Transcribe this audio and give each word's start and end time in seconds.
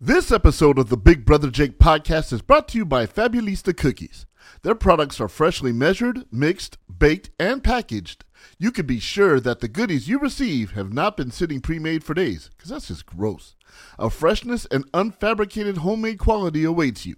This 0.00 0.30
episode 0.30 0.78
of 0.78 0.90
the 0.90 0.98
Big 0.98 1.24
Brother 1.24 1.50
Jake 1.50 1.78
podcast 1.78 2.30
is 2.30 2.42
brought 2.42 2.68
to 2.68 2.76
you 2.76 2.84
by 2.84 3.06
Fabulista 3.06 3.74
Cookies. 3.74 4.26
Their 4.60 4.74
products 4.74 5.22
are 5.22 5.28
freshly 5.28 5.72
measured, 5.72 6.26
mixed, 6.30 6.76
baked, 6.86 7.30
and 7.40 7.64
packaged. 7.64 8.26
You 8.58 8.72
can 8.72 8.84
be 8.84 9.00
sure 9.00 9.40
that 9.40 9.60
the 9.60 9.68
goodies 9.68 10.06
you 10.06 10.18
receive 10.18 10.72
have 10.72 10.92
not 10.92 11.16
been 11.16 11.30
sitting 11.30 11.62
pre 11.62 11.78
made 11.78 12.04
for 12.04 12.12
days, 12.12 12.50
because 12.50 12.68
that's 12.68 12.88
just 12.88 13.06
gross. 13.06 13.56
A 13.98 14.10
freshness 14.10 14.66
and 14.66 14.84
unfabricated 14.92 15.78
homemade 15.78 16.18
quality 16.18 16.62
awaits 16.62 17.06
you. 17.06 17.16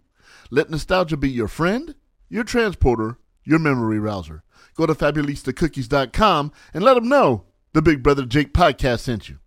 Let 0.49 0.71
nostalgia 0.71 1.17
be 1.17 1.31
your 1.31 1.49
friend, 1.49 1.97
your 2.29 2.45
transporter, 2.45 3.19
your 3.43 3.59
memory 3.59 3.99
rouser. 3.99 4.45
Go 4.77 4.87
to 4.87 4.95
FabulistaCookies.com 4.95 6.53
and 6.73 6.85
let 6.85 6.95
them 6.95 7.09
know 7.09 7.47
the 7.73 7.83
Big 7.83 8.05
Brother 8.05 8.25
Jake 8.25 8.55
podcast 8.55 9.01
sent 9.01 9.29
you. 9.29 9.41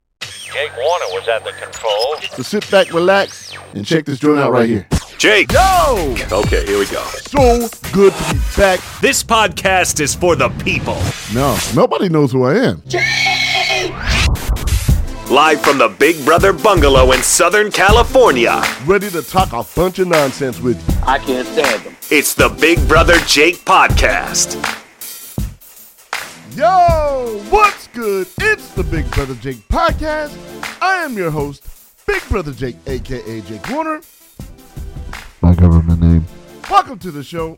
Jake 0.53 0.71
Warner 0.77 1.05
was 1.13 1.27
at 1.27 1.43
the 1.43 1.51
controls. 1.53 2.29
So 2.35 2.43
sit 2.43 2.69
back, 2.69 2.93
relax, 2.93 3.53
and 3.73 3.85
check 3.85 4.05
this 4.05 4.19
joint 4.19 4.39
out 4.39 4.51
right 4.51 4.67
here. 4.67 4.87
Jake. 5.17 5.51
Yo! 5.51 6.15
Okay, 6.31 6.65
here 6.65 6.79
we 6.79 6.85
go. 6.87 7.03
So 7.27 7.69
good 7.93 8.11
to 8.13 8.33
be 8.33 8.39
back. 8.57 8.79
This 9.01 9.23
podcast 9.23 9.99
is 10.01 10.13
for 10.15 10.35
the 10.35 10.49
people. 10.63 10.97
No, 11.33 11.57
nobody 11.75 12.09
knows 12.09 12.31
who 12.31 12.43
I 12.45 12.55
am. 12.55 12.81
Jake! 12.87 13.01
Live 15.29 15.61
from 15.61 15.77
the 15.77 15.87
Big 15.99 16.23
Brother 16.25 16.51
Bungalow 16.51 17.13
in 17.13 17.21
Southern 17.23 17.71
California, 17.71 18.61
Ready 18.85 19.09
to 19.11 19.21
talk 19.21 19.53
a 19.53 19.63
bunch 19.75 19.99
of 19.99 20.07
nonsense 20.09 20.59
with 20.59 20.75
you. 20.89 20.95
I 21.03 21.19
can't 21.19 21.47
stand 21.47 21.83
them. 21.83 21.95
it's 22.09 22.33
the 22.33 22.49
Big 22.49 22.85
Brother 22.87 23.17
Jake 23.27 23.63
Podcast. 23.63 24.79
Yo, 26.55 27.41
what's 27.49 27.87
good? 27.87 28.27
It's 28.39 28.73
the 28.73 28.83
Big 28.83 29.09
Brother 29.11 29.35
Jake 29.35 29.65
podcast. 29.69 30.35
I 30.81 30.95
am 31.03 31.15
your 31.15 31.31
host, 31.31 31.63
Big 32.05 32.21
Brother 32.27 32.51
Jake, 32.51 32.75
aka 32.87 33.41
Jake 33.41 33.69
Warner. 33.69 34.01
My 35.41 35.53
government 35.53 36.01
name. 36.01 36.25
Welcome 36.69 36.99
to 36.99 37.11
the 37.11 37.23
show. 37.23 37.57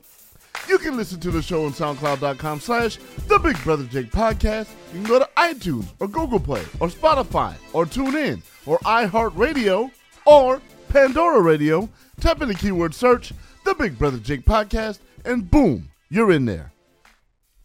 You 0.67 0.77
can 0.77 0.95
listen 0.95 1.19
to 1.21 1.31
the 1.31 1.41
show 1.41 1.65
on 1.65 1.71
SoundCloud.com 1.71 2.59
slash 2.59 2.97
The 3.27 3.39
Big 3.39 3.61
Brother 3.63 3.85
Jake 3.85 4.11
Podcast. 4.11 4.67
You 4.93 4.99
can 4.99 5.03
go 5.09 5.19
to 5.19 5.29
iTunes 5.37 5.85
or 5.99 6.07
Google 6.07 6.39
Play 6.39 6.61
or 6.79 6.89
Spotify 6.89 7.55
or 7.73 7.85
TuneIn 7.85 8.41
or 8.65 8.77
iHeartRadio 8.79 9.89
or 10.25 10.61
Pandora 10.89 11.41
Radio. 11.41 11.89
Type 12.19 12.41
in 12.41 12.47
the 12.49 12.53
keyword 12.55 12.93
search 12.93 13.33
The 13.65 13.73
Big 13.73 13.97
Brother 13.97 14.19
Jake 14.19 14.45
Podcast 14.45 14.99
and 15.25 15.49
boom, 15.49 15.89
you're 16.09 16.31
in 16.31 16.45
there. 16.45 16.72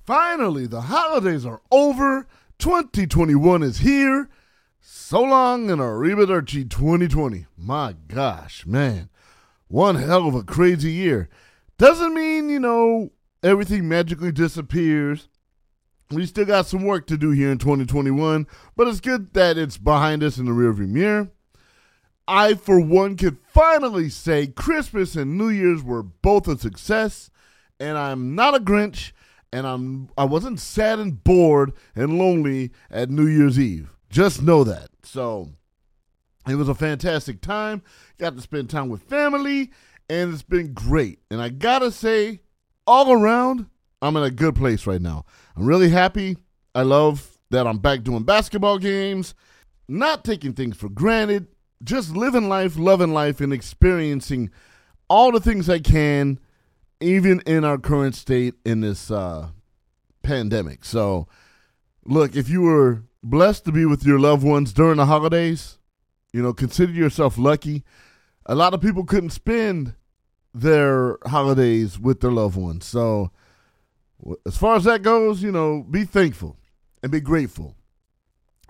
Finally, 0.09 0.67
the 0.67 0.81
holidays 0.81 1.45
are 1.45 1.61
over. 1.71 2.27
2021 2.59 3.63
is 3.63 3.81
here. 3.81 4.31
So 4.81 5.21
long 5.21 5.71
and 5.71 5.83
arrivederci 5.83 6.71
2020. 6.71 7.45
My 7.59 7.95
gosh, 8.07 8.65
man. 8.65 9.11
One 9.67 9.97
hell 9.97 10.27
of 10.27 10.35
a 10.35 10.43
crazy 10.43 10.93
year. 10.93 11.29
Doesn't 11.77 12.15
mean, 12.15 12.49
you 12.49 12.59
know, 12.59 13.11
everything 13.43 13.87
magically 13.87 14.33
disappears. 14.33 15.29
We 16.11 16.25
still 16.25 16.47
got 16.47 16.65
some 16.65 16.87
work 16.87 17.07
to 17.09 17.19
do 17.19 17.33
here 17.33 17.53
in 17.53 17.59
2021, 17.59 18.47
but 18.77 18.89
it's 18.89 19.01
good 19.01 19.35
that 19.35 19.59
it's 19.59 19.77
behind 19.77 20.23
us 20.23 20.39
in 20.39 20.47
the 20.47 20.53
rearview 20.53 20.89
mirror. 20.89 21.29
I, 22.27 22.55
for 22.55 22.81
one, 22.81 23.19
could 23.19 23.37
finally 23.47 24.09
say 24.09 24.47
Christmas 24.47 25.17
and 25.17 25.37
New 25.37 25.51
Year's 25.51 25.83
were 25.83 26.03
both 26.03 26.49
a 26.49 26.57
success, 26.57 27.29
and 27.79 27.99
I'm 27.99 28.35
not 28.35 28.55
a 28.55 28.59
Grinch, 28.59 29.13
and 29.53 29.67
I'm 29.67 30.09
I 30.17 30.25
wasn't 30.25 30.61
sad 30.61 30.99
and 30.99 31.23
bored 31.23 31.73
and 31.95 32.19
lonely 32.19 32.71
at 32.91 33.11
New 33.11 33.27
Year's 33.27 33.59
Eve. 33.59 33.95
Just 34.11 34.43
know 34.43 34.65
that. 34.65 34.89
So 35.03 35.51
it 36.49 36.55
was 36.55 36.69
a 36.69 36.75
fantastic 36.75 37.41
time. 37.41 37.83
Got 38.19 38.37
to 38.37 38.43
spend 38.43 38.71
time 38.71 38.89
with 38.89 39.03
family, 39.03 39.71
and 40.09 40.33
it's 40.33 40.43
been 40.43 40.73
great. 40.73 41.21
And 41.31 41.41
I 41.41 41.51
gotta 41.51 41.91
say, 41.91 42.41
all 42.87 43.13
around, 43.13 43.67
I'm 44.01 44.17
in 44.17 44.23
a 44.23 44.31
good 44.31 44.55
place 44.55 44.87
right 44.87 45.03
now. 45.03 45.25
I'm 45.57 45.67
really 45.67 45.91
happy. 45.91 46.37
I 46.75 46.83
love 46.83 47.39
that 47.51 47.67
I'm 47.67 47.79
back 47.79 48.03
doing 48.03 48.23
basketball 48.23 48.79
games, 48.79 49.35
not 49.89 50.25
taking 50.25 50.53
things 50.53 50.77
for 50.77 50.89
granted, 50.89 51.49
just 51.83 52.15
living 52.15 52.49
life, 52.49 52.79
loving 52.79 53.13
life, 53.13 53.41
and 53.41 53.53
experiencing 53.53 54.51
all 55.09 55.33
the 55.33 55.41
things 55.41 55.69
I 55.69 55.79
can, 55.79 56.39
even 57.01 57.41
in 57.47 57.65
our 57.65 57.79
current 57.79 58.15
state 58.15 58.55
in 58.65 58.81
this 58.81 59.11
uh, 59.11 59.49
pandemic. 60.23 60.85
So, 60.85 61.29
look, 62.05 62.37
if 62.37 62.49
you 62.49 62.63
were 62.63 63.03
blessed 63.23 63.65
to 63.67 63.73
be 63.73 63.85
with 63.85 64.05
your 64.05 64.19
loved 64.19 64.43
ones 64.43 64.73
during 64.73 64.97
the 64.97 65.07
holidays, 65.07 65.79
you 66.33 66.43
know, 66.43 66.53
consider 66.53 66.93
yourself 66.93 67.39
lucky. 67.39 67.85
A 68.47 68.55
lot 68.55 68.75
of 68.75 68.81
people 68.81 69.05
couldn't 69.05 69.31
spend 69.31 69.95
their 70.55 71.19
holidays 71.27 71.99
with 71.99 72.21
their 72.21 72.33
loved 72.33 72.57
ones. 72.57 72.87
So, 72.87 73.31
as 74.47 74.57
far 74.57 74.77
as 74.77 74.85
that 74.85 75.03
goes, 75.03 75.43
you 75.43 75.53
know, 75.53 75.83
be 75.83 76.05
thankful 76.05 76.57
and 77.03 77.13
be 77.13 77.21
grateful. 77.21 77.77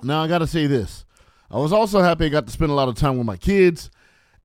Now, 0.03 0.23
I 0.23 0.29
got 0.29 0.39
to 0.39 0.47
say 0.47 0.67
this. 0.67 1.05
I 1.51 1.59
was 1.59 1.73
also 1.73 2.03
happy 2.03 2.27
I 2.27 2.29
got 2.29 2.47
to 2.47 2.53
spend 2.53 2.71
a 2.71 2.75
lot 2.75 2.89
of 2.89 2.95
time 2.95 3.17
with 3.17 3.27
my 3.27 3.37
kids. 3.37 3.91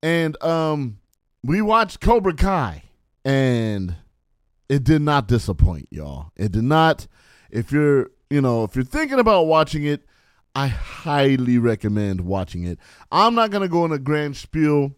And 0.01 0.41
um, 0.43 0.99
we 1.43 1.61
watched 1.61 1.99
Cobra 1.99 2.33
Kai, 2.33 2.83
and 3.25 3.95
it 4.69 4.83
did 4.83 5.01
not 5.01 5.27
disappoint, 5.27 5.87
y'all. 5.91 6.31
It 6.35 6.51
did 6.51 6.63
not. 6.63 7.07
If 7.49 7.71
you're, 7.71 8.09
you 8.29 8.41
know, 8.41 8.63
if 8.63 8.75
you're 8.75 8.85
thinking 8.85 9.19
about 9.19 9.43
watching 9.43 9.83
it, 9.83 10.01
I 10.55 10.67
highly 10.67 11.57
recommend 11.57 12.21
watching 12.21 12.63
it. 12.63 12.79
I'm 13.11 13.35
not 13.35 13.51
gonna 13.51 13.67
go 13.67 13.85
in 13.85 13.91
a 13.91 13.99
grand 13.99 14.37
spiel, 14.37 14.95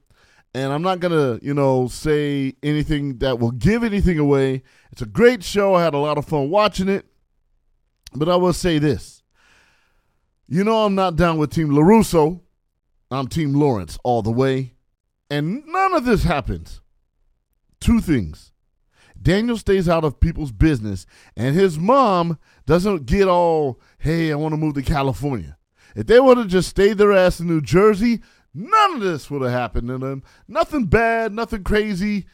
and 0.53 0.73
I'm 0.73 0.81
not 0.81 0.99
gonna, 0.99 1.39
you 1.41 1.53
know, 1.53 1.87
say 1.87 2.55
anything 2.61 3.19
that 3.19 3.39
will 3.39 3.51
give 3.51 3.83
anything 3.83 4.19
away. 4.19 4.63
It's 4.91 5.01
a 5.01 5.05
great 5.05 5.43
show. 5.43 5.75
I 5.75 5.83
had 5.83 5.93
a 5.93 5.99
lot 5.99 6.17
of 6.17 6.25
fun 6.25 6.49
watching 6.49 6.89
it, 6.89 7.05
but 8.13 8.29
I 8.29 8.35
will 8.35 8.53
say 8.53 8.79
this. 8.79 9.23
You 10.47 10.63
know, 10.63 10.85
I'm 10.85 10.95
not 10.95 11.15
down 11.15 11.37
with 11.37 11.51
Team 11.51 11.69
LaRusso. 11.69 12.41
I'm 13.11 13.27
Team 13.27 13.53
Lawrence 13.53 13.97
all 14.03 14.21
the 14.21 14.31
way, 14.31 14.73
and 15.29 15.65
none 15.65 15.93
of 15.93 16.05
this 16.05 16.23
happens. 16.23 16.81
Two 17.85 18.01
things. 18.01 18.51
Daniel 19.21 19.57
stays 19.57 19.87
out 19.87 20.03
of 20.03 20.19
people's 20.19 20.51
business, 20.51 21.05
and 21.37 21.55
his 21.55 21.77
mom 21.77 22.39
doesn't 22.65 23.05
get 23.05 23.27
all, 23.27 23.79
hey, 23.99 24.31
I 24.31 24.35
want 24.35 24.53
to 24.53 24.57
move 24.57 24.73
to 24.73 24.81
California. 24.81 25.55
If 25.95 26.07
they 26.07 26.19
would 26.19 26.39
have 26.39 26.47
just 26.47 26.69
stayed 26.69 26.97
their 26.97 27.11
ass 27.11 27.39
in 27.39 27.45
New 27.45 27.61
Jersey, 27.61 28.21
none 28.55 28.95
of 28.95 29.01
this 29.01 29.29
would 29.29 29.43
have 29.43 29.51
happened 29.51 29.87
to 29.89 29.99
them. 29.99 30.23
Nothing 30.47 30.85
bad, 30.85 31.31
nothing 31.31 31.63
crazy. 31.63 32.25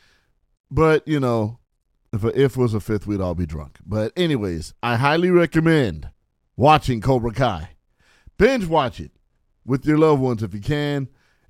But, 0.69 1.05
you 1.05 1.19
know, 1.19 1.59
if 2.13 2.23
a 2.23 2.27
if 2.41 2.55
was 2.55 2.73
a 2.73 2.79
fifth, 2.79 3.05
we'd 3.05 3.19
all 3.19 3.35
be 3.35 3.45
drunk. 3.45 3.79
But, 3.85 4.13
anyways, 4.15 4.73
I 4.81 4.95
highly 4.95 5.31
recommend 5.31 6.11
watching 6.55 7.01
Cobra 7.01 7.33
Kai. 7.33 7.71
Binge 8.37 8.67
watch 8.67 9.01
it 9.01 9.11
with 9.65 9.85
your 9.85 9.97
loved 9.97 10.21
ones 10.21 10.43
if 10.43 10.53
you 10.53 10.61
can. 10.61 11.09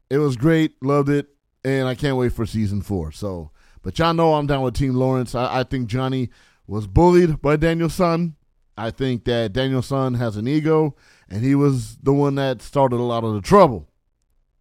It 0.10 0.18
was 0.18 0.38
great, 0.38 0.82
loved 0.82 1.10
it, 1.10 1.28
and 1.64 1.88
I 1.88 1.94
can't 1.94 2.18
wait 2.18 2.34
for 2.34 2.48
season 2.48 2.82
four. 2.82 3.12
So, 3.12 3.52
but 3.82 3.98
y'all 3.98 4.14
know 4.14 4.36
I'm 4.36 4.48
down 4.48 4.62
with 4.62 4.76
Team 4.76 4.94
Lawrence. 4.94 5.36
I, 5.36 5.60
I 5.60 5.64
think 5.64 5.88
Johnny 5.88 6.30
was 6.68 6.88
bullied 6.88 7.42
by 7.42 7.56
Daniel's 7.56 7.96
son. 7.96 8.36
I 8.78 8.92
think 8.92 9.26
that 9.26 9.54
Daniel's 9.54 9.88
son 9.88 10.16
has 10.16 10.38
an 10.38 10.48
ego, 10.48 10.96
and 11.30 11.44
he 11.44 11.56
was 11.56 11.98
the 11.98 12.14
one 12.14 12.36
that 12.36 12.62
started 12.62 12.98
a 12.98 13.04
lot 13.04 13.24
of 13.24 13.34
the 13.34 13.42
trouble. 13.42 13.90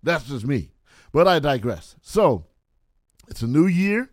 That's 0.03 0.25
just 0.25 0.47
me. 0.47 0.73
But 1.13 1.29
I 1.29 1.39
digress. 1.39 1.97
So, 2.01 2.47
it's 3.29 3.43
a 3.43 3.47
new 3.47 3.67
year, 3.67 4.11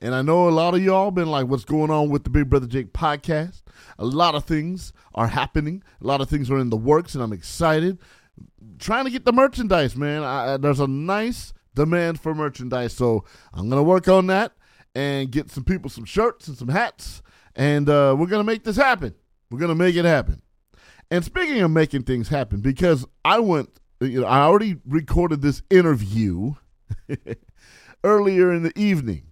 and 0.00 0.14
I 0.14 0.22
know 0.22 0.48
a 0.48 0.50
lot 0.50 0.74
of 0.74 0.82
y'all 0.82 1.10
been 1.10 1.30
like, 1.30 1.46
what's 1.46 1.64
going 1.64 1.90
on 1.90 2.10
with 2.10 2.24
the 2.24 2.30
Big 2.30 2.50
Brother 2.50 2.66
Jake 2.66 2.92
podcast? 2.92 3.62
A 3.98 4.04
lot 4.04 4.34
of 4.34 4.44
things 4.44 4.92
are 5.14 5.28
happening. 5.28 5.82
A 6.02 6.06
lot 6.06 6.20
of 6.20 6.28
things 6.28 6.50
are 6.50 6.58
in 6.58 6.70
the 6.70 6.76
works, 6.76 7.14
and 7.14 7.22
I'm 7.22 7.32
excited. 7.32 7.98
Trying 8.78 9.04
to 9.06 9.10
get 9.10 9.24
the 9.24 9.32
merchandise, 9.32 9.96
man. 9.96 10.22
I, 10.22 10.56
there's 10.56 10.80
a 10.80 10.86
nice 10.86 11.53
demand 11.74 12.20
for 12.20 12.34
merchandise, 12.34 12.92
so 12.92 13.24
I'm 13.52 13.68
gonna 13.68 13.82
work 13.82 14.08
on 14.08 14.26
that 14.28 14.52
and 14.94 15.30
get 15.30 15.50
some 15.50 15.64
people 15.64 15.90
some 15.90 16.04
shirts 16.04 16.48
and 16.48 16.56
some 16.56 16.68
hats, 16.68 17.22
and 17.54 17.88
uh, 17.88 18.14
we're 18.18 18.26
gonna 18.26 18.44
make 18.44 18.64
this 18.64 18.76
happen. 18.76 19.14
We're 19.50 19.60
gonna 19.60 19.74
make 19.74 19.96
it 19.96 20.04
happen. 20.04 20.42
And 21.10 21.24
speaking 21.24 21.60
of 21.60 21.70
making 21.70 22.04
things 22.04 22.28
happen, 22.28 22.60
because 22.60 23.06
I 23.24 23.38
went, 23.38 23.80
you 24.00 24.20
know, 24.20 24.26
I 24.26 24.40
already 24.40 24.76
recorded 24.86 25.42
this 25.42 25.62
interview 25.70 26.54
earlier 28.04 28.52
in 28.52 28.62
the 28.62 28.78
evening. 28.78 29.30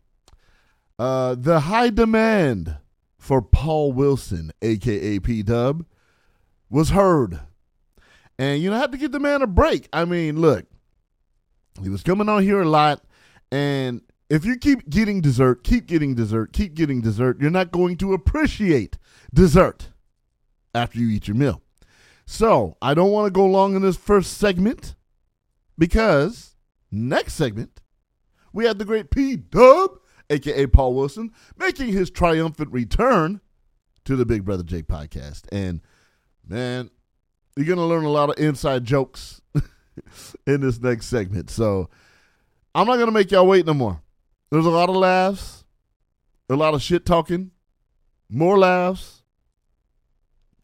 Uh, 0.98 1.34
the 1.36 1.60
high 1.60 1.90
demand 1.90 2.76
for 3.18 3.42
Paul 3.42 3.92
Wilson, 3.92 4.52
aka 4.62 5.18
P 5.18 5.42
Dub, 5.42 5.84
was 6.68 6.90
heard. 6.90 7.40
And 8.38 8.62
you 8.62 8.70
know, 8.70 8.76
I 8.76 8.80
had 8.80 8.92
to 8.92 8.98
give 8.98 9.12
the 9.12 9.20
man 9.20 9.42
a 9.42 9.46
break. 9.46 9.88
I 9.92 10.04
mean, 10.04 10.40
look, 10.40 10.66
he 11.80 11.88
was 11.88 12.02
coming 12.02 12.28
on 12.28 12.42
here 12.42 12.60
a 12.60 12.68
lot, 12.68 13.04
and 13.50 14.02
if 14.28 14.44
you 14.44 14.56
keep 14.56 14.88
getting 14.88 15.20
dessert, 15.20 15.62
keep 15.62 15.86
getting 15.86 16.14
dessert, 16.14 16.52
keep 16.52 16.74
getting 16.74 17.00
dessert, 17.00 17.40
you're 17.40 17.50
not 17.50 17.70
going 17.70 17.96
to 17.98 18.12
appreciate 18.12 18.98
dessert 19.32 19.90
after 20.74 20.98
you 20.98 21.08
eat 21.08 21.28
your 21.28 21.36
meal. 21.36 21.62
So 22.26 22.76
I 22.80 22.94
don't 22.94 23.10
want 23.10 23.26
to 23.26 23.30
go 23.30 23.46
long 23.46 23.74
in 23.76 23.82
this 23.82 23.96
first 23.96 24.38
segment 24.38 24.94
because 25.76 26.52
Next 26.94 27.32
segment, 27.32 27.80
we 28.52 28.66
have 28.66 28.76
the 28.76 28.84
great 28.84 29.10
P 29.10 29.36
Dub, 29.36 29.98
aka 30.28 30.66
Paul 30.66 30.92
Wilson, 30.92 31.32
making 31.56 31.88
his 31.88 32.10
triumphant 32.10 32.70
return 32.70 33.40
to 34.04 34.14
the 34.14 34.26
Big 34.26 34.44
Brother 34.44 34.62
Jake 34.62 34.88
podcast. 34.88 35.44
And 35.50 35.80
man, 36.46 36.90
you're 37.56 37.64
gonna 37.64 37.86
learn 37.86 38.04
a 38.04 38.10
lot 38.10 38.28
of 38.28 38.38
inside 38.38 38.84
jokes 38.84 39.40
in 40.46 40.60
this 40.60 40.80
next 40.80 41.06
segment. 41.06 41.50
So 41.50 41.88
I'm 42.74 42.86
not 42.86 42.98
gonna 42.98 43.12
make 43.12 43.30
y'all 43.30 43.46
wait 43.46 43.66
no 43.66 43.74
more. 43.74 44.02
There's 44.50 44.66
a 44.66 44.70
lot 44.70 44.88
of 44.88 44.96
laughs, 44.96 45.64
a 46.48 46.56
lot 46.56 46.74
of 46.74 46.82
shit 46.82 47.06
talking, 47.06 47.50
more 48.28 48.58
laughs, 48.58 49.22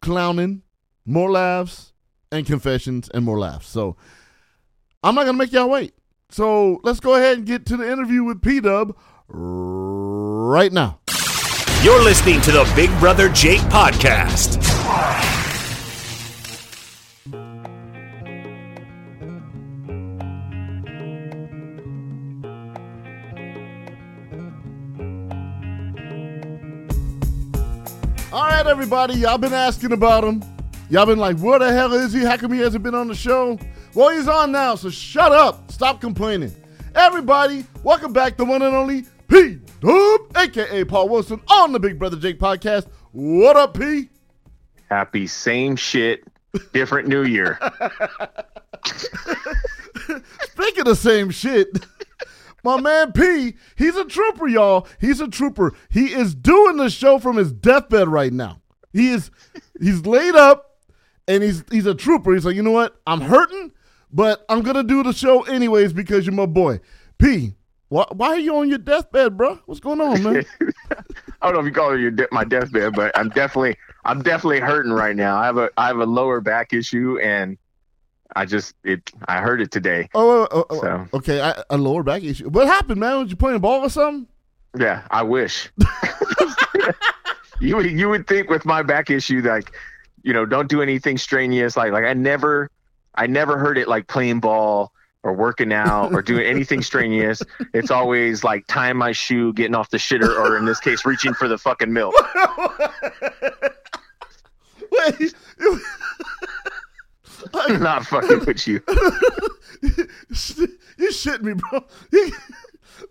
clowning, 0.00 0.62
more 1.04 1.30
laughs, 1.30 1.92
and 2.30 2.46
confessions 2.46 3.08
and 3.12 3.24
more 3.24 3.38
laughs. 3.38 3.68
So 3.68 3.96
I'm 5.02 5.14
not 5.14 5.24
gonna 5.24 5.38
make 5.38 5.52
y'all 5.52 5.70
wait. 5.70 5.94
So 6.30 6.80
let's 6.82 7.00
go 7.00 7.14
ahead 7.14 7.38
and 7.38 7.46
get 7.46 7.66
to 7.66 7.76
the 7.76 7.90
interview 7.90 8.24
with 8.24 8.42
P 8.42 8.60
Dub 8.60 8.96
right 9.28 10.72
now. 10.72 11.00
You're 11.82 12.02
listening 12.02 12.40
to 12.42 12.50
the 12.50 12.70
Big 12.74 12.90
Brother 12.98 13.28
Jake 13.28 13.60
podcast. 13.62 14.58
Everybody, 28.68 29.14
y'all 29.14 29.38
been 29.38 29.54
asking 29.54 29.92
about 29.92 30.22
him. 30.22 30.44
Y'all 30.90 31.06
been 31.06 31.18
like, 31.18 31.38
where 31.38 31.58
the 31.58 31.72
hell 31.72 31.94
is 31.94 32.12
he? 32.12 32.20
How 32.20 32.36
come 32.36 32.52
he 32.52 32.60
hasn't 32.60 32.84
been 32.84 32.94
on 32.94 33.08
the 33.08 33.14
show? 33.14 33.58
Well, 33.94 34.10
he's 34.10 34.28
on 34.28 34.52
now, 34.52 34.74
so 34.74 34.90
shut 34.90 35.32
up. 35.32 35.72
Stop 35.72 36.02
complaining. 36.02 36.54
Everybody, 36.94 37.64
welcome 37.82 38.12
back 38.12 38.36
the 38.36 38.44
one 38.44 38.60
and 38.60 38.76
only 38.76 39.06
P 39.26 39.58
Dub, 39.80 40.36
aka 40.36 40.84
Paul 40.84 41.08
Wilson, 41.08 41.40
on 41.48 41.72
the 41.72 41.80
Big 41.80 41.98
Brother 41.98 42.18
Jake 42.18 42.38
podcast. 42.38 42.88
What 43.12 43.56
up, 43.56 43.72
P? 43.78 44.10
Happy 44.90 45.26
same 45.26 45.74
shit, 45.74 46.24
different 46.74 47.08
new 47.08 47.24
year. 47.24 47.58
Speaking 48.84 50.80
of 50.80 50.84
the 50.84 50.94
same 50.94 51.30
shit, 51.30 51.68
my 52.64 52.78
man 52.80 53.12
P, 53.12 53.54
he's 53.76 53.96
a 53.96 54.04
trooper, 54.04 54.46
y'all. 54.46 54.86
He's 55.00 55.20
a 55.20 55.28
trooper. 55.28 55.72
He 55.88 56.12
is 56.12 56.34
doing 56.34 56.76
the 56.76 56.90
show 56.90 57.18
from 57.18 57.36
his 57.36 57.52
deathbed 57.52 58.08
right 58.08 58.32
now. 58.32 58.57
He 58.92 59.10
is 59.10 59.30
he's 59.80 60.04
laid 60.06 60.34
up 60.34 60.78
and 61.26 61.42
he's 61.42 61.64
he's 61.70 61.86
a 61.86 61.94
trooper. 61.94 62.32
He's 62.34 62.44
like, 62.44 62.56
you 62.56 62.62
know 62.62 62.70
what? 62.72 63.00
I'm 63.06 63.20
hurting, 63.20 63.72
but 64.12 64.44
I'm 64.48 64.62
gonna 64.62 64.82
do 64.82 65.02
the 65.02 65.12
show 65.12 65.42
anyways 65.42 65.92
because 65.92 66.26
you're 66.26 66.34
my 66.34 66.46
boy. 66.46 66.80
P, 67.18 67.54
why, 67.88 68.06
why 68.12 68.28
are 68.28 68.38
you 68.38 68.56
on 68.56 68.68
your 68.68 68.78
deathbed, 68.78 69.36
bro? 69.36 69.58
What's 69.66 69.80
going 69.80 70.00
on, 70.00 70.22
man? 70.22 70.44
I 71.40 71.46
don't 71.46 71.54
know 71.54 71.60
if 71.60 71.66
you 71.66 71.72
call 71.72 71.92
it 71.92 72.00
your 72.00 72.10
de- 72.10 72.28
my 72.32 72.44
deathbed, 72.44 72.94
but 72.94 73.16
I'm 73.16 73.28
definitely 73.28 73.76
I'm 74.04 74.22
definitely 74.22 74.60
hurting 74.60 74.92
right 74.92 75.14
now. 75.16 75.36
I 75.38 75.46
have 75.46 75.58
a 75.58 75.70
I 75.76 75.86
have 75.88 75.98
a 75.98 76.06
lower 76.06 76.40
back 76.40 76.72
issue, 76.72 77.18
and 77.22 77.58
I 78.34 78.44
just 78.46 78.74
it 78.84 79.10
I 79.26 79.40
heard 79.40 79.60
it 79.60 79.70
today. 79.70 80.08
oh, 80.14 80.42
oh, 80.42 80.48
oh, 80.52 80.66
oh 80.70 80.80
So. 80.80 81.06
okay, 81.14 81.40
I, 81.40 81.62
a 81.70 81.76
lower 81.76 82.02
back 82.02 82.22
issue. 82.24 82.48
What 82.48 82.66
happened, 82.66 83.00
man? 83.00 83.20
Was 83.20 83.30
you 83.30 83.36
playing 83.36 83.60
ball 83.60 83.80
or 83.80 83.90
something? 83.90 84.26
Yeah, 84.78 85.06
I 85.10 85.22
wish. 85.22 85.70
you 87.60 87.76
would 87.76 87.90
you 87.90 88.08
would 88.08 88.26
think 88.26 88.48
with 88.50 88.64
my 88.64 88.82
back 88.82 89.10
issue 89.10 89.40
like 89.40 89.72
you 90.22 90.32
know 90.32 90.46
don't 90.46 90.68
do 90.68 90.82
anything 90.82 91.18
strenuous 91.18 91.76
like 91.76 91.92
like 91.92 92.04
I 92.04 92.12
never 92.12 92.70
I 93.14 93.26
never 93.26 93.58
heard 93.58 93.78
it 93.78 93.88
like 93.88 94.06
playing 94.06 94.40
ball 94.40 94.92
or 95.22 95.32
working 95.32 95.72
out 95.72 96.12
or 96.12 96.22
doing 96.22 96.46
anything 96.46 96.82
strenuous. 96.82 97.42
It's 97.74 97.90
always 97.90 98.44
like 98.44 98.66
tying 98.66 98.96
my 98.96 99.12
shoe, 99.12 99.52
getting 99.52 99.74
off 99.74 99.90
the 99.90 99.98
shitter, 99.98 100.38
or 100.38 100.56
in 100.56 100.64
this 100.64 100.80
case, 100.80 101.04
reaching 101.04 101.34
for 101.34 101.48
the 101.48 101.58
fucking 101.58 101.92
milk. 101.92 102.14
Wait, 104.90 105.34
I'm 107.54 107.82
not 107.82 108.06
fucking 108.06 108.44
with 108.46 108.66
you. 108.66 108.80
you 110.98 111.12
shit 111.12 111.42
me, 111.42 111.54
bro. 111.54 111.84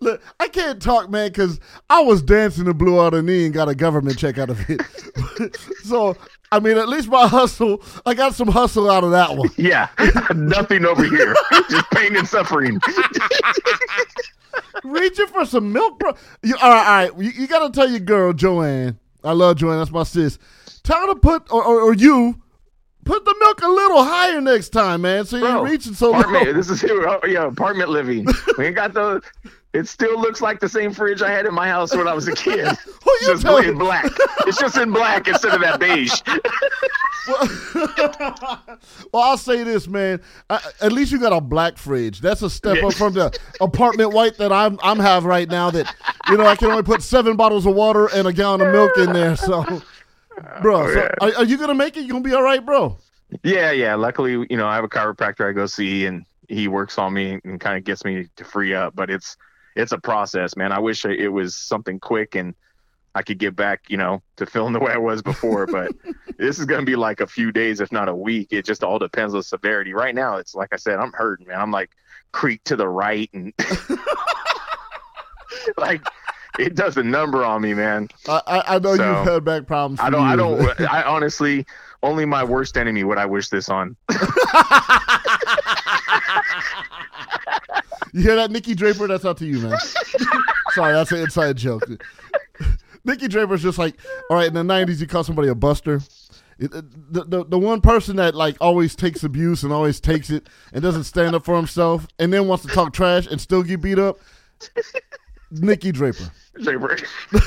Look, 0.00 0.22
I 0.40 0.48
can't 0.48 0.80
talk, 0.80 1.10
man, 1.10 1.28
because 1.28 1.60
I 1.90 2.00
was 2.00 2.22
dancing 2.22 2.66
and 2.66 2.76
blew 2.78 3.00
out 3.00 3.14
a 3.14 3.22
knee 3.22 3.44
and 3.44 3.54
got 3.54 3.68
a 3.68 3.74
government 3.74 4.18
check 4.18 4.38
out 4.38 4.50
of 4.50 4.58
it. 4.68 4.80
so, 5.84 6.16
I 6.52 6.60
mean, 6.60 6.78
at 6.78 6.88
least 6.88 7.08
my 7.08 7.26
hustle, 7.26 7.82
I 8.06 8.14
got 8.14 8.34
some 8.34 8.48
hustle 8.48 8.90
out 8.90 9.04
of 9.04 9.10
that 9.10 9.36
one. 9.36 9.50
Yeah, 9.56 9.88
nothing 10.34 10.84
over 10.84 11.04
here. 11.04 11.34
Just 11.70 11.90
pain 11.90 12.16
and 12.16 12.26
suffering. 12.26 12.80
Reaching 14.84 15.26
for 15.26 15.44
some 15.44 15.72
milk, 15.72 15.98
bro. 15.98 16.14
You, 16.42 16.56
all 16.62 16.70
right, 16.70 16.78
all 16.78 17.10
right. 17.12 17.22
You, 17.22 17.30
you 17.42 17.46
got 17.46 17.66
to 17.66 17.78
tell 17.78 17.88
your 17.88 18.00
girl, 18.00 18.32
Joanne. 18.32 18.98
I 19.24 19.32
love 19.32 19.56
Joanne. 19.56 19.78
That's 19.78 19.90
my 19.90 20.04
sis. 20.04 20.38
Tell 20.84 21.00
her 21.00 21.14
to 21.14 21.16
put, 21.16 21.50
or, 21.52 21.62
or, 21.62 21.80
or 21.82 21.94
you, 21.94 22.40
put 23.04 23.24
the 23.24 23.34
milk 23.40 23.62
a 23.62 23.68
little 23.68 24.04
higher 24.04 24.40
next 24.40 24.68
time, 24.70 25.02
man. 25.02 25.24
So 25.24 25.36
you're 25.38 25.50
Bro, 25.50 25.64
reaching 25.64 25.94
so 25.94 26.10
apartment. 26.10 26.46
low. 26.46 26.52
This 26.52 26.70
is 26.70 26.80
here. 26.80 27.06
Oh, 27.08 27.20
yeah, 27.26 27.46
apartment 27.46 27.90
living. 27.90 28.26
We 28.56 28.66
ain't 28.66 28.76
got 28.76 28.94
the. 28.94 29.20
It 29.74 29.86
still 29.86 30.18
looks 30.18 30.40
like 30.40 30.60
the 30.60 30.68
same 30.68 30.92
fridge 30.92 31.20
I 31.20 31.30
had 31.30 31.44
in 31.44 31.52
my 31.52 31.68
house 31.68 31.94
when 31.94 32.08
I 32.08 32.14
was 32.14 32.26
a 32.26 32.32
kid. 32.36 32.66
Who 32.68 33.16
just 33.20 33.42
telling? 33.42 33.68
in 33.68 33.78
black. 33.78 34.10
It's 34.46 34.58
just 34.58 34.78
in 34.78 34.92
black 34.92 35.28
instead 35.28 35.54
of 35.54 35.60
that 35.60 35.78
beige. 35.78 36.22
well, 39.12 39.22
I'll 39.22 39.36
say 39.36 39.62
this, 39.62 39.86
man. 39.86 40.22
I, 40.48 40.60
at 40.80 40.92
least 40.92 41.12
you 41.12 41.20
got 41.20 41.34
a 41.34 41.40
black 41.40 41.76
fridge. 41.76 42.20
That's 42.20 42.40
a 42.40 42.48
step 42.48 42.82
up 42.82 42.94
from 42.94 43.12
the 43.12 43.38
apartment 43.60 44.12
white 44.12 44.38
that 44.38 44.52
I'm 44.52 44.78
I'm 44.82 44.98
have 44.98 45.26
right 45.26 45.48
now. 45.48 45.70
That 45.70 45.94
you 46.30 46.38
know 46.38 46.46
I 46.46 46.56
can 46.56 46.70
only 46.70 46.82
put 46.82 47.02
seven 47.02 47.36
bottles 47.36 47.66
of 47.66 47.74
water 47.74 48.08
and 48.14 48.26
a 48.26 48.32
gallon 48.32 48.62
of 48.62 48.72
milk 48.72 48.96
in 48.96 49.12
there. 49.12 49.36
So, 49.36 49.62
bro, 50.62 50.84
oh, 50.84 50.94
so 50.94 51.00
yeah. 51.00 51.08
are, 51.20 51.36
are 51.36 51.44
you 51.44 51.58
gonna 51.58 51.74
make 51.74 51.96
it? 51.98 52.02
You 52.02 52.12
gonna 52.12 52.24
be 52.24 52.34
all 52.34 52.42
right, 52.42 52.64
bro? 52.64 52.96
Yeah, 53.42 53.72
yeah. 53.72 53.94
Luckily, 53.94 54.46
you 54.48 54.56
know, 54.56 54.66
I 54.66 54.76
have 54.76 54.84
a 54.84 54.88
chiropractor 54.88 55.46
I 55.46 55.52
go 55.52 55.66
see, 55.66 56.06
and 56.06 56.24
he 56.48 56.68
works 56.68 56.96
on 56.96 57.12
me 57.12 57.38
and 57.44 57.60
kind 57.60 57.76
of 57.76 57.84
gets 57.84 58.04
me 58.04 58.28
to 58.36 58.44
free 58.44 58.74
up. 58.74 58.96
But 58.96 59.10
it's 59.10 59.36
it's 59.78 59.92
a 59.92 59.98
process, 59.98 60.56
man. 60.56 60.72
I 60.72 60.80
wish 60.80 61.04
it 61.04 61.28
was 61.28 61.54
something 61.54 62.00
quick 62.00 62.34
and 62.34 62.54
I 63.14 63.22
could 63.22 63.38
get 63.38 63.54
back, 63.54 63.82
you 63.88 63.96
know, 63.96 64.22
to 64.36 64.44
feeling 64.44 64.72
the 64.72 64.80
way 64.80 64.92
I 64.92 64.98
was 64.98 65.22
before. 65.22 65.66
But 65.66 65.92
this 66.36 66.58
is 66.58 66.64
gonna 66.66 66.84
be 66.84 66.96
like 66.96 67.20
a 67.20 67.26
few 67.26 67.52
days, 67.52 67.80
if 67.80 67.92
not 67.92 68.08
a 68.08 68.14
week. 68.14 68.48
It 68.50 68.64
just 68.64 68.82
all 68.82 68.98
depends 68.98 69.34
on 69.34 69.42
severity. 69.44 69.94
Right 69.94 70.14
now, 70.14 70.36
it's 70.36 70.54
like 70.54 70.70
I 70.72 70.76
said, 70.76 70.98
I'm 70.98 71.12
hurting, 71.12 71.46
man. 71.46 71.60
I'm 71.60 71.70
like 71.70 71.90
creak 72.32 72.62
to 72.64 72.76
the 72.76 72.88
right 72.88 73.30
and 73.32 73.54
like 75.78 76.02
it 76.58 76.74
does 76.74 76.96
a 76.96 77.02
number 77.04 77.44
on 77.44 77.62
me, 77.62 77.72
man. 77.72 78.08
I 78.28 78.62
I, 78.66 78.78
know 78.80 78.96
So, 78.96 79.18
you've 79.18 79.28
had 79.28 79.44
back 79.44 79.66
problems. 79.68 80.00
For 80.00 80.06
I 80.06 80.10
don't. 80.10 80.26
I 80.26 80.34
don't. 80.34 80.80
I 80.92 81.04
honestly, 81.04 81.64
only 82.02 82.24
my 82.24 82.42
worst 82.42 82.76
enemy 82.76 83.04
would 83.04 83.18
I 83.18 83.26
wish 83.26 83.48
this 83.48 83.68
on. 83.68 83.96
You 88.12 88.22
hear 88.22 88.36
that, 88.36 88.50
Nikki 88.50 88.74
Draper? 88.74 89.06
That's 89.06 89.24
out 89.24 89.36
to 89.38 89.46
you, 89.46 89.58
man. 89.60 89.78
Sorry, 90.72 90.92
that's 90.94 91.12
an 91.12 91.20
inside 91.20 91.56
joke. 91.56 91.82
Nikki 93.04 93.28
Draper's 93.28 93.62
just 93.62 93.78
like, 93.78 93.96
all 94.30 94.36
right, 94.36 94.48
in 94.48 94.54
the 94.54 94.62
'90s, 94.62 95.00
you 95.00 95.06
call 95.06 95.24
somebody 95.24 95.48
a 95.48 95.54
buster. 95.54 95.96
It- 96.58 96.74
it- 96.74 97.12
the, 97.12 97.24
the 97.24 97.44
the 97.44 97.58
one 97.58 97.80
person 97.80 98.16
that 98.16 98.34
like 98.34 98.56
always 98.60 98.94
takes 98.96 99.22
abuse 99.24 99.62
and 99.62 99.72
always 99.72 100.00
takes 100.00 100.28
it 100.30 100.48
and 100.72 100.82
doesn't 100.82 101.04
stand 101.04 101.34
up 101.34 101.44
for 101.44 101.56
himself 101.56 102.06
and 102.18 102.32
then 102.32 102.46
wants 102.48 102.64
to 102.66 102.70
talk 102.72 102.92
trash 102.92 103.26
and 103.26 103.40
still 103.40 103.62
get 103.62 103.80
beat 103.80 103.98
up. 103.98 104.18
Nikki 105.50 105.92
Draper. 105.92 106.30
Draper. 106.62 106.96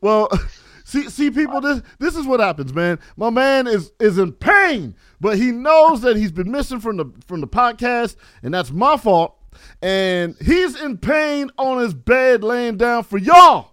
Well, 0.00 0.28
see, 0.92 1.08
see, 1.08 1.30
people, 1.30 1.60
this 1.60 1.82
this 1.98 2.16
is 2.16 2.26
what 2.26 2.40
happens, 2.40 2.72
man. 2.74 2.98
My 3.16 3.30
man 3.30 3.66
is 3.66 3.92
is 3.98 4.18
in 4.18 4.32
pain, 4.32 4.94
but 5.20 5.38
he 5.38 5.50
knows 5.50 6.02
that 6.02 6.16
he's 6.16 6.32
been 6.32 6.50
missing 6.50 6.80
from 6.80 6.98
the 6.98 7.06
from 7.26 7.40
the 7.40 7.48
podcast, 7.48 8.16
and 8.42 8.52
that's 8.52 8.70
my 8.70 8.96
fault. 8.96 9.36
And 9.80 10.36
he's 10.40 10.80
in 10.80 10.98
pain 10.98 11.50
on 11.58 11.78
his 11.78 11.94
bed, 11.94 12.42
laying 12.42 12.76
down 12.76 13.04
for 13.04 13.18
y'all. 13.18 13.71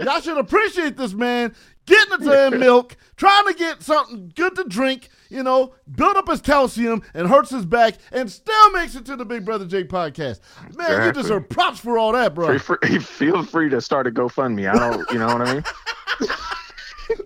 Y'all 0.00 0.20
should 0.20 0.38
appreciate 0.38 0.96
this 0.96 1.12
man 1.12 1.54
getting 1.86 2.18
the 2.18 2.30
damn 2.30 2.60
milk, 2.60 2.96
trying 3.16 3.46
to 3.46 3.54
get 3.54 3.82
something 3.82 4.32
good 4.34 4.54
to 4.56 4.64
drink, 4.64 5.08
you 5.28 5.42
know, 5.42 5.74
build 5.94 6.16
up 6.16 6.28
his 6.28 6.40
calcium 6.40 7.02
and 7.14 7.28
hurts 7.28 7.50
his 7.50 7.64
back, 7.64 7.94
and 8.10 8.30
still 8.30 8.70
makes 8.70 8.94
it 8.94 9.04
to 9.06 9.16
the 9.16 9.24
Big 9.24 9.44
Brother 9.44 9.66
Jake 9.66 9.88
podcast. 9.88 10.40
Man, 10.76 11.06
you 11.06 11.12
deserve 11.12 11.48
props 11.48 11.80
for 11.80 11.98
all 11.98 12.12
that, 12.12 12.34
bro. 12.34 12.58
Feel 12.58 12.76
free, 12.78 12.98
feel 13.00 13.42
free 13.42 13.68
to 13.70 13.80
start 13.80 14.06
a 14.06 14.10
GoFundMe. 14.10 14.72
I 14.72 14.78
don't. 14.78 15.10
You 15.10 15.18
know 15.18 15.26
what 15.26 15.48
I 15.48 15.54
mean? 15.54 15.64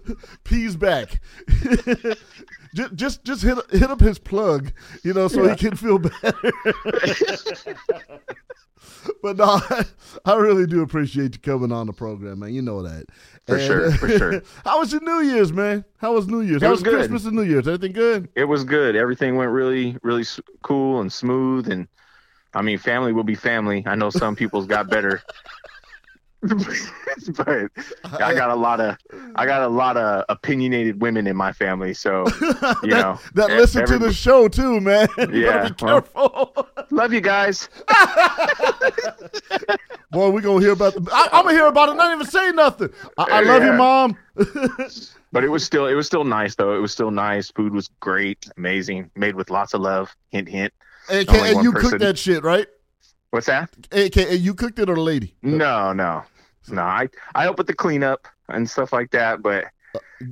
P's 0.44 0.76
back. 0.76 1.20
Just 2.76 2.94
just 2.94 3.24
just 3.24 3.42
hit 3.42 3.58
hit 3.70 3.90
up 3.90 4.00
his 4.00 4.18
plug, 4.18 4.72
you 5.02 5.12
know, 5.14 5.28
so 5.28 5.44
Yeah. 5.44 5.50
he 5.50 5.56
can 5.56 5.76
feel 5.76 5.98
better. 5.98 6.52
but 9.22 9.36
no, 9.36 9.44
I, 9.44 9.84
I 10.24 10.34
really 10.36 10.66
do 10.66 10.82
appreciate 10.82 11.34
you 11.34 11.40
coming 11.40 11.72
on 11.72 11.86
the 11.86 11.92
program, 11.92 12.40
man. 12.40 12.54
You 12.54 12.62
know 12.62 12.82
that. 12.82 13.06
For 13.46 13.58
sure, 13.58 13.90
for 13.92 14.08
sure. 14.08 14.42
How 14.64 14.80
was 14.80 14.92
your 14.92 15.00
New 15.02 15.20
Year's, 15.20 15.52
man? 15.52 15.84
How 15.98 16.14
was 16.14 16.26
New 16.26 16.40
Year's? 16.40 16.62
It 16.62 16.66
How 16.66 16.72
was 16.72 16.82
good. 16.82 16.94
Christmas 16.94 17.24
and 17.24 17.34
New 17.36 17.42
Year's? 17.42 17.66
Everything 17.68 17.92
good? 17.92 18.28
It 18.34 18.44
was 18.44 18.64
good. 18.64 18.96
Everything 18.96 19.36
went 19.36 19.50
really, 19.52 19.96
really 20.02 20.24
cool 20.62 21.00
and 21.00 21.12
smooth. 21.12 21.70
And 21.70 21.86
I 22.54 22.62
mean, 22.62 22.78
family 22.78 23.12
will 23.12 23.24
be 23.24 23.34
family. 23.36 23.84
I 23.86 23.94
know 23.94 24.10
some 24.10 24.34
people's 24.36 24.66
got 24.66 24.90
better, 24.90 25.22
but 26.42 27.70
I 28.04 28.34
got 28.34 28.50
a 28.50 28.54
lot 28.54 28.80
of, 28.80 28.96
I 29.34 29.46
got 29.46 29.62
a 29.62 29.68
lot 29.68 29.96
of 29.96 30.24
opinionated 30.28 31.00
women 31.00 31.26
in 31.26 31.36
my 31.36 31.52
family. 31.52 31.94
So 31.94 32.26
you 32.40 32.52
that, 32.52 32.82
know, 32.84 33.18
that 33.34 33.50
listen 33.50 33.86
to 33.86 33.98
the 33.98 34.12
show 34.12 34.48
too, 34.48 34.80
man. 34.80 35.08
Yeah, 35.36 35.68
be 35.68 35.74
well. 35.84 36.02
careful. 36.02 36.68
love 36.90 37.12
you 37.12 37.20
guys. 37.20 37.68
Boy, 40.10 40.30
we 40.30 40.40
gonna 40.40 40.60
hear 40.60 40.72
about. 40.72 40.94
The, 40.94 41.10
I, 41.12 41.28
I'm 41.32 41.44
gonna 41.44 41.56
hear 41.56 41.66
about 41.66 41.88
it. 41.88 41.94
Not 41.94 42.12
even 42.14 42.26
say 42.26 42.50
nothing. 42.52 42.90
I, 43.18 43.24
I 43.24 43.40
love 43.40 43.64
you, 43.64 43.72
mom. 43.72 44.16
But 45.32 45.44
it 45.44 45.48
was 45.48 45.64
still, 45.64 45.86
it 45.86 45.94
was 45.94 46.06
still 46.06 46.24
nice 46.24 46.54
though. 46.54 46.74
It 46.76 46.80
was 46.80 46.92
still 46.92 47.10
nice. 47.10 47.50
Food 47.50 47.74
was 47.74 47.90
great, 48.00 48.48
amazing, 48.56 49.10
made 49.16 49.34
with 49.34 49.50
lots 49.50 49.74
of 49.74 49.80
love. 49.80 50.14
Hint, 50.30 50.48
hint. 50.48 50.72
AK, 51.08 51.28
Only 51.28 51.50
and 51.50 51.62
you 51.62 51.72
person. 51.72 51.90
cooked 51.90 52.02
that 52.02 52.18
shit, 52.18 52.42
right? 52.42 52.66
What's 53.36 53.48
that? 53.48 53.68
AK, 53.92 54.16
you 54.40 54.54
cooked 54.54 54.78
it 54.78 54.88
or 54.88 54.94
the 54.94 55.00
lady? 55.02 55.34
No, 55.42 55.92
no, 55.92 56.22
no. 56.70 56.80
I 56.80 57.06
I 57.34 57.42
help 57.42 57.58
with 57.58 57.66
the 57.66 57.74
cleanup 57.74 58.26
and 58.48 58.68
stuff 58.68 58.94
like 58.94 59.10
that, 59.10 59.42
but 59.42 59.66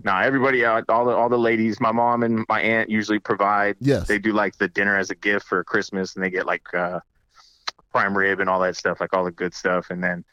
no, 0.04 0.16
everybody 0.16 0.64
out, 0.64 0.84
all 0.88 1.04
the 1.04 1.12
all 1.12 1.28
the 1.28 1.36
ladies, 1.38 1.82
my 1.82 1.92
mom 1.92 2.22
and 2.22 2.46
my 2.48 2.62
aunt 2.62 2.88
usually 2.88 3.18
provide. 3.18 3.76
Yes. 3.78 4.08
They 4.08 4.18
do 4.18 4.32
like 4.32 4.56
the 4.56 4.68
dinner 4.68 4.96
as 4.96 5.10
a 5.10 5.14
gift 5.14 5.44
for 5.46 5.62
Christmas, 5.64 6.14
and 6.14 6.24
they 6.24 6.30
get 6.30 6.46
like 6.46 6.62
uh, 6.72 7.00
prime 7.92 8.16
rib 8.16 8.40
and 8.40 8.48
all 8.48 8.60
that 8.60 8.74
stuff, 8.74 9.00
like 9.02 9.12
all 9.12 9.24
the 9.24 9.30
good 9.32 9.52
stuff, 9.52 9.90
and 9.90 10.02
then 10.02 10.24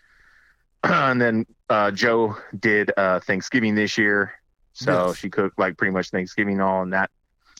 and 0.84 1.20
then 1.20 1.46
uh, 1.70 1.92
Joe 1.92 2.38
did 2.58 2.94
uh, 2.96 3.20
Thanksgiving 3.20 3.75
this 3.75 3.98
year, 3.98 4.32
so 4.72 5.08
Yes. 5.08 5.18
she 5.18 5.30
cooked 5.30 5.60
like 5.60 5.75
pretty 5.75 5.92
much 5.92 6.10
Thanksgiving 6.12 6.62
all, 6.62 6.84
and 6.84 6.94
that 6.94 7.12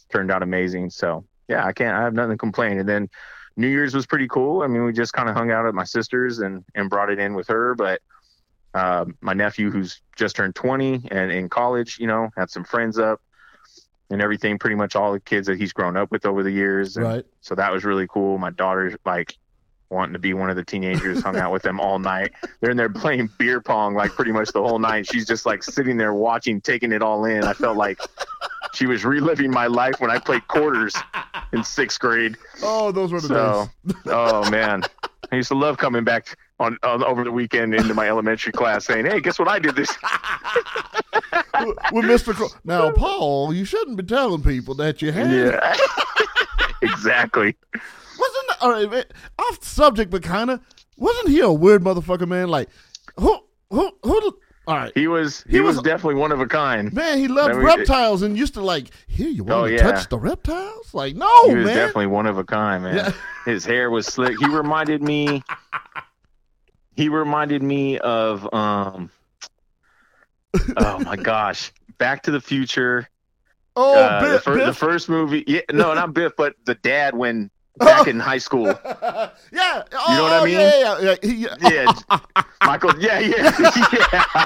turned 0.10 0.32
out 0.32 0.41
amazing. 0.41 0.89
So 0.89 1.25
yeah, 1.50 1.65
I 1.65 1.74
can't, 1.74 1.98
I 1.98 2.01
have 2.03 2.13
nothing 2.13 2.32
to 2.32 2.38
complain. 2.38 2.80
And 2.80 2.88
then 2.88 3.10
New 3.58 3.67
Year's 3.67 3.93
was 3.93 4.05
pretty 4.05 4.27
cool. 4.27 4.62
I 4.62 4.67
mean, 4.67 4.84
we 4.86 4.93
just 4.93 5.13
kind 5.13 5.29
of 5.29 5.36
hung 5.36 5.51
out 5.51 5.65
at 5.65 5.74
my 5.74 5.84
sister's 5.84 6.39
and 6.39 6.63
and 6.75 6.89
brought 6.89 7.10
it 7.10 7.20
in 7.20 7.34
with 7.34 7.48
her, 7.48 7.75
but. 7.75 8.01
Um, 8.74 9.17
my 9.20 9.34
nephew, 9.34 9.70
who's 9.70 10.01
just 10.15 10.38
turned 10.38 10.55
20 10.55 11.10
and 11.12 11.29
in 11.29 11.50
college, 11.50 12.00
you 12.00 12.08
know, 12.08 12.29
had 12.38 12.50
some 12.50 12.63
friends 12.63 12.98
up 12.98 13.22
and 14.12 14.22
everything. 14.22 14.60
Pretty 14.60 14.75
much 14.75 14.96
all 14.96 15.12
the 15.12 15.20
kids 15.20 15.48
that 15.48 15.58
he's 15.58 15.74
grown 15.74 15.98
up 15.98 16.12
with 16.12 16.25
over 16.25 16.43
the 16.43 16.51
years. 16.51 16.98
And 16.98 17.05
Right. 17.05 17.25
So 17.41 17.55
that 17.55 17.72
was 17.72 17.84
really 17.84 18.08
cool. 18.08 18.38
My 18.38 18.51
daughter's 18.51 18.96
like 19.05 19.36
wanting 19.89 20.13
to 20.13 20.20
be 20.20 20.34
one 20.34 20.50
of 20.50 20.55
the 20.55 20.63
teenagers, 20.63 21.22
hung 21.22 21.36
out 21.38 21.51
with 21.51 21.63
them 21.63 21.79
all 21.79 22.00
night. 22.00 22.31
They're 22.60 22.72
in 22.72 22.77
there 22.77 22.89
playing 22.89 23.29
beer 23.38 23.62
pong 23.62 23.93
like 23.93 24.12
pretty 24.12 24.31
much 24.31 24.51
the 24.51 24.62
whole 24.62 24.79
night. 24.79 25.05
She's 25.05 25.25
just 25.25 25.46
like 25.46 25.63
sitting 25.63 25.98
there 25.98 26.13
watching, 26.13 26.62
taking 26.62 26.91
it 26.91 27.01
all 27.01 27.25
in. 27.25 27.43
I 27.43 27.53
felt 27.53 27.77
like 27.77 28.00
she 28.74 28.86
was 28.88 29.04
reliving 29.06 29.51
my 29.51 29.68
life 29.68 29.96
when 30.00 30.10
I 30.12 30.20
played 30.20 30.48
quarters 30.48 30.96
in 31.54 31.63
sixth 31.63 32.00
grade. 32.00 32.38
Oh, 32.63 32.92
those 32.92 33.12
were 33.12 33.22
the 33.22 33.28
So, 33.28 33.70
days. 33.86 33.96
oh 34.08 34.50
man, 34.50 34.84
I 35.32 35.36
used 35.36 35.50
to 35.50 35.56
love 35.56 35.78
coming 35.78 36.04
back 36.04 36.38
on, 36.60 36.78
on 36.84 37.04
over 37.04 37.24
the 37.24 37.32
weekend 37.32 37.74
into 37.74 37.94
my 37.94 38.08
elementary 38.08 38.51
class 38.51 38.86
saying, 38.86 39.06
"Hey, 39.06 39.20
guess 39.20 39.40
what 39.40 39.48
I 39.48 39.60
did 39.60 39.75
this?" 39.75 39.90
with 41.92 42.06
Mr. 42.06 42.34
Cro- 42.34 42.50
now, 42.63 42.92
Paul, 42.92 43.54
you 43.54 43.66
shouldn't 43.66 43.98
be 43.98 44.04
telling 44.04 44.42
people 44.44 44.75
that 44.75 45.01
you 45.01 45.12
had. 45.12 45.32
Yeah, 45.32 45.75
exactly. 46.82 47.56
Wasn't 47.74 48.50
uh, 48.50 48.54
that, 48.54 48.58
all 48.62 48.72
right, 48.72 48.90
man, 48.90 49.04
off 49.40 49.63
subject, 49.63 50.12
but 50.12 50.24
kind 50.24 50.50
of 50.51 50.60
wasn't 50.98 51.30
he 51.30 51.40
a 51.40 51.51
weird 51.51 51.84
motherfucker, 51.84 52.28
man? 52.28 52.50
Like 52.50 52.70
who, 53.18 53.40
who, 53.70 53.92
who? 54.04 54.38
All 54.68 54.75
right, 54.75 54.91
He 54.96 55.08
was 55.08 55.44
he, 55.44 55.53
He 55.53 55.60
was, 55.60 55.77
was- 55.77 55.84
definitely 55.84 56.15
one 56.15 56.32
of 56.32 56.39
a 56.39 56.46
kind. 56.46 56.94
man, 56.94 57.18
he 57.18 57.27
loved 57.27 57.56
me- 57.56 57.63
reptiles 57.63 58.22
and 58.22 58.38
used 58.38 58.53
to 58.53 58.62
like, 58.62 58.91
here, 59.08 59.27
you 59.27 59.44
want 59.44 59.63
Oh, 59.63 59.68
to 59.68 59.74
yeah. 59.74 59.82
touch 59.82 60.08
the 60.10 60.20
reptiles? 60.20 60.94
Like, 60.94 61.15
no, 61.15 61.27
he 61.50 61.56
was 61.56 61.65
man. 61.65 61.75
definitely 61.75 62.08
one 62.08 62.27
of 62.27 62.38
a 62.38 62.44
kind, 62.44 62.84
man. 62.84 62.96
Yeah. 62.96 63.12
His 63.46 63.65
hair 63.65 63.89
was 63.89 64.06
slick. 64.06 64.38
He 64.39 64.46
reminded 64.48 65.01
me. 65.01 65.41
He 66.96 67.08
reminded 67.10 67.63
me 67.63 67.98
of 68.00 68.53
um. 68.53 69.10
Oh 70.77 71.00
my 71.00 71.15
gosh! 71.15 71.72
Back 71.98 72.22
to 72.24 72.32
the 72.32 72.41
Future. 72.41 73.08
oh, 73.77 73.98
uh, 73.98 74.20
the, 74.22 74.51
Biff, 74.51 74.65
the 74.65 74.74
first 74.74 75.08
movie. 75.08 75.44
Yeah, 75.48 75.62
no, 75.72 75.94
not 75.94 76.13
Biff, 76.13 76.34
but 76.38 76.56
the 76.65 76.75
dad 76.75 77.15
when 77.15 77.50
back 77.77 78.08
in 78.08 78.20
high 78.20 78.38
school. 78.38 78.65
yeah, 78.65 79.32
You 79.51 80.15
know 80.18 80.24
what 80.24 80.34
I 80.34 80.39
oh, 80.39 80.46
mean? 80.46 80.53
Yeah, 80.56 81.00
yeah, 81.00 81.15
yeah. 81.24 81.56
Yeah. 81.62 81.94
Yeah, 82.12 82.20
Michael. 82.65 82.91
Yeah, 83.00 83.20
yeah, 83.20 83.58
yeah. 83.94 84.46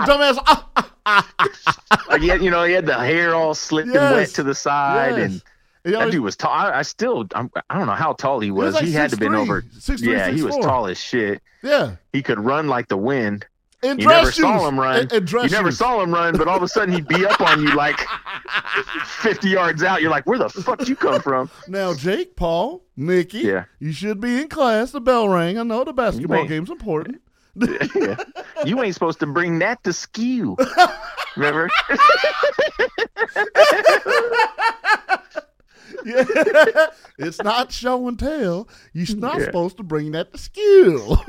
Dumbass. 0.00 0.38
Ah, 0.46 0.68
ah, 1.06 1.32
ah, 1.38 2.04
like 2.08 2.20
he 2.22 2.28
had, 2.28 2.42
you 2.42 2.50
know, 2.50 2.64
he 2.64 2.72
had 2.72 2.86
the 2.86 2.94
hair 2.98 3.34
all 3.34 3.54
slicked 3.54 3.88
and 3.88 3.94
wet 3.96 4.28
to 4.30 4.42
the 4.42 4.54
side, 4.54 5.16
Yes. 5.16 5.30
and 5.30 5.42
He 5.84 5.90
that 5.92 6.10
dude 6.10 6.22
was 6.22 6.36
tall. 6.36 6.50
I, 6.52 6.78
I 6.78 6.82
still, 6.82 7.26
I'm, 7.34 7.50
I 7.70 7.78
don't 7.78 7.86
know 7.86 7.92
how 7.92 8.12
tall 8.14 8.40
he 8.40 8.50
was. 8.50 8.66
was 8.66 8.74
like 8.74 8.84
he 8.84 8.92
had 8.92 9.10
to 9.10 9.14
have 9.16 9.20
been 9.20 9.32
6'3", 9.32 9.38
over. 9.40 9.62
6'3", 9.62 10.00
yeah, 10.02 10.30
he 10.30 10.42
was 10.42 10.56
6'4". 10.56 10.62
tall 10.62 10.86
as 10.86 10.98
shit. 11.00 11.42
yeah. 11.62 11.96
He 12.12 12.22
could 12.22 12.38
run 12.40 12.66
like 12.68 12.88
the 12.88 12.96
wind. 12.96 13.46
And 13.82 14.00
You 14.00 14.08
never 14.08 14.32
shoes. 14.32 14.42
saw 14.42 14.66
him 14.66 14.80
run. 14.80 15.00
And, 15.00 15.12
and 15.12 15.26
dress 15.26 15.44
you 15.50 15.56
never 15.56 15.68
shoes. 15.70 15.78
saw 15.78 16.02
him 16.02 16.12
run, 16.12 16.36
but 16.36 16.48
all 16.48 16.56
of 16.56 16.62
a 16.62 16.66
sudden 16.68 16.92
he'd 16.94 17.06
be 17.06 17.24
up 17.26 17.40
on 17.40 17.62
you 17.62 17.72
like 17.76 18.00
50 19.20 19.48
yards 19.50 19.82
out. 19.82 20.00
You're 20.00 20.10
like, 20.10 20.26
where 20.26 20.38
the 20.38 20.48
fuck 20.48 20.78
did 20.78 20.88
you 20.88 20.96
come 20.96 21.20
from? 21.20 21.50
Now, 21.68 21.94
Jake, 21.94 22.36
Paul, 22.36 22.82
Nikki, 22.96 23.40
Yeah. 23.40 23.64
you 23.78 23.92
should 23.92 24.18
be 24.20 24.40
in 24.40 24.48
class. 24.48 24.90
The 24.92 25.00
bell 25.00 25.28
rang. 25.28 25.58
I 25.58 25.62
know 25.62 25.84
the 25.84 25.92
basketball 25.92 26.46
game's 26.46 26.70
important. 26.70 27.20
Yeah. 27.94 28.16
You 28.64 28.82
ain't 28.82 28.94
supposed 28.94 29.20
to 29.20 29.26
bring 29.26 29.58
that 29.60 29.82
to 29.84 29.92
skew. 29.92 30.56
Remember? 31.36 31.68
Yeah. 36.04 36.24
it's 37.18 37.42
not 37.42 37.72
show 37.72 38.06
and 38.08 38.18
tell. 38.18 38.68
You're 38.92 39.16
not 39.16 39.38
Yeah. 39.38 39.44
supposed 39.46 39.76
to 39.78 39.82
bring 39.82 40.12
that 40.12 40.32
to 40.32 40.38
school. 40.38 41.20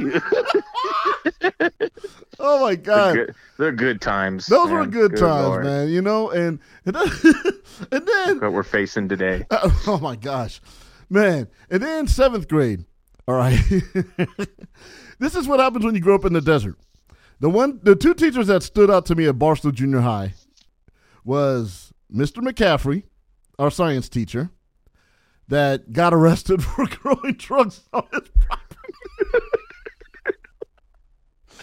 oh 2.40 2.62
my 2.62 2.76
They're 2.76 2.84
God. 2.84 3.16
good, 3.16 3.36
they're 3.58 3.72
good 3.72 4.02
times. 4.02 4.46
Those 4.48 4.70
were 4.70 4.82
man. 4.82 4.90
good, 4.92 5.18
times, 5.18 5.48
Lord. 5.48 5.64
man. 5.64 5.90
You 5.90 6.02
know, 6.02 6.30
and 6.32 6.60
and 6.86 6.96
then, 6.96 7.08
and 7.92 8.08
then 8.08 8.40
What 8.40 8.54
we're 8.54 8.64
facing 8.64 9.10
today. 9.10 9.46
oh 9.52 10.00
my 10.02 10.16
gosh, 10.16 10.62
man. 11.10 11.48
And 11.70 11.82
then 11.82 12.08
seventh 12.08 12.48
grade. 12.48 12.86
All 13.28 13.36
right. 13.36 13.60
This 15.20 15.36
is 15.36 15.48
what 15.48 15.60
happens 15.60 15.86
when 15.86 15.96
you 15.96 16.02
grow 16.02 16.16
up 16.16 16.26
in 16.26 16.34
the 16.34 16.42
desert. 16.42 16.76
The 17.40 17.50
one, 17.50 17.80
the 17.84 17.96
two 17.96 18.14
teachers 18.14 18.48
that 18.48 18.64
stood 18.64 18.90
out 18.90 19.06
to 19.08 19.16
me 19.16 19.28
at 19.28 19.38
Barstow 19.38 19.72
Junior 19.72 20.00
High 20.02 20.34
was 21.24 21.94
Mr. 22.14 22.38
McCaffrey, 22.38 23.04
our 23.60 23.70
science 23.70 24.10
teacher, 24.10 24.50
that 25.48 25.94
got 25.94 26.14
arrested 26.14 26.64
for 26.64 26.86
growing 26.88 27.34
drugs 27.36 27.82
on 27.94 28.04
his 28.12 28.30
property. 28.40 28.76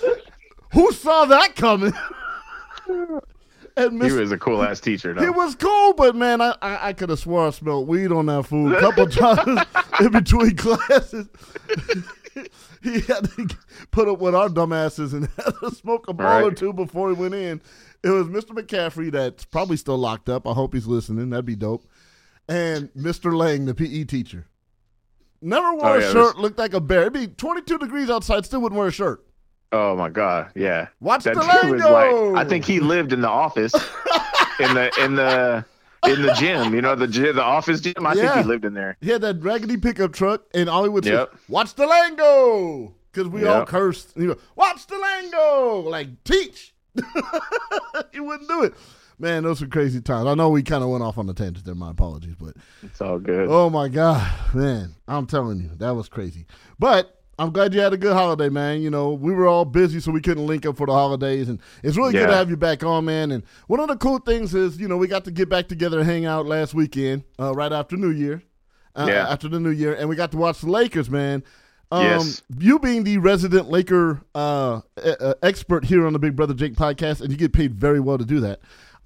Who 0.73 0.93
saw 0.93 1.25
that 1.27 1.55
coming? 1.57 1.93
and 3.77 4.03
He 4.03 4.13
was 4.13 4.33
a 4.33 4.39
cool 4.39 4.63
ass 4.63 4.81
teacher, 4.81 5.15
He 5.15 5.21
though. 5.27 5.33
was 5.33 5.55
cool, 5.55 5.93
but 5.95 6.17
man, 6.17 6.41
I 6.41 6.55
I, 6.61 6.89
I 6.89 6.93
could 6.93 7.11
have 7.11 7.19
swore 7.21 7.47
I 7.47 7.51
smelled 7.51 7.87
weed 7.89 8.11
on 8.13 8.27
that 8.27 8.45
food 8.45 8.73
a 8.75 8.81
couple 8.81 9.07
times 9.07 9.61
in 10.01 10.11
between 10.11 10.57
classes. 10.57 11.29
he 12.93 13.01
had 13.01 13.25
to 13.31 13.49
put 13.91 14.09
up 14.09 14.19
with 14.21 14.35
our 14.35 14.49
dumbasses 14.49 15.13
and 15.13 15.29
had 15.37 15.55
to 15.61 15.71
smoke 15.75 16.07
a 16.09 16.13
ball 16.13 16.47
or 16.47 16.53
two 16.53 16.73
before 16.73 17.09
he 17.09 17.15
went 17.15 17.35
in. 17.35 17.61
It 18.03 18.11
was 18.11 18.27
Mr. 18.29 18.51
McCaffrey 18.51 19.11
that's 19.11 19.45
probably 19.45 19.77
still 19.77 19.97
locked 19.99 20.29
up. 20.29 20.47
I 20.47 20.53
hope 20.53 20.75
he's 20.75 20.87
listening. 20.87 21.31
That'd 21.31 21.47
be 21.47 21.57
dope. 21.57 21.85
And 22.49 22.91
Mr. 22.93 23.35
Lang, 23.35 23.65
the 23.65 23.75
PE 23.75 24.05
teacher. 24.05 24.47
Never 25.41 25.75
wore 25.75 25.87
Oh, 25.87 25.95
a 25.95 26.01
yeah, 26.01 26.13
shirt, 26.13 26.37
looked 26.39 26.59
like 26.59 26.75
a 26.75 26.81
bear. 26.81 27.03
It'd 27.03 27.13
be 27.15 27.27
22 27.27 27.79
degrees 27.79 28.11
outside, 28.11 28.45
still 28.45 28.61
wouldn't 28.61 28.79
wear 28.79 28.89
a 28.89 28.93
shirt. 28.93 29.25
Oh 29.73 29.97
my 29.97 30.09
god, 30.09 30.53
yeah. 30.55 30.89
Watch 31.01 31.25
That 31.25 31.35
the 31.35 31.41
dude 31.63 31.73
was 31.73 31.83
like, 31.83 32.47
I 32.47 32.49
think 32.49 32.65
he 32.65 32.79
lived 32.81 33.13
in 33.13 33.21
the 33.23 33.29
office, 33.29 33.75
in 34.61 34.73
the 34.75 34.91
in 35.03 35.17
the 35.17 35.65
in 36.09 36.23
the 36.23 36.33
gym. 36.39 36.75
You 36.75 36.83
know, 36.83 36.95
the 36.95 37.07
gym, 37.09 37.37
the 37.37 37.43
office 37.43 37.81
gym. 37.81 37.95
I 38.07 38.15
think 38.15 38.33
he 38.35 38.43
lived 38.43 38.65
in 38.65 38.75
there. 38.75 38.97
He 39.01 39.11
had 39.11 39.21
that 39.23 39.43
raggedy 39.43 39.77
pickup 39.77 40.13
truck, 40.13 40.43
and 40.55 40.69
all 40.69 40.83
he 40.85 40.89
would 40.91 41.05
say, 41.05 41.13
Yep. 41.13 41.35
"Watch 41.49 41.75
the 41.75 41.87
lingo," 41.87 42.95
because 43.13 43.29
we 43.29 43.45
all 43.47 43.59
Yep. 43.61 43.69
cursed. 43.69 44.13
You 44.17 44.29
know, 44.29 44.37
watch 44.57 44.87
the 44.87 44.97
lingo, 44.99 45.81
like 45.89 46.23
teach. 46.25 46.75
he 48.13 48.21
wouldn't 48.21 48.49
do 48.49 48.63
it. 48.65 48.75
Man, 49.19 49.45
those 49.45 49.61
were 49.61 49.69
crazy 49.69 50.01
times. 50.01 50.27
I 50.27 50.35
know 50.35 50.51
we 50.51 50.63
kind 50.63 50.83
of 50.83 50.91
went 50.91 51.05
off 51.05 51.19
on 51.19 51.29
a 51.29 51.35
tangent 51.35 51.65
there. 51.65 51.75
My 51.77 51.91
apologies, 51.93 52.35
but 52.39 52.57
It's 52.83 53.01
all 53.01 53.19
good. 53.21 53.47
oh 53.49 53.71
my 53.71 53.89
god, 53.89 54.29
man, 54.55 54.95
I'm 55.07 55.27
telling 55.27 55.61
you, 55.61 55.71
that 55.77 55.91
was 55.95 56.09
crazy. 56.09 56.47
But 56.79 57.14
I'm 57.39 57.51
glad 57.51 57.75
you 57.75 57.81
had 57.81 57.93
a 57.93 57.97
good 57.97 58.13
holiday, 58.13 58.49
man. 58.49 58.83
You 58.83 58.91
know, 58.91 59.13
we 59.13 59.33
were 59.33 59.47
all 59.47 59.65
busy, 59.65 60.01
so 60.01 60.13
we 60.13 60.21
couldn't 60.21 60.47
link 60.47 60.67
up 60.67 60.77
for 60.77 60.87
the 60.87 60.93
holidays, 60.93 61.49
and 61.49 61.61
it's 61.83 61.97
really 61.97 62.13
good 62.13 62.27
to 62.29 62.35
have 62.37 62.51
you 62.51 62.57
back 62.57 62.85
on, 62.85 63.05
man. 63.07 63.33
And 63.33 63.43
one 63.67 63.81
of 63.81 63.89
the 63.89 63.97
cool 63.97 64.19
things 64.19 64.55
is, 64.55 64.79
you 64.79 64.87
know, 64.89 64.97
we 64.97 65.09
got 65.09 65.25
to 65.25 65.31
get 65.31 65.49
back 65.49 65.69
together 65.69 65.99
and 66.01 66.09
hang 66.09 66.27
out 66.27 66.47
last 66.47 66.75
weekend, 66.75 67.25
uh, 67.41 67.53
right 67.53 67.73
after 67.73 67.97
New 67.97 68.11
Year. 68.11 68.43
Uh, 68.97 69.07
Yeah. 69.09 69.27
After 69.29 69.49
the 69.49 69.59
New 69.59 69.71
Year, 69.71 69.95
and 69.95 70.09
we 70.09 70.15
got 70.15 70.31
to 70.31 70.37
watch 70.37 70.61
the 70.61 70.71
Lakers, 70.71 71.11
man. 71.11 71.43
Um, 71.91 72.03
Yes. 72.05 72.43
You 72.59 72.79
being 72.79 73.03
the 73.05 73.19
resident 73.19 73.69
Laker 73.69 74.21
uh, 74.35 74.81
uh, 74.97 75.35
expert 75.43 75.85
here 75.85 76.07
on 76.07 76.13
the 76.13 76.19
Big 76.21 76.37
Brother 76.37 76.55
Jake 76.55 76.75
podcast, 76.75 77.21
and 77.21 77.31
you 77.33 77.37
get 77.37 77.53
paid 77.53 77.75
very 77.75 77.99
well 78.01 78.19
to 78.19 78.25
do 78.25 78.41
that. 78.41 78.61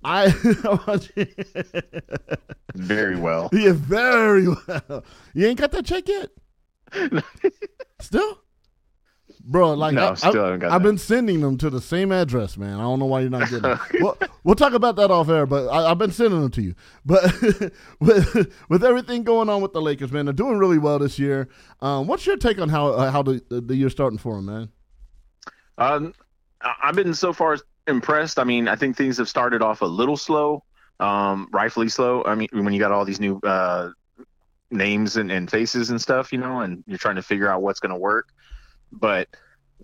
I 0.04 0.28
Very 2.74 3.16
well. 3.16 3.48
yeah, 3.52 3.72
very 3.74 4.48
well. 4.48 5.04
You 5.34 5.46
ain't 5.46 5.58
got 5.58 5.70
that 5.72 5.84
check 5.86 6.06
yet. 6.08 6.30
Still, 8.00 8.38
bro. 9.44 9.74
Like 9.74 9.94
No, 9.94 10.10
I, 10.10 10.14
still 10.14 10.40
I, 10.42 10.44
haven't 10.46 10.60
got 10.60 10.70
I've 10.72 10.82
that. 10.82 10.88
been 10.88 10.98
sending 10.98 11.40
them 11.40 11.58
to 11.58 11.68
the 11.70 11.80
same 11.80 12.12
address, 12.12 12.56
man. 12.56 12.74
I 12.74 12.82
don't 12.82 12.98
know 13.00 13.06
why 13.06 13.20
you're 13.20 13.30
not 13.30 13.50
getting 13.50 13.70
it. 13.70 13.78
we'll, 14.00 14.16
we'll 14.44 14.54
talk 14.54 14.72
about 14.72 14.96
that 14.96 15.10
off 15.10 15.28
air, 15.28 15.46
but 15.46 15.66
I, 15.68 15.90
I've 15.90 15.98
been 15.98 16.12
sending 16.12 16.40
them 16.40 16.50
to 16.52 16.62
you. 16.62 16.74
But 17.04 17.22
with 18.00 18.52
with 18.68 18.84
everything 18.84 19.24
going 19.24 19.48
on 19.48 19.60
with 19.62 19.72
the 19.72 19.80
Lakers, 19.82 20.12
man, 20.12 20.26
they're 20.26 20.32
doing 20.32 20.58
really 20.58 20.78
well 20.78 20.98
this 20.98 21.18
year. 21.18 21.48
Um, 21.80 22.06
what's 22.06 22.24
your 22.26 22.36
take 22.36 22.60
on 22.60 22.68
how 22.68 22.88
uh, 22.88 23.10
how 23.10 23.22
the 23.22 23.42
the 23.50 23.74
year's 23.74 23.92
starting 23.92 24.18
for 24.18 24.36
them, 24.36 24.46
man? 24.46 24.68
Um, 25.76 26.14
I- 26.62 26.74
I've 26.84 26.94
been 26.94 27.14
so 27.14 27.32
far 27.32 27.58
impressed. 27.86 28.38
I 28.38 28.44
mean, 28.44 28.68
I 28.68 28.76
think 28.76 28.96
things 28.96 29.18
have 29.18 29.28
started 29.28 29.62
off 29.62 29.80
a 29.82 29.86
little 29.86 30.16
slow, 30.16 30.62
um, 31.00 31.48
rightfully 31.52 31.88
slow. 31.88 32.22
I 32.24 32.34
mean, 32.34 32.48
when 32.52 32.72
you 32.72 32.78
got 32.78 32.92
all 32.92 33.04
these 33.04 33.20
new 33.20 33.40
uh, 33.44 33.90
names 34.70 35.16
and, 35.16 35.30
and 35.30 35.50
faces 35.50 35.90
and 35.90 36.00
stuff, 36.00 36.32
you 36.32 36.38
know, 36.38 36.60
and 36.60 36.84
you're 36.86 36.98
trying 36.98 37.16
to 37.16 37.22
figure 37.22 37.48
out 37.48 37.62
what's 37.62 37.80
going 37.80 37.92
to 37.92 37.98
work. 37.98 38.28
But 38.92 39.28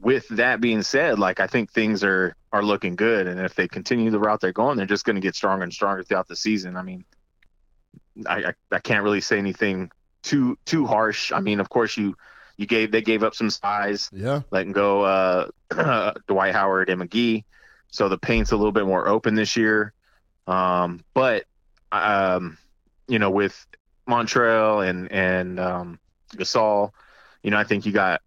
with 0.01 0.27
that 0.29 0.61
being 0.61 0.83
said, 0.83 1.19
like 1.19 1.41
I 1.41 1.47
think 1.47 1.71
things 1.71 2.05
are 2.05 2.37
are 2.53 2.63
looking 2.63 2.97
good, 2.97 3.27
and 3.27 3.41
if 3.41 3.55
they 3.55 3.69
continue 3.69 4.11
the 4.11 4.19
route 4.19 4.41
they're 4.41 4.53
going, 4.53 4.77
they're 4.77 4.87
just 4.87 5.05
going 5.05 5.17
to 5.17 5.23
get 5.23 5.35
stronger 5.35 5.65
and 5.65 5.73
stronger 5.73 6.03
throughout 6.03 6.29
the 6.29 6.37
season. 6.37 6.77
I 6.77 6.83
mean, 6.83 7.05
I, 8.27 8.45
I 8.45 8.55
I 8.73 8.79
can't 8.81 9.05
really 9.05 9.21
say 9.21 9.39
anything 9.39 9.91
too 10.23 10.59
too 10.65 10.87
harsh. 10.87 11.33
I 11.33 11.41
mean, 11.41 11.61
of 11.61 11.69
course 11.69 11.97
you 11.97 12.17
you 12.57 12.67
gave 12.67 12.93
they 12.93 13.03
gave 13.03 13.23
up 13.23 13.35
some 13.35 13.51
size 13.51 14.11
Yeah, 14.13 14.43
letting 14.51 14.73
go 14.73 15.03
uh, 15.03 15.49
Dwight 16.27 16.55
Howard 16.55 16.91
and 16.91 17.01
McGee. 17.01 17.45
So 17.89 18.09
the 18.09 18.19
paint's 18.19 18.53
a 18.53 18.57
little 18.57 18.73
bit 18.73 18.87
more 18.87 19.07
open 19.07 19.35
this 19.35 19.57
year. 19.57 19.93
Um, 20.47 21.05
but 21.15 21.45
um, 21.93 22.59
you 23.07 23.19
know, 23.19 23.31
with 23.31 23.67
Montrezl 24.09 24.89
and 24.89 25.11
and 25.11 25.61
um, 25.61 25.99
Gasol, 26.37 26.91
you 27.43 27.51
know, 27.51 27.59
I 27.59 27.65
think 27.65 27.87
you 27.87 27.93
got 27.93 28.21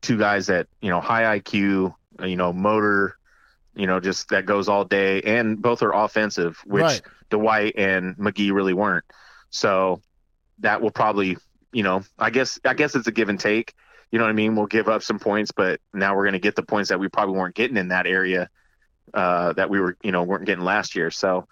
two 0.00 0.18
guys 0.18 0.46
that 0.46 0.66
you 0.80 0.90
know 0.90 1.00
high 1.00 1.38
IQ, 1.38 1.94
you 2.24 2.36
know, 2.36 2.52
motor, 2.52 3.16
you 3.74 3.86
know, 3.86 4.00
just 4.00 4.28
that 4.30 4.46
goes 4.46 4.68
all 4.68 4.84
day, 4.84 5.22
and 5.22 5.60
both 5.60 5.82
are 5.82 5.94
offensive, 5.94 6.58
which 6.64 6.82
Right. 6.82 7.02
Dwight 7.30 7.74
and 7.76 8.16
McGee 8.16 8.52
really 8.52 8.74
weren't. 8.74 9.04
So 9.50 10.00
that 10.58 10.82
will 10.82 10.90
probably, 10.90 11.36
you 11.72 11.82
know, 11.82 12.02
I 12.18 12.30
guess 12.30 12.58
I 12.64 12.74
guess 12.74 12.94
it's 12.94 13.06
a 13.06 13.12
give 13.12 13.28
and 13.28 13.40
take. 13.40 13.74
You 14.10 14.18
know 14.18 14.24
what 14.26 14.30
I 14.30 14.34
mean? 14.34 14.56
We'll 14.56 14.66
give 14.66 14.88
up 14.88 15.02
some 15.02 15.18
points, 15.18 15.52
but 15.52 15.80
now 15.94 16.14
we're 16.14 16.24
going 16.24 16.34
to 16.34 16.38
get 16.38 16.54
the 16.54 16.62
points 16.62 16.90
that 16.90 17.00
we 17.00 17.08
probably 17.08 17.38
weren't 17.38 17.54
getting 17.54 17.78
in 17.78 17.88
that 17.88 18.06
area 18.06 18.50
uh, 19.14 19.54
that 19.54 19.70
we 19.70 19.80
were, 19.80 19.96
you 20.02 20.12
know, 20.12 20.22
weren't 20.22 20.44
getting 20.44 20.64
last 20.64 20.94
year. 20.94 21.10
So 21.10 21.46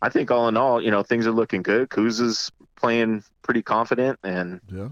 I 0.00 0.08
think 0.08 0.30
all 0.30 0.46
in 0.46 0.56
all, 0.56 0.80
you 0.80 0.92
know, 0.92 1.02
things 1.02 1.26
are 1.26 1.32
looking 1.32 1.62
good. 1.62 1.88
Kuz 1.88 2.20
is 2.20 2.52
playing 2.78 3.24
pretty 3.42 3.62
confident, 3.62 4.18
and 4.22 4.60
yeah, 4.72 4.88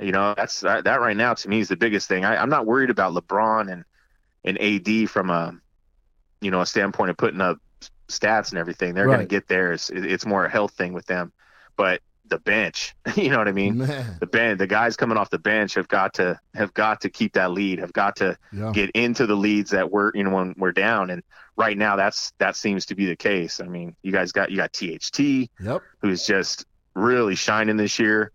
you 0.00 0.12
know 0.12 0.34
that's 0.36 0.60
that, 0.60 0.84
that 0.84 1.00
right 1.00 1.16
now 1.16 1.34
to 1.34 1.48
me 1.48 1.60
is 1.60 1.68
the 1.68 1.76
biggest 1.76 2.08
thing. 2.08 2.24
I, 2.24 2.36
I'm 2.36 2.50
not 2.50 2.66
worried 2.66 2.90
about 2.90 3.14
LeBron 3.14 3.72
and 3.72 3.84
and 4.44 4.60
AD 4.60 5.08
from 5.10 5.30
a 5.30 5.58
you 6.40 6.50
know 6.50 6.60
a 6.60 6.66
standpoint 6.66 7.10
of 7.10 7.16
putting 7.16 7.40
up 7.40 7.58
stats 8.08 8.50
and 8.50 8.58
everything. 8.58 8.94
They're 8.94 9.06
going 9.06 9.20
to 9.20 9.26
get 9.26 9.48
theirs 9.48 9.90
It's, 9.92 10.04
it's 10.06 10.26
more 10.26 10.44
a 10.44 10.50
health 10.50 10.72
thing 10.72 10.92
with 10.92 11.06
them, 11.06 11.32
but 11.76 12.00
the 12.26 12.38
bench, 12.38 12.94
you 13.16 13.30
know 13.30 13.38
what 13.38 13.48
I 13.48 13.52
mean? 13.52 13.78
man, 13.78 14.16
the 14.20 14.26
bench, 14.26 14.58
the 14.58 14.66
guys 14.66 14.96
coming 14.96 15.18
off 15.18 15.30
the 15.30 15.38
bench 15.38 15.74
have 15.74 15.88
got 15.88 16.14
to 16.14 16.38
have 16.54 16.72
got 16.74 17.02
to 17.02 17.10
keep 17.10 17.34
that 17.34 17.50
lead, 17.50 17.78
have 17.78 17.92
got 17.92 18.16
to 18.16 18.36
yeah, 18.52 18.72
get 18.72 18.90
into 18.90 19.26
the 19.26 19.34
leads 19.34 19.70
that 19.70 19.90
we're 19.90 20.10
you 20.14 20.24
know 20.24 20.30
when 20.30 20.54
we're 20.58 20.72
down. 20.72 21.10
And 21.10 21.22
right 21.56 21.76
now, 21.76 21.96
that's 21.96 22.32
that 22.38 22.56
seems 22.56 22.86
to 22.86 22.94
be 22.94 23.06
the 23.06 23.16
case. 23.16 23.60
I 23.60 23.66
mean, 23.66 23.94
you 24.02 24.12
guys 24.12 24.32
got 24.32 24.50
you 24.50 24.56
got 24.56 24.72
THT 24.72 25.20
yep, 25.60 25.82
who's 26.00 26.26
just 26.26 26.66
really 26.94 27.34
shining 27.34 27.76
this 27.76 27.98
year. 27.98 28.32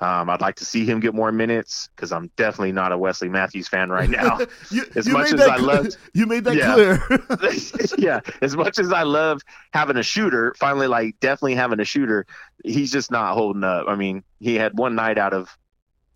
Um, 0.00 0.30
I'd 0.30 0.40
like 0.40 0.54
to 0.56 0.64
see 0.64 0.84
him 0.86 1.00
get 1.00 1.12
more 1.12 1.32
minutes 1.32 1.88
because 1.96 2.12
I'm 2.12 2.30
definitely 2.36 2.70
not 2.70 2.92
a 2.92 2.98
Wesley 2.98 3.28
Matthews 3.28 3.66
fan 3.66 3.90
right 3.90 4.08
now. 4.08 4.38
you, 4.70 4.84
As 4.94 5.08
you 5.08 5.12
much 5.12 5.32
as 5.32 5.40
I 5.40 5.56
cl- 5.56 5.66
loved- 5.66 5.96
you 6.14 6.24
made 6.26 6.44
that 6.44 6.54
Yeah. 6.54 6.72
clear. 6.74 7.90
yeah, 7.98 8.20
as 8.40 8.56
much 8.56 8.78
as 8.78 8.92
I 8.92 9.02
love 9.02 9.42
having 9.72 9.96
a 9.96 10.02
shooter, 10.04 10.54
finally, 10.56 10.86
like 10.86 11.18
definitely 11.18 11.56
having 11.56 11.80
a 11.80 11.84
shooter, 11.84 12.26
he's 12.64 12.92
just 12.92 13.10
not 13.10 13.34
holding 13.34 13.64
up. 13.64 13.86
I 13.88 13.96
mean, 13.96 14.22
he 14.38 14.54
had 14.54 14.78
one 14.78 14.94
night 14.94 15.18
out 15.18 15.32
of, 15.34 15.48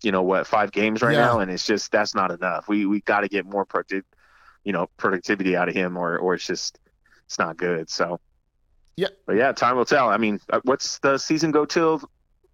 you 0.01 0.13
know, 0.13 0.21
what 0.21 0.47
five 0.47 0.71
games 0.71 1.01
right 1.01 1.13
Yeah. 1.15 1.25
now, 1.25 1.39
and 1.39 1.51
it's 1.51 1.65
just 1.65 1.91
that's 1.91 2.15
not 2.15 2.31
enough. 2.31 2.69
We 2.69 2.85
we 2.85 3.01
got 3.01 3.21
to 3.21 3.27
get 3.27 3.45
more 3.45 3.65
productive, 3.65 4.05
you 4.63 4.71
know, 4.71 4.87
productivity 4.95 5.57
out 5.57 5.67
of 5.67 5.75
him, 5.75 5.97
or 5.97 6.17
or 6.17 6.35
it's 6.35 6.45
just 6.47 6.79
it's 7.25 7.37
not 7.37 7.57
good. 7.57 7.89
So, 7.89 8.21
Yeah. 8.95 9.07
but 9.25 9.35
yeah, 9.35 9.51
time 9.51 9.75
will 9.77 9.85
tell. 9.85 10.09
I 10.09 10.17
mean, 10.17 10.39
uh, 10.51 10.59
what's 10.63 10.99
the 10.99 11.17
season 11.17 11.51
go 11.51 11.65
till? 11.65 12.01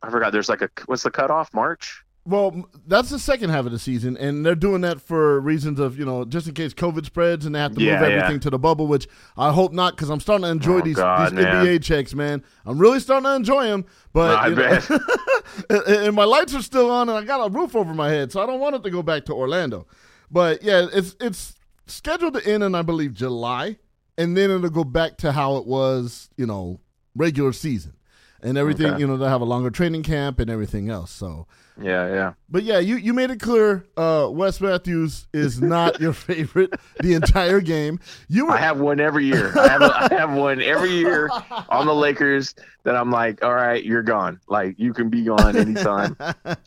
I 0.02 0.10
forgot. 0.10 0.32
There's 0.32 0.50
like 0.50 0.62
a 0.62 0.70
what's 0.86 1.04
the 1.04 1.12
cutoff? 1.12 1.54
March. 1.54 2.04
Well, 2.26 2.70
that's 2.86 3.10
the 3.10 3.18
second 3.18 3.50
half 3.50 3.66
of 3.66 3.72
the 3.72 3.80
season, 3.80 4.16
and 4.18 4.46
they're 4.46 4.54
doing 4.54 4.82
that 4.82 5.02
for 5.02 5.40
reasons 5.40 5.80
of 5.80 5.98
you 5.98 6.06
know 6.06 6.26
just 6.26 6.48
in 6.48 6.54
case 6.54 6.74
COVID 6.74 7.06
spreads 7.06 7.46
and 7.46 7.56
they 7.56 7.60
have 7.60 7.74
to 7.76 7.82
Yeah, 7.82 8.00
move 8.00 8.10
yeah. 8.10 8.16
everything 8.18 8.40
to 8.42 8.50
the 8.52 8.60
bubble, 8.60 8.88
which 8.88 9.08
I 9.36 9.52
hope 9.52 9.74
not 9.74 9.96
because 9.96 10.10
I'm 10.10 10.20
starting 10.20 10.44
to 10.44 10.52
enjoy 10.52 10.80
Oh, 10.80 10.82
these, 10.82 10.96
God, 10.98 11.32
these. 11.36 11.44
NBA 11.46 11.84
checks, 11.84 12.14
man. 12.14 12.44
I'm 12.66 12.78
really 12.78 13.00
starting 13.00 13.24
to 13.26 13.36
enjoy 13.36 13.66
them, 13.68 13.86
but 14.14 14.50
know- 14.52 15.00
and, 15.70 15.82
and 15.88 16.16
my 16.16 16.26
lights 16.26 16.54
are 16.54 16.62
still 16.62 16.92
on, 16.92 17.10
and 17.10 17.18
I 17.18 17.24
got 17.24 17.44
a 17.46 17.50
roof 17.50 17.76
over 17.76 17.94
my 17.94 18.10
head, 18.10 18.32
so 18.32 18.42
I 18.42 18.46
don't 18.46 18.60
want 18.60 18.76
it 18.76 18.84
to 18.84 18.90
go 18.92 19.02
back 19.02 19.26
to 19.26 19.34
Orlando. 19.34 19.88
But 20.30 20.62
yeah, 20.62 20.88
it's 20.94 21.16
it's 21.20 21.56
scheduled 21.88 22.36
to 22.36 22.46
end 22.48 22.64
in 22.64 22.76
I 22.76 22.84
believe 22.84 23.14
July, 23.14 23.78
and 24.20 24.38
then 24.38 24.52
it'll 24.52 24.70
go 24.70 24.84
back 24.84 25.18
to 25.18 25.32
how 25.32 25.56
it 25.58 25.66
was, 25.66 26.30
you 26.38 26.46
know, 26.46 26.80
regular 27.16 27.54
season. 27.54 27.94
And 28.42 28.58
everything, 28.58 28.92
Okay. 28.92 29.00
you 29.02 29.08
know, 29.08 29.18
they'll 29.18 29.28
have 29.28 29.42
a 29.42 29.46
longer 29.46 29.70
training 29.70 30.04
camp 30.04 30.40
and 30.40 30.50
everything 30.50 30.90
else. 30.90 31.12
So, 31.12 31.46
Yeah, 31.78 32.08
yeah. 32.08 32.34
but 32.50 32.64
yeah, 32.64 32.80
you, 32.80 32.96
you 32.96 33.14
made 33.14 33.32
it 33.32 33.42
clear. 33.42 33.86
Uh, 33.98 34.30
Wes 34.32 34.62
Matthews 34.62 35.28
is 35.34 35.62
not 35.62 36.00
your 36.00 36.14
favorite 36.30 36.74
the 37.02 37.16
entire 37.16 37.60
game. 37.60 38.00
You 38.30 38.46
were 38.46 38.54
I 38.54 38.58
have 38.62 38.80
one 38.80 39.02
every 39.02 39.26
year. 39.26 39.52
I 39.60 39.68
have, 39.68 39.82
a, 39.82 39.94
I 39.94 40.18
have 40.18 40.32
one 40.32 40.62
every 40.62 40.92
year 40.92 41.30
on 41.68 41.86
the 41.86 41.94
Lakers 41.94 42.56
that 42.84 42.96
I'm 42.96 43.12
like, 43.12 43.44
all 43.44 43.54
right, 43.54 43.84
you're 43.84 44.04
gone. 44.04 44.40
Like 44.48 44.76
you 44.80 44.94
can 44.94 45.10
be 45.10 45.24
gone 45.26 45.58
anytime. 45.58 46.16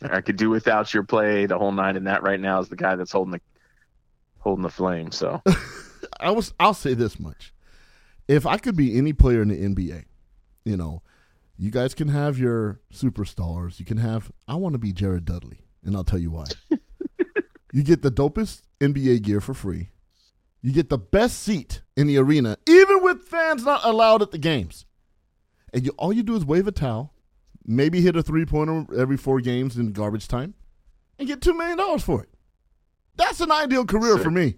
I 0.03 0.21
could 0.21 0.35
do 0.37 0.51
without 0.51 0.93
your 0.93 1.01
play 1.03 1.47
the 1.47 1.57
whole 1.57 1.71
night, 1.71 1.95
and 1.97 2.05
that 2.05 2.21
right 2.21 2.39
now 2.39 2.59
is 2.59 2.69
the 2.69 2.75
guy 2.75 2.95
that's 2.95 3.11
holding 3.11 3.31
the 3.31 3.41
holding 4.37 4.61
the 4.61 4.69
flame. 4.69 5.09
So 5.11 5.41
I 6.23 6.31
was. 6.31 6.53
I'll 6.59 6.73
say 6.73 6.93
this 6.93 7.19
much: 7.19 7.53
if 8.27 8.45
I 8.45 8.57
could 8.57 8.75
be 8.75 8.97
any 8.97 9.13
player 9.13 9.41
in 9.41 9.49
the 9.49 9.57
NBA, 9.57 10.05
you 10.65 10.77
know, 10.77 11.01
you 11.57 11.69
guys 11.71 11.93
can 11.93 12.07
have 12.07 12.39
your 12.39 12.79
superstars. 12.93 13.79
You 13.79 13.85
can 13.85 13.97
have. 13.97 14.31
I 14.47 14.55
want 14.55 14.73
to 14.73 14.79
be 14.79 14.93
Jared 14.93 15.25
Dudley, 15.25 15.59
and 15.83 15.95
I'll 15.95 16.03
tell 16.03 16.19
you 16.19 16.31
why. 16.31 16.45
you 17.73 17.83
get 17.83 18.01
the 18.01 18.11
dopest 18.11 18.61
NBA 18.79 19.21
gear 19.23 19.41
for 19.41 19.53
free. 19.53 19.89
You 20.61 20.71
get 20.71 20.89
the 20.89 20.97
best 20.97 21.39
seat 21.43 21.81
in 21.97 22.07
the 22.07 22.17
arena, 22.17 22.57
even 22.67 23.03
with 23.03 23.23
fans 23.23 23.65
not 23.65 23.83
allowed 23.83 24.21
at 24.21 24.31
the 24.31 24.37
games. 24.37 24.85
And 25.73 25.85
you, 25.85 25.91
all 25.97 26.13
you 26.13 26.23
do 26.23 26.35
is 26.35 26.45
wave 26.45 26.67
a 26.67 26.71
towel, 26.71 27.13
maybe 27.65 27.99
hit 27.99 28.15
a 28.15 28.23
three 28.23 28.45
pointer 28.45 28.85
every 28.97 29.17
four 29.17 29.41
games 29.41 29.75
in 29.77 29.91
garbage 29.91 30.27
time, 30.27 30.53
and 31.19 31.27
get 31.27 31.41
two 31.41 31.53
million 31.53 31.77
dollars 31.77 32.03
for 32.03 32.23
it. 32.23 32.29
That's 33.15 33.41
an 33.41 33.51
ideal 33.51 33.85
career 33.85 34.13
Sick. 34.13 34.23
for 34.23 34.31
me. 34.31 34.55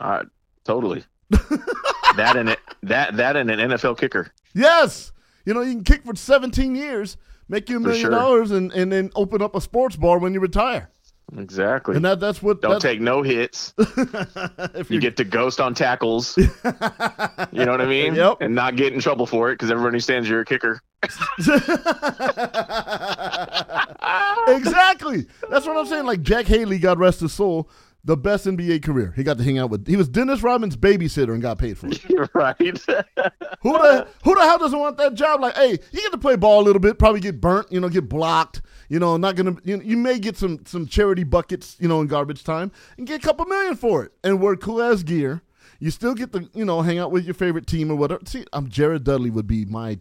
uh, 0.00 0.24
totally 0.64 1.04
that 1.30 2.36
and 2.36 2.50
it 2.50 2.58
that 2.82 3.16
that 3.16 3.36
and 3.36 3.50
an 3.50 3.70
NFL 3.70 3.98
kicker. 3.98 4.30
Yes. 4.54 5.12
You 5.44 5.54
know, 5.54 5.62
you 5.62 5.72
can 5.72 5.84
kick 5.84 6.04
for 6.04 6.14
17 6.14 6.74
years, 6.76 7.16
make 7.48 7.68
you 7.68 7.78
a 7.78 7.80
million 7.80 8.02
sure. 8.02 8.10
dollars, 8.10 8.50
and, 8.52 8.72
and 8.72 8.92
then 8.92 9.10
open 9.16 9.42
up 9.42 9.56
a 9.56 9.60
sports 9.60 9.96
bar 9.96 10.18
when 10.18 10.34
you 10.34 10.40
retire. 10.40 10.88
Exactly. 11.36 11.96
And 11.96 12.04
that 12.04 12.20
that's 12.20 12.42
what 12.42 12.60
Don't 12.60 12.72
that's, 12.72 12.82
take 12.82 13.00
no 13.00 13.22
hits. 13.22 13.72
if 13.78 14.90
You 14.90 15.00
get 15.00 15.16
to 15.16 15.24
ghost 15.24 15.60
on 15.60 15.74
tackles. 15.74 16.38
You 17.54 17.66
know 17.66 17.72
what 17.72 17.82
I 17.82 17.86
mean? 17.86 18.14
Yep. 18.14 18.38
And 18.40 18.54
not 18.54 18.76
get 18.76 18.94
in 18.94 19.00
trouble 19.00 19.26
for 19.26 19.50
it 19.50 19.54
because 19.54 19.70
everyone 19.70 19.88
understands 19.88 20.28
you're 20.28 20.40
a 20.40 20.44
kicker. 20.44 20.80
exactly. 24.48 25.26
That's 25.50 25.66
what 25.66 25.76
I'm 25.76 25.86
saying. 25.86 26.06
Like 26.06 26.22
Jack 26.22 26.46
Haley, 26.46 26.78
God 26.78 26.98
rest 26.98 27.20
his 27.20 27.34
soul, 27.34 27.68
the 28.04 28.16
best 28.16 28.46
NBA 28.46 28.82
career. 28.82 29.12
He 29.14 29.22
got 29.22 29.38
to 29.38 29.44
hang 29.44 29.58
out 29.58 29.70
with. 29.70 29.86
He 29.86 29.96
was 29.96 30.08
Dennis 30.08 30.42
Rodman's 30.42 30.76
babysitter 30.76 31.32
and 31.32 31.40
got 31.40 31.58
paid 31.58 31.78
for 31.78 31.88
it. 31.88 32.30
right. 32.34 32.56
Who 32.58 32.72
the 32.72 34.08
who 34.24 34.34
the 34.34 34.40
hell 34.40 34.58
doesn't 34.58 34.78
want 34.78 34.96
that 34.96 35.14
job? 35.14 35.40
Like, 35.40 35.54
hey, 35.54 35.70
you 35.70 36.00
get 36.00 36.12
to 36.12 36.18
play 36.18 36.36
ball 36.36 36.60
a 36.60 36.64
little 36.64 36.80
bit, 36.80 36.98
probably 36.98 37.20
get 37.20 37.40
burnt, 37.40 37.70
you 37.70 37.80
know, 37.80 37.88
get 37.88 38.08
blocked. 38.08 38.62
You 38.88 38.98
know, 38.98 39.16
not 39.16 39.36
gonna. 39.36 39.56
You, 39.64 39.76
know, 39.78 39.82
you 39.82 39.96
may 39.96 40.18
get 40.18 40.36
some 40.36 40.60
some 40.66 40.86
charity 40.86 41.24
buckets, 41.24 41.76
you 41.78 41.88
know, 41.88 42.00
in 42.00 42.08
garbage 42.08 42.44
time, 42.44 42.72
and 42.98 43.06
get 43.06 43.22
a 43.22 43.26
couple 43.26 43.46
million 43.46 43.76
for 43.76 44.04
it, 44.04 44.12
and 44.22 44.40
wear 44.40 44.56
cool 44.56 44.82
ass 44.82 45.02
gear. 45.02 45.42
You 45.78 45.90
still 45.90 46.14
get 46.14 46.32
to 46.32 46.50
you 46.54 46.64
know 46.64 46.82
hang 46.82 46.98
out 46.98 47.10
with 47.10 47.24
your 47.24 47.34
favorite 47.34 47.66
team 47.66 47.90
or 47.90 47.94
whatever. 47.94 48.20
See, 48.26 48.44
I'm 48.52 48.68
Jared 48.68 49.04
Dudley 49.04 49.30
would 49.30 49.46
be 49.46 49.64
my 49.64 49.98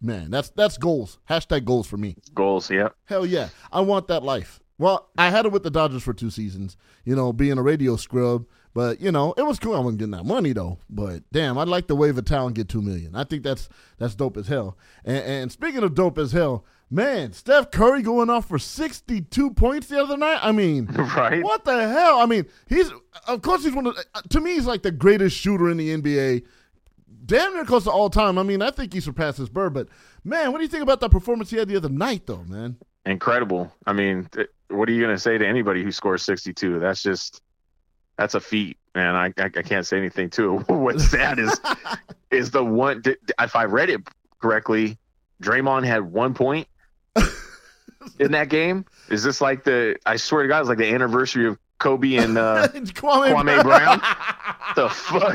man. 0.00 0.30
That's 0.30 0.50
that's 0.50 0.78
goals. 0.78 1.18
Hashtag 1.30 1.64
goals 1.64 1.86
for 1.86 1.96
me. 1.96 2.16
Goals. 2.34 2.70
Yeah. 2.70 2.88
Hell 3.04 3.24
yeah, 3.24 3.50
I 3.70 3.82
want 3.82 4.08
that 4.08 4.22
life. 4.22 4.60
Well, 4.78 5.08
I 5.16 5.30
had 5.30 5.46
it 5.46 5.52
with 5.52 5.62
the 5.62 5.70
Dodgers 5.70 6.02
for 6.02 6.12
two 6.12 6.30
seasons, 6.30 6.76
you 7.04 7.14
know, 7.14 7.32
being 7.32 7.58
a 7.58 7.62
radio 7.62 7.96
scrub. 7.96 8.46
But 8.74 9.00
you 9.00 9.12
know, 9.12 9.32
it 9.36 9.42
was 9.46 9.60
cool. 9.60 9.76
I 9.76 9.78
wasn't 9.78 9.98
getting 9.98 10.10
that 10.12 10.24
money 10.24 10.52
though. 10.52 10.78
But 10.90 11.22
damn, 11.30 11.56
I'd 11.58 11.68
like 11.68 11.86
to 11.86 11.94
wave 11.94 12.18
a 12.18 12.22
towel 12.22 12.48
and 12.48 12.56
get 12.56 12.68
two 12.68 12.82
million. 12.82 13.14
I 13.14 13.22
think 13.22 13.44
that's 13.44 13.68
that's 13.98 14.16
dope 14.16 14.36
as 14.36 14.48
hell. 14.48 14.76
And, 15.04 15.24
and 15.24 15.52
speaking 15.52 15.84
of 15.84 15.94
dope 15.94 16.18
as 16.18 16.32
hell, 16.32 16.64
man, 16.90 17.32
Steph 17.34 17.70
Curry 17.70 18.02
going 18.02 18.30
off 18.30 18.48
for 18.48 18.58
sixty-two 18.58 19.52
points 19.52 19.86
the 19.86 20.02
other 20.02 20.16
night. 20.16 20.40
I 20.42 20.50
mean, 20.50 20.86
Right. 20.92 21.40
what 21.40 21.64
the 21.64 21.88
hell? 21.88 22.18
I 22.18 22.26
mean, 22.26 22.46
he's 22.66 22.90
of 23.28 23.42
course 23.42 23.62
he's 23.62 23.74
one 23.76 23.86
of 23.86 23.96
uh, 24.12 24.22
to 24.30 24.40
me 24.40 24.54
he's 24.54 24.66
like 24.66 24.82
the 24.82 24.90
greatest 24.90 25.36
shooter 25.36 25.70
in 25.70 25.76
the 25.76 25.96
NBA. 25.96 26.42
Damn 27.26 27.54
near 27.54 27.64
close 27.64 27.84
to 27.84 27.92
all 27.92 28.10
time. 28.10 28.38
I 28.38 28.42
mean, 28.42 28.60
I 28.60 28.70
think 28.72 28.92
he 28.92 29.00
surpasses 29.00 29.48
Bird, 29.48 29.72
but 29.72 29.88
man, 30.24 30.50
what 30.50 30.58
do 30.58 30.64
you 30.64 30.68
think 30.68 30.82
about 30.82 30.98
that 31.00 31.10
performance 31.12 31.48
he 31.48 31.56
had 31.58 31.68
the 31.68 31.76
other 31.76 31.88
night, 31.88 32.26
though, 32.26 32.42
man? 32.42 32.76
Incredible. 33.06 33.72
I 33.86 33.92
mean, 33.92 34.28
what 34.74 34.88
are 34.88 34.92
you 34.92 35.00
going 35.00 35.14
to 35.14 35.20
say 35.20 35.38
to 35.38 35.46
anybody 35.46 35.82
who 35.82 35.92
scores 35.92 36.22
62? 36.22 36.78
That's 36.78 37.02
just 37.02 37.42
that's 38.16 38.34
a 38.34 38.40
feat, 38.40 38.76
man. 38.94 39.14
I 39.14 39.26
I, 39.38 39.44
I 39.44 39.62
can't 39.62 39.86
say 39.86 39.96
anything 39.98 40.30
to 40.30 40.58
it. 40.58 40.68
What's 40.68 41.04
sad 41.04 41.38
is 41.38 41.60
is 42.30 42.50
the 42.50 42.64
one. 42.64 43.02
If 43.40 43.56
I 43.56 43.64
read 43.64 43.90
it 43.90 44.02
correctly, 44.40 44.98
Draymond 45.42 45.84
had 45.84 46.02
one 46.02 46.34
point 46.34 46.68
in 48.18 48.32
that 48.32 48.48
game. 48.48 48.84
Is 49.10 49.22
this 49.22 49.40
like 49.40 49.64
the? 49.64 49.96
I 50.06 50.16
swear 50.16 50.42
to 50.42 50.48
God, 50.48 50.60
it's 50.60 50.68
like 50.68 50.78
the 50.78 50.92
anniversary 50.92 51.46
of 51.46 51.58
Kobe 51.78 52.16
and 52.16 52.38
uh, 52.38 52.68
Kwame, 52.68 53.32
Kwame 53.32 53.62
Brown? 53.62 54.00
the 54.76 54.88
fuck. 54.88 55.34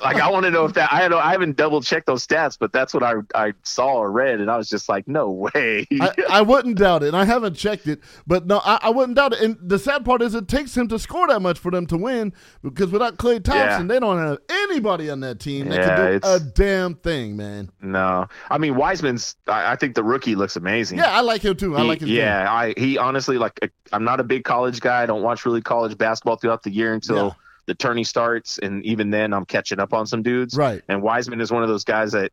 Like 0.00 0.16
I 0.20 0.30
want 0.30 0.44
to 0.44 0.50
know 0.50 0.64
if 0.64 0.74
that 0.74 0.92
I 0.92 0.96
had 1.00 1.12
I 1.12 1.32
haven't 1.32 1.56
double 1.56 1.80
checked 1.80 2.06
those 2.06 2.26
stats, 2.26 2.56
but 2.58 2.72
that's 2.72 2.94
what 2.94 3.02
I 3.02 3.14
I 3.34 3.52
saw 3.64 3.94
or 3.94 4.10
read, 4.12 4.40
and 4.40 4.50
I 4.50 4.56
was 4.56 4.68
just 4.68 4.88
like, 4.88 5.08
no 5.08 5.30
way. 5.30 5.86
I, 6.00 6.12
I 6.30 6.42
wouldn't 6.42 6.78
doubt 6.78 7.02
it. 7.02 7.08
and 7.08 7.16
I 7.16 7.24
haven't 7.24 7.54
checked 7.54 7.86
it, 7.86 8.00
but 8.26 8.46
no, 8.46 8.60
I, 8.64 8.78
I 8.82 8.90
wouldn't 8.90 9.16
doubt 9.16 9.32
it. 9.32 9.40
And 9.40 9.56
the 9.60 9.78
sad 9.78 10.04
part 10.04 10.22
is, 10.22 10.34
it 10.34 10.46
takes 10.48 10.76
him 10.76 10.88
to 10.88 10.98
score 10.98 11.26
that 11.28 11.40
much 11.42 11.58
for 11.58 11.70
them 11.70 11.86
to 11.88 11.96
win. 11.96 12.32
Because 12.62 12.90
without 12.90 13.16
Klay 13.16 13.42
Thompson, 13.42 13.88
Yeah. 13.88 13.94
they 13.94 13.98
don't 14.00 14.18
have 14.18 14.38
anybody 14.48 15.10
on 15.10 15.20
that 15.20 15.40
team 15.40 15.68
that 15.68 15.76
Yeah, 15.80 15.96
can 15.96 16.20
do 16.20 16.28
a 16.28 16.40
damn 16.40 16.94
thing, 16.94 17.36
man. 17.36 17.70
no, 17.80 18.26
I 18.50 18.58
mean 18.58 18.76
Wiseman's. 18.76 19.36
I, 19.46 19.72
I 19.72 19.76
think 19.76 19.94
the 19.94 20.04
rookie 20.04 20.34
looks 20.34 20.56
amazing. 20.56 20.98
Yeah, 20.98 21.10
I 21.16 21.20
like 21.22 21.42
him 21.42 21.56
too. 21.56 21.76
I 21.76 21.82
He- 21.82 21.88
like 21.88 22.00
his 22.00 22.08
game. 22.08 22.18
yeah, 22.18 22.52
I 22.52 22.74
he 22.76 22.98
honestly 22.98 23.38
like 23.38 23.72
I'm 23.92 24.04
not 24.04 24.20
a 24.20 24.24
big 24.24 24.44
college 24.44 24.80
guy. 24.80 25.02
I 25.02 25.06
don't 25.06 25.22
watch 25.22 25.44
really 25.44 25.62
college 25.62 25.96
basketball 25.98 26.36
throughout 26.36 26.62
the 26.62 26.70
year 26.70 26.94
until 26.94 27.26
Yeah. 27.28 27.32
The 27.68 27.74
tourney 27.76 28.02
starts, 28.04 28.58
and 28.58 28.84
even 28.84 29.10
then 29.10 29.32
I'm 29.32 29.44
catching 29.44 29.78
up 29.78 29.92
on 29.94 30.06
some 30.06 30.22
dudes. 30.22 30.56
Right. 30.56 30.82
And 30.88 31.02
Wiseman 31.02 31.40
is 31.40 31.52
one 31.52 31.62
of 31.62 31.68
those 31.68 31.84
guys 31.84 32.10
that, 32.12 32.32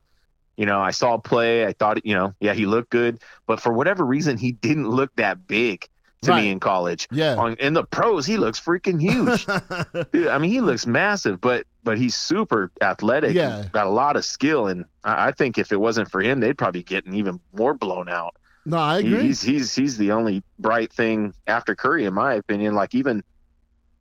you 0.58 0.66
know, 0.66 0.80
I 0.80 0.92
saw 0.92 1.18
play. 1.18 1.66
I 1.68 1.74
thought, 1.74 2.04
you 2.06 2.16
know, 2.16 2.34
yeah, 2.40 2.54
he 2.54 2.66
looked 2.66 2.90
good, 2.90 3.20
but 3.46 3.60
for 3.60 3.72
whatever 3.74 4.04
reason, 4.06 4.38
he 4.38 4.54
didn't 4.54 4.90
look 4.90 5.16
that 5.18 5.46
big 5.48 5.88
to 6.24 6.32
Right. 6.32 6.46
me 6.46 6.50
in 6.50 6.60
college. 6.60 7.08
Yeah. 7.12 7.36
On 7.36 7.54
in 7.56 7.74
the 7.74 7.84
pros, 7.84 8.26
he 8.26 8.38
looks 8.38 8.60
freaking 8.60 9.00
huge. 9.00 9.46
Dude, 10.12 10.28
I 10.30 10.38
mean, 10.40 10.50
he 10.50 10.62
looks 10.62 10.88
massive, 10.88 11.40
but 11.42 11.66
but 11.84 11.98
he's 12.00 12.16
super 12.16 12.72
athletic. 12.82 13.36
Yeah. 13.36 13.66
Got 13.74 13.86
a 13.86 13.92
lot 13.92 14.16
of 14.16 14.26
skill, 14.26 14.68
and 14.68 14.86
I, 15.04 15.28
I 15.28 15.32
think 15.34 15.58
if 15.60 15.72
it 15.72 15.80
wasn't 15.80 16.10
for 16.10 16.22
him, 16.22 16.40
they'd 16.40 16.58
probably 16.58 16.82
getting 16.84 17.14
even 17.14 17.40
more 17.54 17.74
blown 17.76 18.10
out. 18.10 18.36
no, 18.66 18.78
I 18.78 19.02
He- 19.02 19.08
agree. 19.14 19.24
He's 19.28 19.42
he's 19.42 19.76
he's 19.76 19.98
the 19.98 20.14
only 20.14 20.42
bright 20.58 20.92
thing 20.94 21.34
after 21.46 21.76
Curry, 21.76 22.06
in 22.06 22.14
my 22.14 22.34
opinion. 22.36 22.74
Like 22.74 22.96
even 22.96 23.22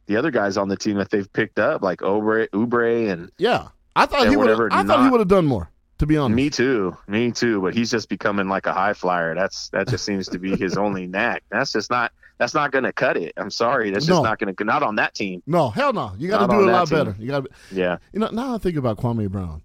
the 0.07 0.17
other 0.17 0.31
guys 0.31 0.57
on 0.57 0.69
the 0.69 0.77
team 0.77 0.97
that 0.99 1.11
they've 1.11 1.31
picked 1.33 1.59
up, 1.59 1.83
like 1.83 2.01
Obre, 2.01 2.49
Oubre, 2.51 3.11
and 3.11 3.31
yeah, 3.39 3.69
I 3.97 4.07
thought 4.07 4.29
he 4.29 4.37
would. 4.37 4.49
I 4.73 4.83
thought 4.85 5.05
he 5.05 5.11
would 5.11 5.21
have 5.21 5.29
done 5.29 5.47
more. 5.47 5.71
To 5.99 6.07
be 6.07 6.17
honest, 6.17 6.35
me 6.37 6.51
too, 6.51 6.97
me 7.07 7.31
too. 7.31 7.61
But 7.63 7.73
he's 7.75 7.89
just 7.91 8.09
becoming 8.09 8.49
like 8.49 8.67
a 8.67 8.73
high 8.73 8.95
flyer. 8.95 9.35
That's 9.35 9.69
that 9.69 9.87
just 9.89 10.05
seems 10.05 10.29
to 10.29 10.39
be 10.41 10.57
his 10.57 10.77
only 10.79 11.07
knack. 11.07 11.45
That's 11.51 11.71
just 11.73 11.89
not 11.89 12.11
that's 12.39 12.53
not 12.53 12.73
going 12.73 12.83
to 12.83 12.93
cut 12.93 13.17
it. 13.17 13.33
I'm 13.37 13.49
sorry, 13.51 13.91
that's 13.91 14.09
No. 14.09 14.15
just 14.17 14.25
not 14.25 14.39
going 14.41 14.55
to 14.55 14.65
not 14.65 14.83
on 14.83 14.97
that 14.97 15.15
team. 15.15 15.41
no, 15.47 15.71
hell 15.71 15.93
no. 15.93 16.13
You 16.19 16.29
got 16.29 16.47
to 16.47 16.49
do 16.49 16.63
it 16.63 16.69
a 16.69 16.73
lot 16.73 16.89
team. 16.89 16.99
better. 16.99 17.17
You 17.19 17.29
got. 17.29 17.47
Yeah, 17.71 17.99
You 18.13 18.19
know, 18.19 18.29
now 18.33 18.57
I 18.57 18.59
think 18.59 18.77
about 18.77 18.99
Kwame 18.99 19.31
Brown. 19.31 19.63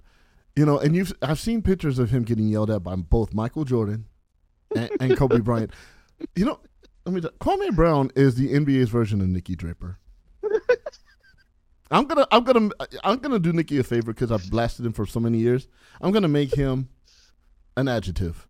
You 0.56 0.68
know, 0.68 0.78
and 0.78 0.96
you've 0.96 1.14
I've 1.24 1.40
seen 1.40 1.64
pictures 1.64 1.98
of 1.98 2.12
him 2.12 2.22
getting 2.24 2.48
yelled 2.48 2.70
at 2.70 2.84
by 2.84 2.96
both 2.96 3.34
Michael 3.34 3.66
Jordan 3.66 4.06
and, 4.76 4.90
and 5.00 5.18
Kobe 5.18 5.40
Bryant. 5.40 5.72
You 6.36 6.44
know, 6.46 6.60
let 7.06 7.16
me. 7.16 7.22
Tell, 7.22 7.32
Kwame 7.40 7.74
Brown 7.74 8.12
is 8.16 8.36
the 8.36 8.54
NBA's 8.54 8.90
version 8.90 9.22
of 9.22 9.28
Nikki 9.30 9.56
Draper. 9.56 9.98
I'm 11.92 12.06
gonna, 12.06 12.28
I'm 12.32 12.44
gonna, 12.44 12.70
I'm 13.04 13.18
gonna 13.20 13.40
do 13.40 13.52
Nikki 13.52 13.80
a 13.80 13.84
favor 13.84 14.14
because 14.14 14.32
I've 14.32 14.50
blasted 14.50 14.86
him 14.86 14.94
for 14.94 15.06
so 15.06 15.20
many 15.20 15.40
years. 15.40 15.68
I'm 16.02 16.12
gonna 16.12 16.28
make 16.28 16.54
him 16.54 16.90
an 17.76 17.88
adjective. 17.88 18.48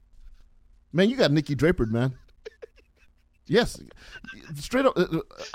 Man, 0.92 1.10
you 1.10 1.16
got 1.16 1.32
Nikki 1.32 1.56
Draper, 1.56 1.86
man. 1.86 2.16
Yes, 3.48 3.82
straight 4.56 4.86
up. 4.86 4.96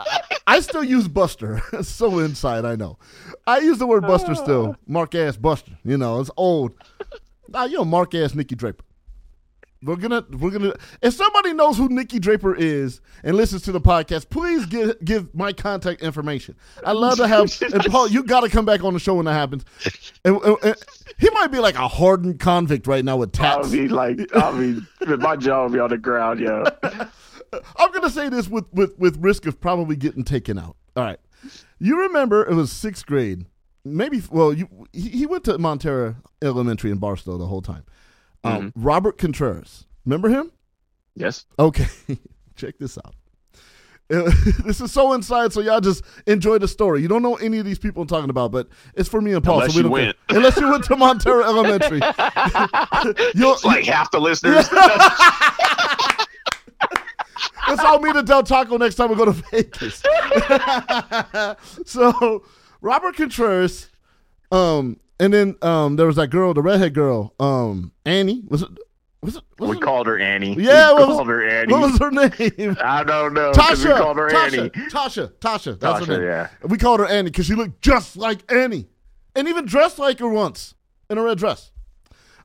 I, 0.01 0.21
I 0.49 0.61
still 0.61 0.83
use 0.83 1.07
Buster. 1.07 1.63
so 1.83 2.19
inside, 2.19 2.65
I 2.65 2.75
know. 2.75 2.99
I 3.47 3.59
use 3.59 3.79
the 3.79 3.87
word 3.87 4.03
Buster 4.03 4.35
still. 4.35 4.75
Oh. 4.75 4.77
Mark 4.87 5.15
ass 5.15 5.37
Buster. 5.37 5.73
You 5.85 5.97
know, 5.97 6.21
it's 6.21 6.31
old. 6.37 6.75
Nah, 7.49 7.65
you 7.65 7.77
know, 7.77 7.85
Mark 7.85 8.15
ass 8.17 8.35
Nikki 8.35 8.57
Draper. 8.57 8.85
We're 9.85 9.97
gonna, 9.97 10.25
we're 10.39 10.51
gonna. 10.51 10.75
If 11.03 11.15
somebody 11.15 11.53
knows 11.53 11.77
who 11.77 11.89
Nikki 11.91 12.19
Draper 12.19 12.55
is 12.55 13.01
and 13.23 13.37
listens 13.37 13.63
to 13.63 13.73
the 13.73 13.81
podcast, 13.81 14.31
please 14.31 14.65
give 14.67 14.97
give 15.05 15.35
my 15.35 15.53
contact 15.53 16.01
information. 16.03 16.57
I 16.85 16.93
love 16.93 17.19
to 17.19 17.29
have. 17.29 17.53
And 17.73 17.85
Paul, 17.91 18.09
you 18.09 18.25
got 18.25 18.41
to 18.41 18.49
come 18.49 18.65
back 18.65 18.83
on 18.83 18.95
the 18.95 18.99
show 18.99 19.15
when 19.15 19.27
that 19.27 19.35
happens. 19.35 19.65
And, 20.25 20.37
and- 20.43 20.57
and 20.63 20.75
he 21.19 21.29
might 21.31 21.49
be 21.53 21.59
like 21.59 21.75
a 21.77 21.87
hardened 21.87 22.41
convict 22.41 22.87
right 22.87 23.05
now 23.05 23.19
with 23.19 23.33
tats. 23.33 23.67
I'll 23.67 23.71
be 23.73 23.89
like, 23.89 24.19
I'll 24.35 24.57
be 24.59 24.81
my 25.19 25.37
jaw 25.37 25.63
will 25.65 25.69
be 25.71 25.79
on 25.79 25.91
the 25.91 25.99
ground, 25.99 26.41
yo. 26.41 26.65
I'm 27.77 27.93
gonna 27.93 28.11
say 28.11 28.29
this 28.29 28.49
with, 28.49 28.65
with 28.73 28.99
with 28.99 29.17
risk 29.19 29.47
of 29.47 29.61
probably 29.61 29.97
getting 29.97 30.25
taken 30.25 30.59
out. 30.59 30.77
All 30.97 31.05
right, 31.05 31.21
you 31.79 32.01
remember 32.01 32.45
it 32.45 32.55
was 32.55 32.73
sixth 32.73 33.07
grade, 33.07 33.45
maybe. 33.85 34.23
Well, 34.31 34.53
you 34.53 34.69
he, 34.93 35.11
he 35.11 35.27
went 35.27 35.45
to 35.45 35.59
Montara 35.59 36.17
Elementary 36.43 36.91
in 36.91 36.99
Barstow 36.99 37.37
the 37.39 37.47
whole 37.47 37.63
time. 37.63 37.85
Um, 38.45 38.73
Robert 38.77 39.19
Contreras, 39.19 39.87
remember 40.05 40.29
him? 40.29 40.51
Yes, 41.17 41.45
Okay, 41.59 41.87
check 42.57 42.77
this 42.79 42.99
out. 42.99 43.15
Uh, 44.13 44.31
this 44.65 44.81
is 44.83 44.93
so 44.93 45.13
inside, 45.15 45.53
so 45.53 45.61
y'all 45.61 45.81
just 45.81 46.05
enjoy 46.27 46.59
the 46.59 46.69
story. 46.69 47.01
You 47.01 47.09
don't 47.09 47.23
know 47.23 47.37
any 47.37 47.59
of 47.59 47.65
these 47.65 47.79
people 47.79 48.03
I'm 48.03 48.09
talking 48.09 48.29
about, 48.31 48.53
but 48.53 48.69
it's 48.95 49.09
for 49.09 49.21
me 49.23 49.33
and 49.33 49.43
Paul. 49.43 49.61
Unless 49.61 49.73
so 49.73 49.77
we 49.77 49.79
you 49.79 49.83
don't 49.85 49.93
went. 49.93 50.17
care. 50.29 50.37
Unless 50.39 50.57
you 50.61 50.71
went 50.71 50.85
to 50.85 50.95
Montara 50.97 51.45
Elementary. 51.45 52.01
You'll, 53.35 53.55
it's 53.55 53.65
like 53.65 53.85
half 53.85 54.11
the 54.11 54.21
listeners. 54.21 54.69
Let's 57.67 57.81
all 57.83 57.99
meet 57.99 58.15
at 58.15 58.27
Del 58.27 58.43
Taco 58.43 58.77
next 58.77 58.97
time 58.97 59.09
we 59.09 59.17
go 59.17 59.25
to 59.25 59.33
Vegas. 59.33 60.03
so 61.87 62.45
Robert 62.83 63.17
Contreras, 63.17 63.89
um, 64.53 64.99
and 65.21 65.33
then 65.33 65.57
um, 65.63 65.97
there 65.97 66.07
was 66.07 66.17
that 66.17 66.29
girl, 66.29 66.55
the 66.55 66.63
redhead 66.63 66.95
girl, 66.95 67.35
um, 67.41 67.93
Annie. 68.05 68.43
Was 68.49 68.63
it? 68.63 68.69
Was 69.23 69.37
it? 69.37 69.43
Was 69.59 69.71
we 69.71 69.79
called 69.79 70.07
her 70.07 70.19
Annie. 70.19 70.55
Yeah, 70.59 70.93
we 70.93 71.01
what 71.01 71.09
was- 71.09 71.17
called 71.17 71.29
her 71.29 71.49
Annie. 71.49 71.73
what 71.73 71.81
was 71.91 71.99
her 71.99 72.11
name? 72.11 72.77
I 72.85 73.03
don't 73.05 73.33
know. 73.35 73.53
'cause 73.53 73.83
We 73.85 73.91
Tasha. 73.91 73.97
called 73.99 74.17
her 74.19 74.29
Tasha. 74.29 74.59
Annie. 74.59 74.71
Tasha. 74.91 75.33
Tasha. 75.39 75.81
That's 75.81 76.07
her 76.07 76.13
Tasha, 76.13 76.19
name. 76.19 76.23
yeah. 76.23 76.49
We 76.63 76.77
called 76.79 77.01
her 77.01 77.07
Annie 77.07 77.31
because 77.31 77.47
she 77.47 77.55
looked 77.55 77.81
just 77.81 78.17
like 78.17 78.51
Annie, 78.53 78.87
and 79.35 79.49
even 79.49 79.65
dressed 79.67 79.99
like 79.99 80.19
her 80.19 80.29
once 80.29 80.75
in 81.09 81.17
a 81.19 81.23
red 81.23 81.39
dress. 81.39 81.71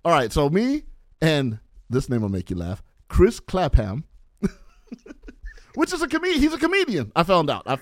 All 0.05 0.12
right, 0.13 0.32
so 0.32 0.49
me 0.49 0.84
and 1.21 1.60
this 1.89 2.08
name 2.10 2.21
will 2.21 2.29
make 2.29 2.49
you 2.49 2.55
laugh, 2.55 2.82
Chris 3.10 3.39
Clapham, 3.41 4.05
which 5.75 5.91
is 5.93 6.01
a 6.01 6.08
comedian. 6.08 6.41
He's 6.41 6.53
a 6.53 6.58
comedian. 6.58 7.12
I 7.15 7.23
found 7.23 7.49
out. 7.49 7.63
I, 7.65 7.73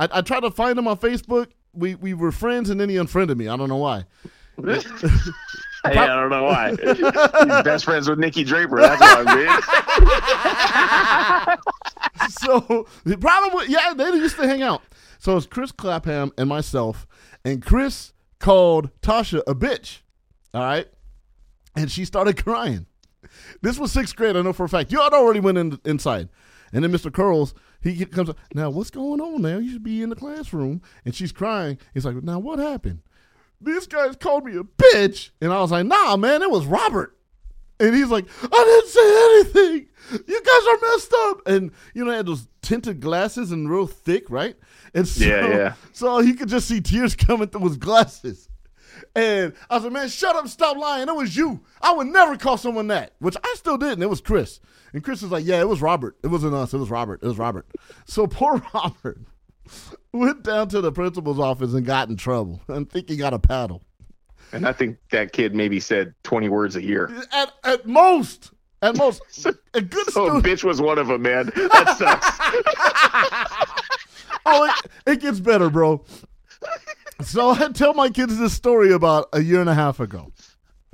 I 0.00 0.08
I 0.12 0.20
tried 0.20 0.40
to 0.40 0.50
find 0.50 0.78
him 0.78 0.86
on 0.88 0.96
Facebook. 0.98 1.48
We 1.76 1.94
we 1.96 2.14
were 2.14 2.32
friends, 2.32 2.70
and 2.70 2.80
then 2.80 2.88
he 2.88 2.96
unfriended 2.96 3.36
me. 3.36 3.48
I 3.48 3.56
don't 3.56 3.68
know 3.68 3.76
why. 3.76 4.04
Hey, 5.84 5.98
I 5.98 6.06
don't 6.06 6.30
know 6.30 6.42
why. 6.42 6.70
He's 6.70 6.98
best 7.64 7.84
friends 7.84 8.08
with 8.08 8.18
Nikki 8.18 8.42
Draper. 8.42 8.80
That's 8.80 9.00
what 9.00 9.28
I'm 9.28 9.36
big. 9.36 9.48
so 12.30 12.88
the 13.04 13.16
probably 13.18 13.66
yeah, 13.68 13.94
they 13.94 14.08
used 14.16 14.36
to 14.36 14.48
hang 14.48 14.62
out. 14.62 14.82
So 15.18 15.36
it's 15.36 15.46
Chris 15.46 15.70
Clapham 15.72 16.32
and 16.36 16.48
myself, 16.48 17.06
and 17.44 17.64
Chris 17.64 18.12
called 18.40 18.90
Tasha 19.00 19.42
a 19.46 19.54
bitch. 19.54 20.00
All 20.52 20.62
right, 20.62 20.88
and 21.76 21.90
she 21.90 22.04
started 22.04 22.36
crying. 22.44 22.86
This 23.62 23.78
was 23.78 23.92
sixth 23.92 24.16
grade. 24.16 24.36
I 24.36 24.42
know 24.42 24.52
for 24.52 24.64
a 24.64 24.68
fact. 24.68 24.90
You 24.92 25.00
had 25.00 25.12
already 25.12 25.40
went 25.40 25.58
in, 25.58 25.78
inside, 25.84 26.28
And 26.72 26.82
then 26.82 26.92
Mr. 26.92 27.12
Curls, 27.12 27.54
he 27.82 28.04
comes 28.06 28.28
up, 28.30 28.38
now 28.54 28.70
what's 28.70 28.90
going 28.90 29.20
on 29.20 29.42
now? 29.42 29.58
You 29.58 29.72
should 29.72 29.82
be 29.82 30.02
in 30.02 30.10
the 30.10 30.16
classroom. 30.16 30.82
And 31.04 31.14
she's 31.14 31.32
crying. 31.32 31.78
He's 31.94 32.04
like, 32.04 32.22
now 32.22 32.38
what 32.38 32.58
happened? 32.58 33.00
These 33.60 33.86
guys 33.86 34.16
called 34.16 34.44
me 34.44 34.56
a 34.56 34.62
bitch. 34.64 35.30
And 35.40 35.52
I 35.52 35.60
was 35.60 35.70
like, 35.70 35.86
nah, 35.86 36.16
man, 36.16 36.42
it 36.42 36.50
was 36.50 36.66
Robert. 36.66 37.16
And 37.78 37.94
he's 37.94 38.08
like, 38.08 38.26
I 38.42 38.46
didn't 38.48 38.88
say 38.88 39.60
anything. 39.70 39.88
You 40.26 40.42
guys 40.42 40.66
are 40.68 40.90
messed 40.92 41.14
up. 41.14 41.46
And, 41.46 41.70
you 41.94 42.04
know, 42.04 42.12
had 42.12 42.26
those 42.26 42.48
tinted 42.62 43.00
glasses 43.00 43.52
and 43.52 43.70
real 43.70 43.86
thick, 43.86 44.30
right? 44.30 44.56
And 44.94 45.06
so, 45.06 45.24
Yeah, 45.24 45.48
yeah. 45.48 45.74
so 45.92 46.20
he 46.20 46.34
could 46.34 46.48
just 46.48 46.68
see 46.68 46.80
tears 46.80 47.14
coming 47.16 47.48
through 47.48 47.68
his 47.68 47.76
glasses. 47.76 48.48
And 49.16 49.54
I 49.70 49.78
like, 49.78 49.92
man, 49.92 50.08
shut 50.08 50.36
up, 50.36 50.46
stop 50.46 50.76
lying. 50.76 51.08
It 51.08 51.16
was 51.16 51.34
you. 51.34 51.62
I 51.80 51.92
would 51.92 52.06
never 52.08 52.36
call 52.36 52.58
someone 52.58 52.88
that, 52.88 53.14
which 53.18 53.36
I 53.42 53.54
still 53.56 53.78
didn't. 53.78 54.02
It 54.02 54.10
was 54.10 54.20
Chris. 54.20 54.60
And 54.92 55.02
Chris 55.02 55.22
was 55.22 55.30
like, 55.30 55.46
yeah, 55.46 55.58
it 55.60 55.68
was 55.68 55.80
Robert. 55.80 56.16
It 56.22 56.26
wasn't 56.26 56.52
us. 56.54 56.74
It 56.74 56.78
was 56.78 56.90
Robert. 56.90 57.20
It 57.22 57.26
was 57.26 57.38
Robert. 57.38 57.66
So 58.04 58.26
poor 58.26 58.62
Robert 58.74 59.18
went 60.12 60.42
down 60.42 60.68
to 60.68 60.80
the 60.82 60.92
principal's 60.92 61.38
office 61.40 61.72
and 61.72 61.86
got 61.86 62.10
in 62.10 62.16
trouble. 62.16 62.60
I 62.68 62.84
think 62.84 63.08
he 63.08 63.16
got 63.16 63.32
a 63.32 63.38
paddle. 63.38 63.82
And 64.52 64.66
I 64.68 64.72
think 64.72 64.98
that 65.12 65.32
kid 65.32 65.54
maybe 65.54 65.80
said 65.80 66.14
20 66.24 66.50
words 66.50 66.76
a 66.76 66.82
year. 66.82 67.10
At, 67.32 67.52
at 67.64 67.86
most, 67.86 68.52
at 68.82 68.96
most, 68.98 69.22
a 69.74 69.80
good 69.80 70.06
So 70.10 70.26
student. 70.26 70.44
bitch 70.44 70.62
was 70.62 70.80
one 70.80 70.98
of 70.98 71.08
them, 71.08 71.22
man. 71.22 71.50
That 71.56 71.96
sucks. 71.98 72.28
oh, 74.44 74.64
it, 74.64 75.12
it 75.14 75.20
gets 75.20 75.40
better, 75.40 75.70
bro. 75.70 76.04
So 77.22 77.50
I 77.50 77.68
tell 77.68 77.94
my 77.94 78.10
kids 78.10 78.38
this 78.38 78.52
story 78.52 78.92
about 78.92 79.28
a 79.32 79.40
year 79.40 79.60
and 79.60 79.70
a 79.70 79.74
half 79.74 80.00
ago, 80.00 80.32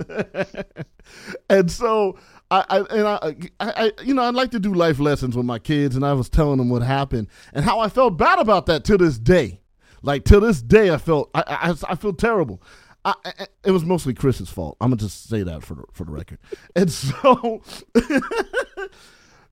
and 1.49 1.69
so 1.69 2.17
I, 2.49 2.65
I 2.69 2.79
and 2.79 3.07
I, 3.07 3.17
I, 3.59 3.83
I, 3.85 3.91
you 4.03 4.13
know, 4.13 4.21
I 4.21 4.29
like 4.29 4.51
to 4.51 4.59
do 4.59 4.73
life 4.73 4.99
lessons 4.99 5.35
with 5.35 5.45
my 5.45 5.59
kids, 5.59 5.95
and 5.95 6.05
I 6.05 6.13
was 6.13 6.29
telling 6.29 6.57
them 6.57 6.69
what 6.69 6.81
happened 6.81 7.27
and 7.53 7.65
how 7.65 7.79
I 7.79 7.89
felt 7.89 8.17
bad 8.17 8.39
about 8.39 8.67
that 8.67 8.83
to 8.85 8.97
this 8.97 9.17
day. 9.17 9.59
Like 10.01 10.25
to 10.25 10.39
this 10.39 10.61
day, 10.61 10.91
I 10.91 10.97
felt 10.97 11.29
I, 11.33 11.43
I, 11.47 11.91
I 11.91 11.95
feel 11.95 12.13
terrible. 12.13 12.61
I, 13.05 13.13
I, 13.25 13.47
it 13.65 13.71
was 13.71 13.83
mostly 13.83 14.13
Chris's 14.13 14.49
fault. 14.49 14.77
I'm 14.79 14.91
gonna 14.91 15.01
just 15.01 15.29
say 15.29 15.43
that 15.43 15.63
for 15.63 15.85
for 15.93 16.03
the 16.05 16.11
record. 16.11 16.39
And 16.75 16.91
so 16.91 17.61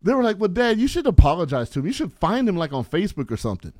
they 0.01 0.13
were 0.13 0.23
like, 0.23 0.39
"Well, 0.39 0.49
Dad, 0.49 0.79
you 0.79 0.87
should 0.87 1.07
apologize 1.07 1.69
to 1.71 1.79
him. 1.79 1.87
You 1.87 1.93
should 1.93 2.13
find 2.13 2.47
him 2.47 2.55
like 2.55 2.73
on 2.73 2.85
Facebook 2.85 3.31
or 3.31 3.37
something." 3.37 3.73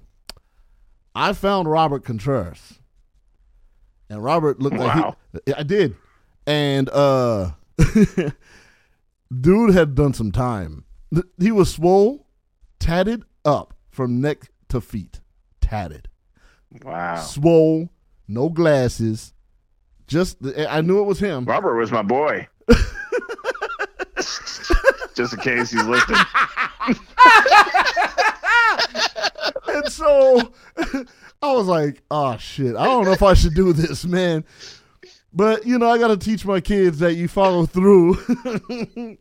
I 1.14 1.34
found 1.34 1.70
Robert 1.70 2.06
Contreras, 2.06 2.80
and 4.12 4.24
Robert 4.24 4.60
looked 4.60 4.78
Wow. 4.78 5.16
like 5.34 5.42
he, 5.46 5.54
I 5.54 5.64
did, 5.64 5.96
and 6.46 6.90
uh, 6.90 7.52
dude 9.40 9.74
had 9.74 9.96
done 9.96 10.14
some 10.14 10.32
time. 10.32 10.84
He 11.40 11.52
was 11.52 11.72
swole, 11.74 12.28
tatted 12.80 13.24
up 13.46 13.74
from 13.90 14.22
neck 14.22 14.50
to 14.70 14.82
feet, 14.82 15.22
tatted, 15.62 16.10
Wow. 16.84 17.16
swole, 17.18 17.90
no 18.28 18.50
glasses. 18.50 19.34
Just 20.08 20.38
I 20.70 20.82
knew 20.82 21.00
it 21.00 21.06
was 21.06 21.20
him. 21.20 21.46
Robert 21.46 21.78
was 21.78 21.90
my 21.92 22.02
boy. 22.02 22.48
Just 25.16 25.34
in 25.34 25.40
case 25.40 25.72
he's 25.72 25.84
listening. 25.86 26.20
and 29.68 29.90
so 29.92 30.54
I 31.42 31.54
was 31.54 31.68
like, 31.68 32.02
oh 32.12 32.38
shit, 32.38 32.76
I 32.76 32.86
don't 32.86 33.06
know 33.06 33.12
if 33.12 33.24
I 33.24 33.34
should 33.34 33.56
do 33.56 33.74
this, 33.74 34.06
man. 34.06 34.46
But 35.34 35.66
you 35.66 35.80
know, 35.80 35.90
I 35.90 35.98
gotta 35.98 36.18
teach 36.18 36.46
my 36.46 36.60
kids 36.60 37.00
that 37.00 37.16
you 37.16 37.28
follow 37.28 37.66
through. 37.66 38.16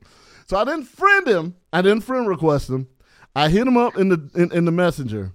so 0.46 0.56
I 0.56 0.64
didn't 0.64 0.84
friend 0.84 1.26
him. 1.26 1.56
I 1.72 1.82
didn't 1.82 2.02
friend 2.02 2.28
request 2.28 2.68
him. 2.68 2.88
I 3.34 3.48
hit 3.48 3.66
him 3.66 3.76
up 3.76 3.96
in 3.96 4.08
the 4.08 4.30
in, 4.34 4.52
in 4.52 4.64
the 4.64 4.72
messenger. 4.72 5.32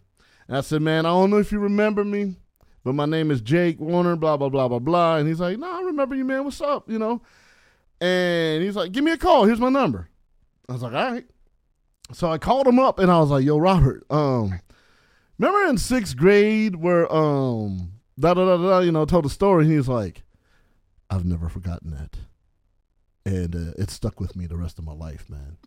And 0.48 0.58
I 0.58 0.62
said, 0.62 0.82
Man, 0.82 1.06
I 1.06 1.10
don't 1.10 1.30
know 1.30 1.38
if 1.38 1.52
you 1.52 1.60
remember 1.60 2.04
me, 2.04 2.36
but 2.84 2.94
my 2.94 3.06
name 3.06 3.32
is 3.32 3.42
Jake 3.42 3.80
Warner, 3.80 4.16
blah, 4.16 4.38
blah, 4.38 4.50
blah, 4.50 4.68
blah, 4.68 4.80
blah. 4.80 5.18
And 5.18 5.28
he's 5.28 5.40
like, 5.40 5.58
No, 5.58 5.72
I 5.72 5.82
remember 5.82 6.16
you, 6.16 6.26
man. 6.26 6.44
What's 6.44 6.62
up? 6.62 6.90
You 6.90 7.00
know? 7.00 7.22
And 8.02 8.64
he's 8.64 8.76
like, 8.76 8.92
Give 8.92 9.04
me 9.04 9.12
a 9.12 9.18
call. 9.18 9.46
Here's 9.46 9.60
my 9.60 9.70
number. 9.70 10.10
I 10.70 10.74
was 10.74 10.84
like, 10.84 10.94
All 10.94 11.12
right. 11.12 11.26
So 12.14 12.32
I 12.32 12.38
called 12.38 12.68
him 12.68 12.80
up 12.80 13.00
and 13.00 13.12
I 13.12 13.20
was 13.20 13.30
like, 13.30 13.44
Yo, 13.44 13.58
Robert, 13.58 14.04
um, 14.10 14.60
remember 15.38 15.70
in 15.70 15.78
sixth 15.78 16.16
grade 16.18 16.76
where 16.76 17.12
um 17.14 17.92
da 18.20 18.34
da 18.34 18.46
da 18.46 18.58
da 18.58 18.80
you 18.80 18.92
know 18.92 19.06
told 19.06 19.26
a 19.26 19.30
story 19.30 19.64
and 19.64 19.72
he 19.72 19.78
was 19.78 19.88
like 19.90 20.24
i've 21.10 21.26
never 21.26 21.50
forgotten 21.50 21.92
that. 21.92 22.18
And 23.28 23.56
uh, 23.56 23.72
it 23.78 23.90
stuck 23.90 24.20
with 24.20 24.36
me 24.36 24.46
the 24.46 24.56
rest 24.58 24.78
of 24.78 24.86
my 24.86 24.94
life 24.94 25.28
man. 25.30 25.58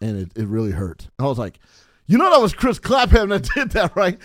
And 0.00 0.16
it, 0.18 0.32
it 0.36 0.48
really 0.48 0.72
hurt. 0.72 1.08
I 1.18 1.24
was 1.24 1.38
like 1.38 1.58
you 2.06 2.16
know 2.18 2.30
that 2.30 2.40
was 2.40 2.54
chris 2.54 2.78
clapham 2.78 3.28
that 3.30 3.42
did 3.54 3.70
that 3.72 3.94
right? 3.96 4.18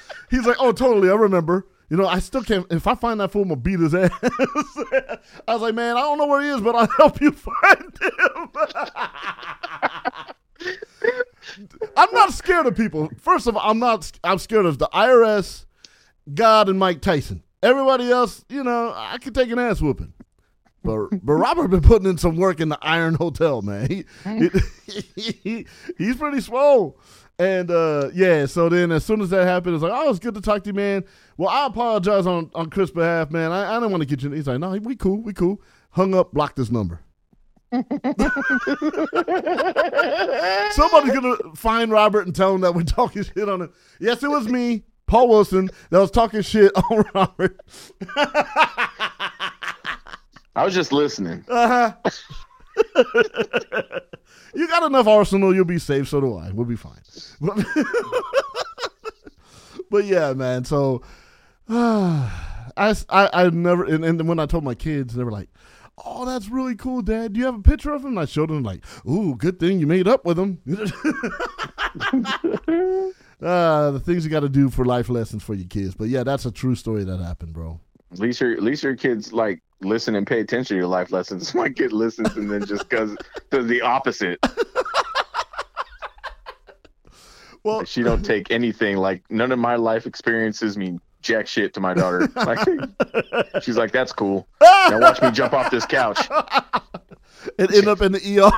He's 0.30 0.46
like 0.46 0.56
oh 0.60 0.72
totally 0.72 1.10
i 1.10 1.14
remember. 1.14 1.66
You 1.88 1.96
know 1.96 2.06
i 2.08 2.18
still 2.18 2.42
can't 2.42 2.66
if 2.70 2.86
i 2.88 2.94
find 2.96 3.20
that 3.20 3.30
fool 3.30 3.42
i'm 3.42 3.48
gonna 3.48 3.60
beat 3.60 3.78
his 3.78 3.94
ass. 3.94 4.10
I 4.22 5.52
was 5.52 5.62
like 5.62 5.74
man 5.74 5.96
i 5.96 6.00
don't 6.00 6.18
know 6.18 6.26
where 6.26 6.42
he 6.42 6.48
is 6.48 6.60
but 6.60 6.74
i'll 6.74 6.88
help 6.96 7.20
you 7.20 7.30
find 7.30 7.96
him 8.00 8.48
I'm 11.96 12.12
not 12.12 12.32
scared 12.32 12.66
of 12.66 12.76
people. 12.76 13.10
First 13.20 13.46
of 13.46 13.56
all, 13.56 13.70
I'm 13.70 13.78
not. 13.78 14.10
I'm 14.24 14.38
scared 14.38 14.66
of 14.66 14.78
the 14.78 14.88
IRS, 14.92 15.64
God, 16.34 16.68
and 16.68 16.78
Mike 16.78 17.00
Tyson. 17.00 17.42
Everybody 17.62 18.10
else, 18.10 18.44
you 18.48 18.62
know, 18.64 18.92
I 18.94 19.18
could 19.18 19.34
take 19.34 19.50
an 19.50 19.58
ass 19.58 19.80
whooping. 19.80 20.12
But 20.82 21.08
but 21.24 21.32
Robert 21.34 21.68
been 21.68 21.80
putting 21.80 22.08
in 22.08 22.16
some 22.18 22.36
work 22.36 22.60
in 22.60 22.68
the 22.68 22.78
Iron 22.82 23.14
Hotel, 23.14 23.60
man. 23.62 23.88
He, 23.88 24.04
he- 24.24 25.32
he- 25.42 25.66
he's 25.98 26.16
pretty 26.16 26.40
swole. 26.40 26.98
And 27.38 27.70
uh, 27.70 28.10
yeah, 28.14 28.46
so 28.46 28.68
then 28.68 28.90
as 28.92 29.04
soon 29.04 29.20
as 29.20 29.28
that 29.30 29.46
happened, 29.46 29.74
it's 29.74 29.82
like, 29.82 29.92
oh, 29.94 30.08
it's 30.08 30.18
good 30.18 30.34
to 30.36 30.40
talk 30.40 30.62
to 30.64 30.70
you, 30.70 30.74
man. 30.74 31.04
Well, 31.36 31.48
I 31.50 31.66
apologize 31.66 32.26
on 32.26 32.50
on 32.54 32.70
Chris' 32.70 32.90
behalf, 32.90 33.30
man. 33.30 33.52
I, 33.52 33.72
I 33.72 33.74
didn't 33.76 33.90
want 33.90 34.02
to 34.02 34.06
get 34.06 34.22
you. 34.22 34.30
He's 34.30 34.46
like, 34.46 34.58
no, 34.60 34.70
we 34.70 34.96
cool, 34.96 35.20
we 35.20 35.32
cool. 35.32 35.60
Hung 35.90 36.14
up, 36.14 36.32
blocked 36.32 36.56
his 36.56 36.70
number. 36.70 37.00
Somebody's 40.70 41.14
gonna 41.14 41.36
find 41.56 41.90
Robert 41.90 42.26
and 42.26 42.34
tell 42.34 42.54
him 42.54 42.60
that 42.60 42.74
we're 42.74 42.84
talking 42.84 43.24
shit 43.24 43.48
on 43.48 43.62
him. 43.62 43.72
Yes, 43.98 44.22
it 44.22 44.30
was 44.30 44.46
me, 44.48 44.84
Paul 45.06 45.28
Wilson, 45.28 45.70
that 45.90 45.98
was 45.98 46.10
talking 46.10 46.42
shit 46.42 46.72
on 46.90 47.04
Robert. 47.14 47.60
I 50.54 50.64
was 50.64 50.74
just 50.74 50.92
listening. 50.92 51.44
Uh-huh. 51.48 51.92
you 54.54 54.68
got 54.68 54.84
enough 54.84 55.06
arsenal, 55.06 55.54
you'll 55.54 55.64
be 55.64 55.78
safe. 55.78 56.08
So 56.08 56.20
do 56.20 56.36
I. 56.36 56.50
We'll 56.52 56.66
be 56.66 56.76
fine. 56.76 57.00
But, 57.40 57.66
but 59.90 60.04
yeah, 60.04 60.32
man. 60.32 60.64
So 60.64 61.02
I, 61.68 62.30
I, 62.76 62.94
I 63.32 63.50
never, 63.50 63.84
and, 63.84 64.04
and 64.04 64.28
when 64.28 64.38
I 64.38 64.46
told 64.46 64.64
my 64.64 64.74
kids, 64.74 65.14
they 65.14 65.24
were 65.24 65.32
like, 65.32 65.48
"Oh, 66.04 66.24
that's 66.24 66.48
really 66.48 66.74
cool, 66.74 67.02
Dad. 67.02 67.32
Do 67.32 67.40
you 67.40 67.46
have 67.46 67.54
a 67.56 67.62
picture 67.62 67.92
of 67.92 68.02
him?" 68.02 68.10
And 68.10 68.20
I 68.20 68.24
showed 68.26 68.50
him, 68.50 68.62
like, 68.62 68.84
"Ooh, 69.08 69.34
good 69.36 69.58
thing 69.58 69.78
you 69.80 69.86
made 69.86 70.08
up 70.08 70.24
with 70.24 70.38
him." 70.38 70.60
uh, 73.40 73.90
the 73.92 74.02
things 74.04 74.24
you 74.24 74.30
got 74.30 74.40
to 74.40 74.48
do 74.48 74.70
for 74.70 74.84
life 74.84 75.08
lessons 75.08 75.42
for 75.42 75.54
your 75.54 75.68
kids. 75.68 75.94
But 75.94 76.08
yeah, 76.08 76.22
that's 76.24 76.44
a 76.46 76.50
true 76.50 76.74
story 76.74 77.04
that 77.04 77.18
happened, 77.18 77.52
bro. 77.52 77.80
At 78.12 78.18
least 78.18 78.40
your 78.40 78.52
at 78.52 78.62
least 78.62 78.82
your 78.82 78.96
kids 78.96 79.32
like 79.32 79.60
listen 79.80 80.14
and 80.14 80.26
pay 80.26 80.40
attention 80.40 80.74
to 80.74 80.78
your 80.78 80.86
life 80.86 81.12
lessons. 81.12 81.54
My 81.62 81.68
kid 81.68 81.92
listens 81.92 82.36
and 82.36 82.50
then 82.50 82.64
just 82.64 82.88
does 82.88 83.16
does 83.50 83.66
the 83.66 83.82
opposite. 83.82 84.38
Well, 87.64 87.84
She 87.84 88.04
don't 88.04 88.22
take 88.22 88.52
anything. 88.52 88.96
Like 88.96 89.28
none 89.28 89.50
of 89.50 89.58
my 89.58 89.74
life 89.74 90.06
experiences 90.06 90.78
mean 90.78 91.00
jack 91.26 91.46
shit 91.46 91.74
to 91.74 91.80
my 91.80 91.94
daughter. 91.94 92.28
Like 92.36 92.66
she's 93.62 93.76
like, 93.76 93.92
that's 93.92 94.12
cool. 94.12 94.46
Now 94.60 95.00
watch 95.00 95.20
me 95.20 95.30
jump 95.30 95.52
off 95.52 95.70
this 95.70 95.84
couch. 95.84 96.28
and 97.58 97.74
end 97.74 97.88
up 97.88 98.00
in 98.00 98.12
the 98.12 98.38
ER. 98.38 98.50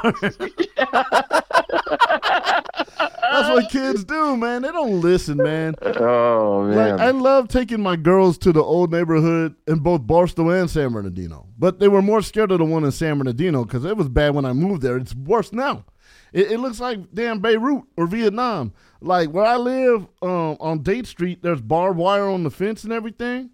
That's 3.31 3.51
what 3.51 3.71
kids 3.71 4.05
do, 4.05 4.37
man. 4.37 4.63
They 4.63 4.73
don't 4.73 5.01
listen, 5.01 5.37
man. 5.37 5.75
Oh 5.83 6.65
man. 6.65 6.97
Like 6.97 7.01
I 7.01 7.11
love 7.11 7.49
taking 7.49 7.81
my 7.81 7.95
girls 7.95 8.39
to 8.39 8.53
the 8.53 8.63
old 8.63 8.91
neighborhood 8.91 9.55
in 9.67 9.79
both 9.79 10.07
Barstow 10.07 10.49
and 10.51 10.69
San 10.69 10.93
Bernardino, 10.93 11.47
but 11.59 11.79
they 11.79 11.89
were 11.89 12.03
more 12.03 12.23
scared 12.23 12.51
of 12.51 12.59
the 12.59 12.65
one 12.65 12.85
in 12.85 12.91
San 12.91 13.19
Bernardino 13.19 13.65
because 13.65 13.85
it 13.85 13.97
was 13.97 14.09
bad 14.09 14.35
when 14.35 14.45
I 14.45 14.53
moved 14.53 14.83
there. 14.83 14.97
It's 14.97 15.15
worse 15.15 15.53
now. 15.53 15.85
It, 16.33 16.53
it 16.53 16.59
looks 16.59 16.81
like 16.81 17.13
damn 17.13 17.41
Beirut 17.41 17.85
or 17.97 18.07
Vietnam. 18.07 18.73
Like 19.01 19.31
where 19.31 19.45
I 19.45 19.57
live 19.57 20.07
um, 20.23 20.57
on 20.61 20.83
Date 20.83 21.07
Street, 21.07 21.43
there's 21.43 21.61
barbed 21.61 21.99
wire 21.99 22.29
on 22.29 22.43
the 22.43 22.51
fence 22.51 22.85
and 22.85 22.93
everything. 22.93 23.51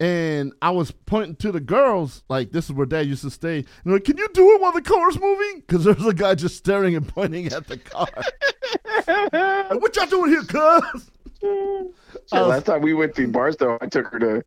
And 0.00 0.52
I 0.60 0.70
was 0.70 0.90
pointing 0.90 1.36
to 1.36 1.52
the 1.52 1.60
girls, 1.60 2.24
like 2.28 2.50
this 2.50 2.64
is 2.64 2.72
where 2.72 2.86
Dad 2.86 3.06
used 3.06 3.22
to 3.22 3.30
stay. 3.30 3.58
And 3.58 3.66
they're 3.84 3.94
like, 3.94 4.04
"Can 4.04 4.18
you 4.18 4.28
do 4.34 4.54
it 4.54 4.60
while 4.60 4.72
the 4.72 4.82
car's 4.82 5.18
moving?" 5.20 5.60
Because 5.60 5.84
there's 5.84 6.04
a 6.04 6.14
guy 6.14 6.34
just 6.34 6.56
staring 6.56 6.96
and 6.96 7.06
pointing 7.06 7.46
at 7.46 7.66
the 7.68 7.78
car. 7.78 8.08
Like, 9.06 9.80
what 9.80 9.96
y'all 9.96 10.06
doing 10.06 10.30
here, 10.30 10.42
cuz? 10.42 11.10
Shit, 11.40 11.92
last 12.32 12.66
time 12.66 12.82
we 12.82 12.94
went 12.94 13.14
to 13.16 13.26
Barstow, 13.28 13.78
I 13.80 13.86
took 13.86 14.06
her 14.08 14.18
to 14.18 14.44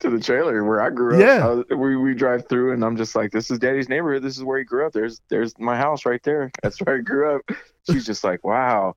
to 0.00 0.10
the 0.10 0.20
trailer 0.20 0.62
where 0.64 0.80
I 0.80 0.90
grew 0.90 1.14
up. 1.14 1.66
Yeah. 1.70 1.74
We 1.76 1.96
we 1.96 2.14
drive 2.14 2.48
through, 2.48 2.72
and 2.72 2.84
I'm 2.84 2.96
just 2.96 3.14
like, 3.16 3.30
"This 3.32 3.50
is 3.50 3.58
Daddy's 3.58 3.88
neighborhood. 3.88 4.22
This 4.22 4.36
is 4.36 4.44
where 4.44 4.58
he 4.58 4.64
grew 4.64 4.86
up. 4.86 4.92
There's 4.92 5.20
there's 5.28 5.58
my 5.58 5.76
house 5.76 6.06
right 6.06 6.22
there. 6.22 6.50
That's 6.62 6.78
where 6.82 6.96
I 6.96 7.00
grew 7.00 7.34
up." 7.36 7.42
She's 7.90 8.06
just 8.06 8.22
like, 8.24 8.44
"Wow, 8.44 8.94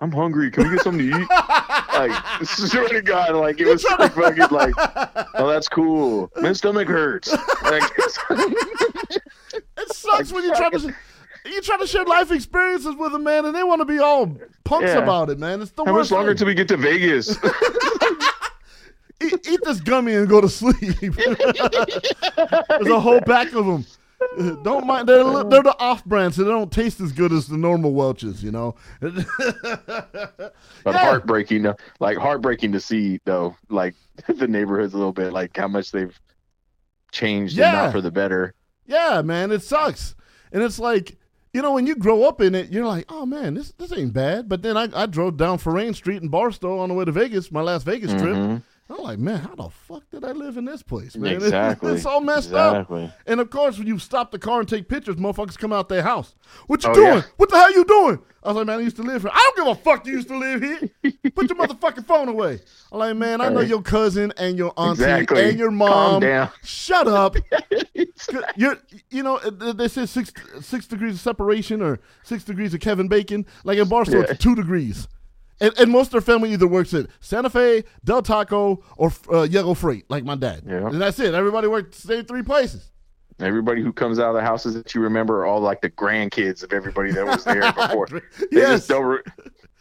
I'm 0.00 0.12
hungry. 0.12 0.50
Can 0.50 0.64
we 0.68 0.76
get 0.76 0.84
something 0.84 1.10
to 1.10 1.20
eat?" 1.20 1.28
Like, 1.30 2.42
swear 2.46 2.88
to 2.88 3.02
God, 3.02 3.34
like 3.34 3.60
it 3.60 3.66
was 3.66 3.82
so 3.82 3.96
fucking 4.08 4.48
like, 4.50 4.74
"Oh, 5.34 5.46
that's 5.52 5.68
cool. 5.68 6.30
My 6.36 6.52
stomach 6.54 6.88
hurts." 6.88 7.30
Like, 7.64 7.82
It 9.76 9.92
sucks 9.94 10.32
when 10.32 10.44
you 10.44 10.54
try 10.54 10.70
to 10.70 10.94
you 11.46 11.60
try 11.62 11.78
to 11.78 11.86
share 11.86 12.04
life 12.04 12.30
experiences 12.30 12.94
with 12.96 13.14
a 13.14 13.18
man 13.18 13.46
and 13.46 13.54
they 13.54 13.62
want 13.64 13.80
to 13.80 13.84
be 13.86 13.98
all 13.98 14.26
punks 14.64 14.88
Yeah. 14.90 14.98
about 14.98 15.30
it, 15.30 15.38
man. 15.38 15.62
It's 15.62 15.70
the 15.72 15.84
how 15.84 15.92
worst. 15.94 16.10
much 16.10 16.16
longer 16.16 16.32
thing. 16.32 16.38
till 16.38 16.46
we 16.48 16.54
get 16.54 16.68
to 16.68 16.76
Vegas? 16.76 17.36
Eat, 19.22 19.48
eat 19.48 19.60
this 19.64 19.80
gummy 19.80 20.14
and 20.14 20.28
go 20.28 20.40
to 20.40 20.48
sleep. 20.48 20.76
There's 21.00 22.86
a 22.88 23.00
whole 23.00 23.20
pack 23.20 23.52
of 23.52 23.66
them. 23.66 23.84
Don't 24.62 24.86
mind. 24.86 25.08
They're 25.08 25.24
they're 25.44 25.62
the 25.62 25.74
off 25.78 26.04
brand, 26.04 26.34
so 26.34 26.44
they 26.44 26.50
don't 26.50 26.70
taste 26.70 27.00
as 27.00 27.10
good 27.12 27.32
as 27.32 27.46
the 27.46 27.56
normal 27.56 27.92
Welch's. 27.94 28.42
You 28.44 28.50
know. 28.52 28.74
But 29.00 29.26
Yeah. 30.86 30.98
heartbreaking, 30.98 31.66
like 32.00 32.18
heartbreaking 32.18 32.72
to 32.72 32.80
see 32.80 33.20
though, 33.24 33.56
like 33.68 33.94
the 34.28 34.46
neighborhoods 34.48 34.94
a 34.94 34.96
little 34.98 35.12
bit, 35.12 35.32
like 35.32 35.56
how 35.56 35.68
much 35.68 35.90
they've 35.90 36.18
changed 37.12 37.54
and 37.54 37.60
Yeah. 37.60 37.72
not 37.72 37.92
for 37.92 38.00
the 38.00 38.10
better. 38.10 38.54
Yeah, 38.86 39.22
man, 39.22 39.52
it 39.52 39.62
sucks. 39.62 40.14
And 40.52 40.62
it's 40.62 40.78
like, 40.78 41.16
you 41.54 41.62
know, 41.62 41.72
when 41.72 41.86
you 41.86 41.94
grow 41.96 42.24
up 42.24 42.40
in 42.40 42.54
it, 42.54 42.70
you're 42.70 42.86
like, 42.86 43.04
oh 43.08 43.24
man, 43.26 43.54
this 43.54 43.72
this 43.72 43.92
ain't 43.92 44.12
bad. 44.12 44.48
But 44.48 44.62
then 44.62 44.76
I, 44.76 44.88
I 44.94 45.06
drove 45.06 45.36
down 45.36 45.58
Forain 45.58 45.94
Street 45.94 46.22
in 46.22 46.28
Barstow 46.28 46.78
on 46.78 46.88
the 46.88 46.94
way 46.94 47.04
to 47.04 47.12
Vegas, 47.12 47.50
my 47.50 47.62
last 47.62 47.84
Vegas 47.84 48.12
trip. 48.12 48.36
Mm-hmm. 48.36 48.56
I'm 48.90 49.02
like, 49.04 49.18
man, 49.18 49.38
how 49.38 49.54
the 49.54 49.68
fuck 49.70 50.02
did 50.10 50.24
I 50.24 50.32
live 50.32 50.56
in 50.56 50.64
this 50.64 50.82
place, 50.82 51.16
man? 51.16 51.34
Exactly. 51.42 51.92
it's 51.94 52.04
all 52.06 52.20
messed 52.20 52.52
up. 52.52 52.90
And 53.26 53.40
of 53.40 53.48
course, 53.50 53.78
when 53.78 53.86
you 53.86 53.98
stop 53.98 54.30
the 54.32 54.38
car 54.38 54.60
and 54.60 54.68
take 54.68 54.88
pictures, 54.88 55.16
motherfuckers 55.16 55.56
come 55.56 55.72
out 55.72 55.88
their 55.88 56.02
house. 56.02 56.34
What 56.66 56.82
you 56.84 56.90
Oh, 56.90 56.94
doing? 56.94 57.06
yeah. 57.18 57.22
What 57.36 57.50
the 57.50 57.56
hell 57.58 57.72
you 57.72 57.84
doing? 57.84 58.18
I 58.42 58.48
was 58.48 58.56
like, 58.56 58.66
man, 58.66 58.78
I 58.78 58.82
used 58.82 58.96
to 58.96 59.02
live 59.02 59.20
here. 59.22 59.30
I 59.32 59.52
don't 59.56 59.66
give 59.66 59.78
a 59.78 59.82
fuck 59.82 60.06
you 60.06 60.14
used 60.14 60.28
to 60.28 60.36
live 60.38 60.62
here. 60.62 60.78
Put 61.34 61.50
your 61.50 61.58
motherfucking 61.58 62.06
phone 62.06 62.28
away. 62.28 62.58
I'm 62.90 62.98
like, 62.98 63.16
man, 63.16 63.40
I 63.42 63.50
know 63.50 63.60
your 63.60 63.82
cousin 63.82 64.32
and 64.38 64.56
your 64.56 64.72
auntie 64.78 65.02
Exactly. 65.02 65.50
and 65.50 65.58
your 65.58 65.68
Calm 65.68 65.76
mom. 65.76 66.20
down. 66.22 66.48
Shut 66.64 67.06
up. 67.06 67.36
You're, 68.56 68.76
you 69.10 69.22
know, 69.22 69.38
they 69.38 69.88
said 69.88 70.08
six 70.08 70.32
six 70.60 70.86
degrees 70.86 71.14
of 71.14 71.20
separation 71.20 71.82
or 71.82 72.00
six 72.22 72.44
degrees 72.44 72.72
of 72.74 72.80
Kevin 72.80 73.08
Bacon. 73.08 73.46
Like 73.64 73.78
in 73.78 73.88
Barstow, 73.88 74.18
Yeah. 74.18 74.26
it's 74.30 74.42
two 74.42 74.54
degrees. 74.54 75.06
And, 75.60 75.78
and 75.78 75.90
most 75.90 76.06
of 76.08 76.12
their 76.12 76.20
family 76.22 76.52
either 76.52 76.66
works 76.66 76.94
at 76.94 77.06
Santa 77.20 77.50
Fe, 77.50 77.84
Del 78.04 78.22
Taco, 78.22 78.82
or 78.96 79.12
uh, 79.32 79.42
Yellow 79.42 79.74
Freight, 79.74 80.08
like 80.08 80.24
my 80.24 80.34
dad. 80.34 80.62
Yeah. 80.66 80.86
And 80.86 81.00
that's 81.00 81.18
it. 81.18 81.34
Everybody 81.34 81.68
worked 81.68 81.92
the 81.92 82.08
same 82.08 82.24
three 82.24 82.42
places. 82.42 82.90
Everybody 83.38 83.82
who 83.82 83.92
comes 83.92 84.18
out 84.18 84.30
of 84.30 84.34
the 84.34 84.42
houses 84.42 84.74
that 84.74 84.94
you 84.94 85.00
remember 85.00 85.40
are 85.40 85.46
all 85.46 85.60
like 85.60 85.80
the 85.80 85.90
grandkids 85.90 86.62
of 86.62 86.72
everybody 86.72 87.10
that 87.12 87.24
was 87.24 87.44
there 87.44 87.72
before. 87.76 88.06
They 88.06 88.20
yes. 88.52 88.80
just 88.80 88.88
don't. 88.88 89.04
Re- 89.04 89.22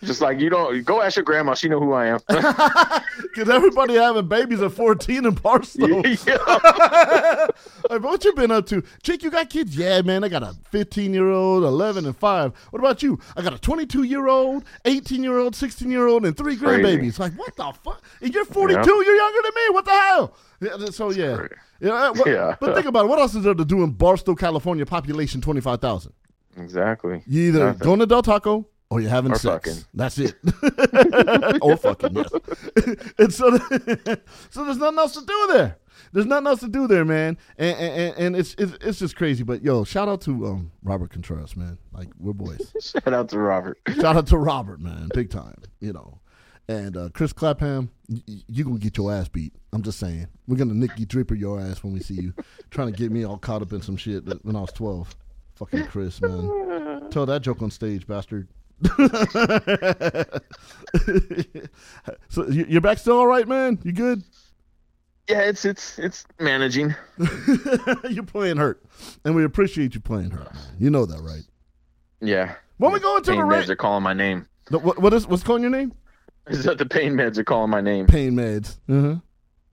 just 0.03 0.21
like 0.21 0.39
you 0.39 0.49
don't 0.49 0.83
go 0.85 1.01
ask 1.01 1.15
your 1.17 1.25
grandma, 1.25 1.53
she 1.53 1.69
know 1.69 1.79
who 1.79 1.93
I 1.93 2.07
am. 2.07 2.19
Because 3.21 3.49
everybody 3.49 3.93
having 3.95 4.27
babies 4.27 4.61
at 4.61 4.71
14 4.71 5.25
in 5.25 5.33
Barstow. 5.35 5.85
Yeah. 6.03 6.37
like, 7.89 8.01
what 8.01 8.23
you 8.23 8.33
been 8.33 8.49
up 8.51 8.65
to? 8.67 8.83
Chick, 9.03 9.23
you 9.23 9.29
got 9.29 9.49
kids? 9.49 9.77
Yeah, 9.77 10.01
man. 10.01 10.23
I 10.23 10.29
got 10.29 10.41
a 10.41 10.55
15 10.71 11.13
year 11.13 11.29
old, 11.29 11.63
11, 11.63 12.05
and 12.05 12.17
5. 12.17 12.53
What 12.71 12.79
about 12.79 13.03
you? 13.03 13.19
I 13.35 13.41
got 13.41 13.53
a 13.53 13.59
22 13.59 14.03
year 14.03 14.27
old, 14.27 14.63
18 14.85 15.21
year 15.23 15.37
old, 15.37 15.55
16 15.55 15.91
year 15.91 16.07
old, 16.07 16.25
and 16.25 16.35
three 16.35 16.55
grandbabies. 16.57 17.19
Like, 17.19 17.33
what 17.37 17.55
the 17.55 17.71
fuck? 17.83 18.03
And 18.21 18.33
you're 18.33 18.45
42. 18.45 18.79
Yeah. 18.79 18.85
You're 19.05 19.15
younger 19.15 19.39
than 19.43 19.51
me. 19.55 19.69
What 19.73 19.85
the 19.85 19.91
hell? 19.91 20.35
Yeah, 20.61 20.89
so, 20.91 21.11
yeah. 21.11 21.47
Yeah, 21.79 21.91
uh, 21.91 22.13
what- 22.13 22.27
Yeah. 22.27 22.55
But 22.59 22.73
think 22.75 22.87
about 22.87 23.05
it. 23.05 23.09
What 23.09 23.19
else 23.19 23.35
is 23.35 23.43
there 23.43 23.53
to 23.53 23.65
do 23.65 23.83
in 23.83 23.91
Barstow, 23.91 24.33
California, 24.35 24.85
population 24.85 25.39
25,000? 25.41 26.13
exactly. 26.57 27.21
You 27.27 27.49
either 27.49 27.65
Nothing. 27.67 27.79
going 27.85 27.99
to 27.99 28.05
Del 28.05 28.21
Taco 28.21 28.67
or 28.89 29.01
you're 29.01 29.09
having 29.09 29.31
Or 29.31 29.35
sex. 29.35 29.67
fucking. 29.69 29.85
That's 29.93 30.17
it. 30.17 30.35
or 31.61 31.77
fucking, 31.77 32.15
yes. 32.15 32.31
and 33.17 33.33
so, 33.33 33.57
so 34.49 34.65
there's 34.65 34.77
nothing 34.77 34.99
else 34.99 35.13
to 35.13 35.25
do 35.25 35.47
there. 35.53 35.77
There's 36.11 36.25
nothing 36.25 36.47
else 36.47 36.59
to 36.61 36.67
do 36.69 36.87
there, 36.87 37.05
man. 37.05 37.37
And 37.57 37.77
and, 37.77 38.17
and 38.17 38.35
it's, 38.35 38.55
it's 38.57 38.71
it's 38.83 38.99
just 38.99 39.15
crazy. 39.15 39.43
But 39.43 39.61
yo, 39.63 39.83
shout 39.83 40.07
out 40.07 40.21
to 40.21 40.47
um, 40.47 40.71
Robert 40.83 41.11
Contreras, 41.11 41.55
man. 41.55 41.77
Like 41.93 42.07
we're 42.17 42.33
boys. 42.33 42.73
Shout 42.81 43.13
out 43.13 43.29
to 43.29 43.37
Robert. 43.39 43.77
shout 43.95 44.15
out 44.15 44.27
to 44.27 44.37
Robert, 44.37 44.79
man, 44.79 45.09
big 45.13 45.29
time. 45.29 45.61
You 45.79 45.93
know. 45.93 46.19
And 46.67 46.95
uh, 46.95 47.09
Chris 47.13 47.33
Clapham, 47.33 47.89
y- 48.07 48.21
y- 48.27 48.43
you 48.47 48.63
gonna 48.63 48.77
get 48.77 48.95
your 48.97 49.11
ass 49.11 49.27
beat. 49.27 49.53
I'm 49.73 49.81
just 49.81 49.99
saying. 49.99 50.27
We're 50.47 50.57
gonna 50.57 50.73
Nicky 50.75 51.03
Draper 51.05 51.33
your 51.35 51.59
ass 51.59 51.83
when 51.83 51.93
we 51.93 51.99
see 51.99 52.13
you, 52.15 52.33
trying 52.69 52.91
to 52.91 52.97
get 52.97 53.11
me 53.11 53.23
all 53.23 53.37
caught 53.39 53.61
up 53.63 53.73
in 53.73 53.81
some 53.81 53.97
shit 53.97 54.25
that 54.25 54.43
when 54.45 54.55
I 54.55 54.61
was 54.61 54.71
12. 54.73 55.15
Fucking 55.55 55.87
Chris, 55.87 56.21
man. 56.21 57.09
Tell 57.09 57.25
that 57.25 57.41
joke 57.41 57.61
on 57.63 57.69
stage, 57.71 58.05
bastard. 58.07 58.47
so 62.29 62.45
y- 62.47 62.65
your 62.67 62.81
back 62.81 62.97
still 62.97 63.17
all 63.17 63.27
right, 63.27 63.47
man? 63.47 63.79
You 63.83 63.91
good? 63.91 64.23
Yeah, 65.27 65.41
it's 65.41 65.63
it's 65.65 65.99
it's 65.99 66.25
managing. 66.39 66.95
You're 68.09 68.23
playing 68.23 68.57
hurt, 68.57 68.83
and 69.23 69.35
we 69.35 69.43
appreciate 69.43 69.93
you 69.93 69.99
playing 70.01 70.31
hurt. 70.31 70.51
Man. 70.53 70.63
You 70.79 70.89
know 70.89 71.05
that, 71.05 71.19
right? 71.21 71.43
Yeah. 72.21 72.55
When 72.77 72.91
we 72.93 72.99
go 72.99 73.17
into 73.17 73.31
pain 73.31 73.41
the 73.41 73.45
meds 73.55 73.67
ra- 73.67 73.73
are 73.73 73.75
calling 73.75 74.03
my 74.03 74.13
name. 74.13 74.47
the, 74.71 74.79
what, 74.79 74.99
what 74.99 75.13
is 75.13 75.27
what's 75.27 75.43
calling 75.43 75.61
your 75.61 75.71
name? 75.71 75.93
Is 76.49 76.63
that 76.63 76.79
the 76.79 76.85
pain 76.87 77.13
meds 77.13 77.37
are 77.37 77.43
calling 77.43 77.69
my 77.69 77.81
name? 77.81 78.07
Pain 78.07 78.31
meds. 78.33 78.77
Uh-huh. 78.89 79.17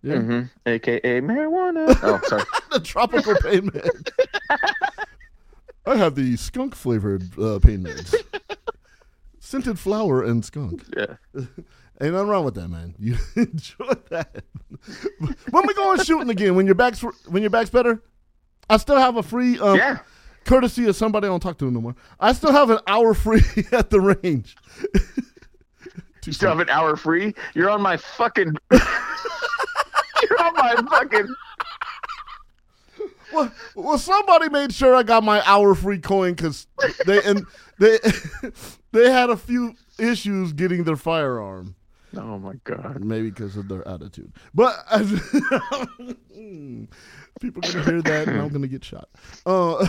Yeah. 0.02 0.18
hmm 0.20 0.42
AKA 0.66 1.22
marijuana. 1.22 1.98
oh, 2.02 2.20
sorry. 2.26 2.42
the 2.70 2.80
tropical 2.80 3.34
pain 3.36 3.70
med. 3.72 4.10
I 5.86 5.96
have 5.96 6.16
the 6.16 6.36
skunk 6.36 6.74
flavored 6.74 7.22
uh, 7.38 7.58
pain 7.60 7.82
meds. 7.82 8.14
Scented 9.46 9.78
flower 9.78 10.24
and 10.24 10.44
skunk. 10.44 10.82
Yeah. 10.96 11.16
Ain't 12.00 12.12
nothing 12.12 12.28
wrong 12.28 12.44
with 12.44 12.56
that, 12.56 12.68
man. 12.68 12.94
You 12.98 13.16
enjoy 13.36 13.92
that. 14.10 14.42
when 15.50 15.66
we 15.66 15.72
going 15.72 15.98
shooting 16.02 16.28
again, 16.28 16.54
when 16.56 16.66
your 16.66 16.74
back's 16.74 17.00
when 17.28 17.42
your 17.42 17.48
back's 17.50 17.70
better, 17.70 18.02
I 18.68 18.76
still 18.76 18.96
have 18.98 19.16
a 19.16 19.22
free 19.22 19.58
um, 19.60 19.76
Yeah. 19.76 20.00
courtesy 20.44 20.86
of 20.88 20.96
somebody 20.96 21.26
I 21.26 21.30
don't 21.30 21.40
talk 21.40 21.56
to 21.58 21.70
no 21.70 21.80
more. 21.80 21.94
I 22.20 22.32
still 22.34 22.52
have 22.52 22.68
an 22.70 22.80
hour 22.88 23.14
free 23.14 23.40
at 23.72 23.88
the 23.90 24.00
range. 24.00 24.56
You 26.26 26.32
still 26.32 26.48
have 26.50 26.58
an 26.60 26.68
hour 26.68 26.96
free? 26.96 27.32
You're 27.54 27.70
on 27.70 27.80
my 27.80 27.96
fucking. 27.96 28.56
You're 28.72 30.42
on 30.42 30.54
my 30.54 30.74
fucking. 30.90 31.34
Well, 33.32 33.52
well, 33.74 33.98
somebody 33.98 34.48
made 34.48 34.72
sure 34.72 34.94
I 34.94 35.02
got 35.02 35.24
my 35.24 35.42
hour 35.46 35.74
free 35.74 35.98
coin 35.98 36.34
because 36.34 36.66
they 37.06 37.22
and 37.22 37.44
they 37.78 37.98
they 38.92 39.10
had 39.10 39.30
a 39.30 39.36
few 39.36 39.74
issues 39.98 40.52
getting 40.52 40.84
their 40.84 40.96
firearm. 40.96 41.76
Oh 42.16 42.38
my 42.38 42.54
god. 42.64 43.04
Maybe 43.04 43.30
because 43.30 43.56
of 43.56 43.68
their 43.68 43.86
attitude. 43.86 44.32
But 44.54 44.74
people 47.40 47.60
gonna 47.62 47.84
hear 47.84 48.02
that 48.02 48.28
and 48.28 48.40
I'm 48.40 48.48
gonna 48.48 48.66
get 48.66 48.84
shot. 48.84 49.08
Uh, 49.44 49.86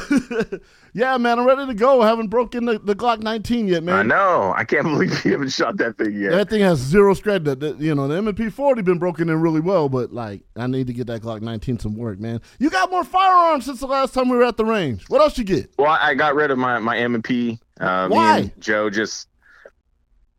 yeah, 0.93 1.17
man, 1.17 1.39
I'm 1.39 1.45
ready 1.45 1.65
to 1.67 1.73
go. 1.73 2.01
I 2.01 2.07
haven't 2.07 2.27
broken 2.27 2.65
the, 2.65 2.79
the 2.79 2.95
Glock 2.95 3.21
19 3.21 3.67
yet, 3.67 3.83
man. 3.83 3.95
I 3.95 4.03
know. 4.03 4.53
I 4.55 4.63
can't 4.63 4.83
believe 4.85 5.23
you 5.25 5.31
haven't 5.31 5.49
shot 5.51 5.77
that 5.77 5.97
thing 5.97 6.19
yet. 6.19 6.31
That 6.31 6.49
thing 6.49 6.61
has 6.61 6.79
zero 6.79 7.13
scratch. 7.13 7.43
That, 7.43 7.59
that- 7.61 7.79
you 7.79 7.93
know, 7.95 8.07
the 8.07 8.15
M&P 8.17 8.49
40 8.49 8.81
been 8.81 8.97
broken 8.99 9.29
in 9.29 9.39
really 9.41 9.61
well, 9.61 9.87
but 9.89 10.11
like, 10.11 10.41
I 10.55 10.67
need 10.67 10.87
to 10.87 10.93
get 10.93 11.07
that 11.07 11.21
Glock 11.21 11.41
19 11.41 11.79
some 11.79 11.95
work, 11.95 12.19
man. 12.19 12.41
You 12.59 12.69
got 12.69 12.91
more 12.91 13.03
firearms 13.03 13.65
since 13.65 13.79
the 13.79 13.87
last 13.87 14.13
time 14.13 14.29
we 14.29 14.37
were 14.37 14.43
at 14.45 14.57
the 14.57 14.65
range. 14.65 15.05
What 15.09 15.21
else 15.21 15.37
you 15.37 15.43
get? 15.43 15.71
Well, 15.77 15.89
I 15.91 16.09
I 16.09 16.15
got 16.15 16.35
rid 16.35 16.51
of 16.51 16.57
my 16.57 16.79
my 16.79 16.97
M 16.97 17.15
and 17.15 17.23
P. 17.23 17.59
Uh, 17.79 18.07
Why? 18.07 18.37
Me 18.37 18.41
and 18.43 18.61
Joe 18.61 18.89
just. 18.89 19.27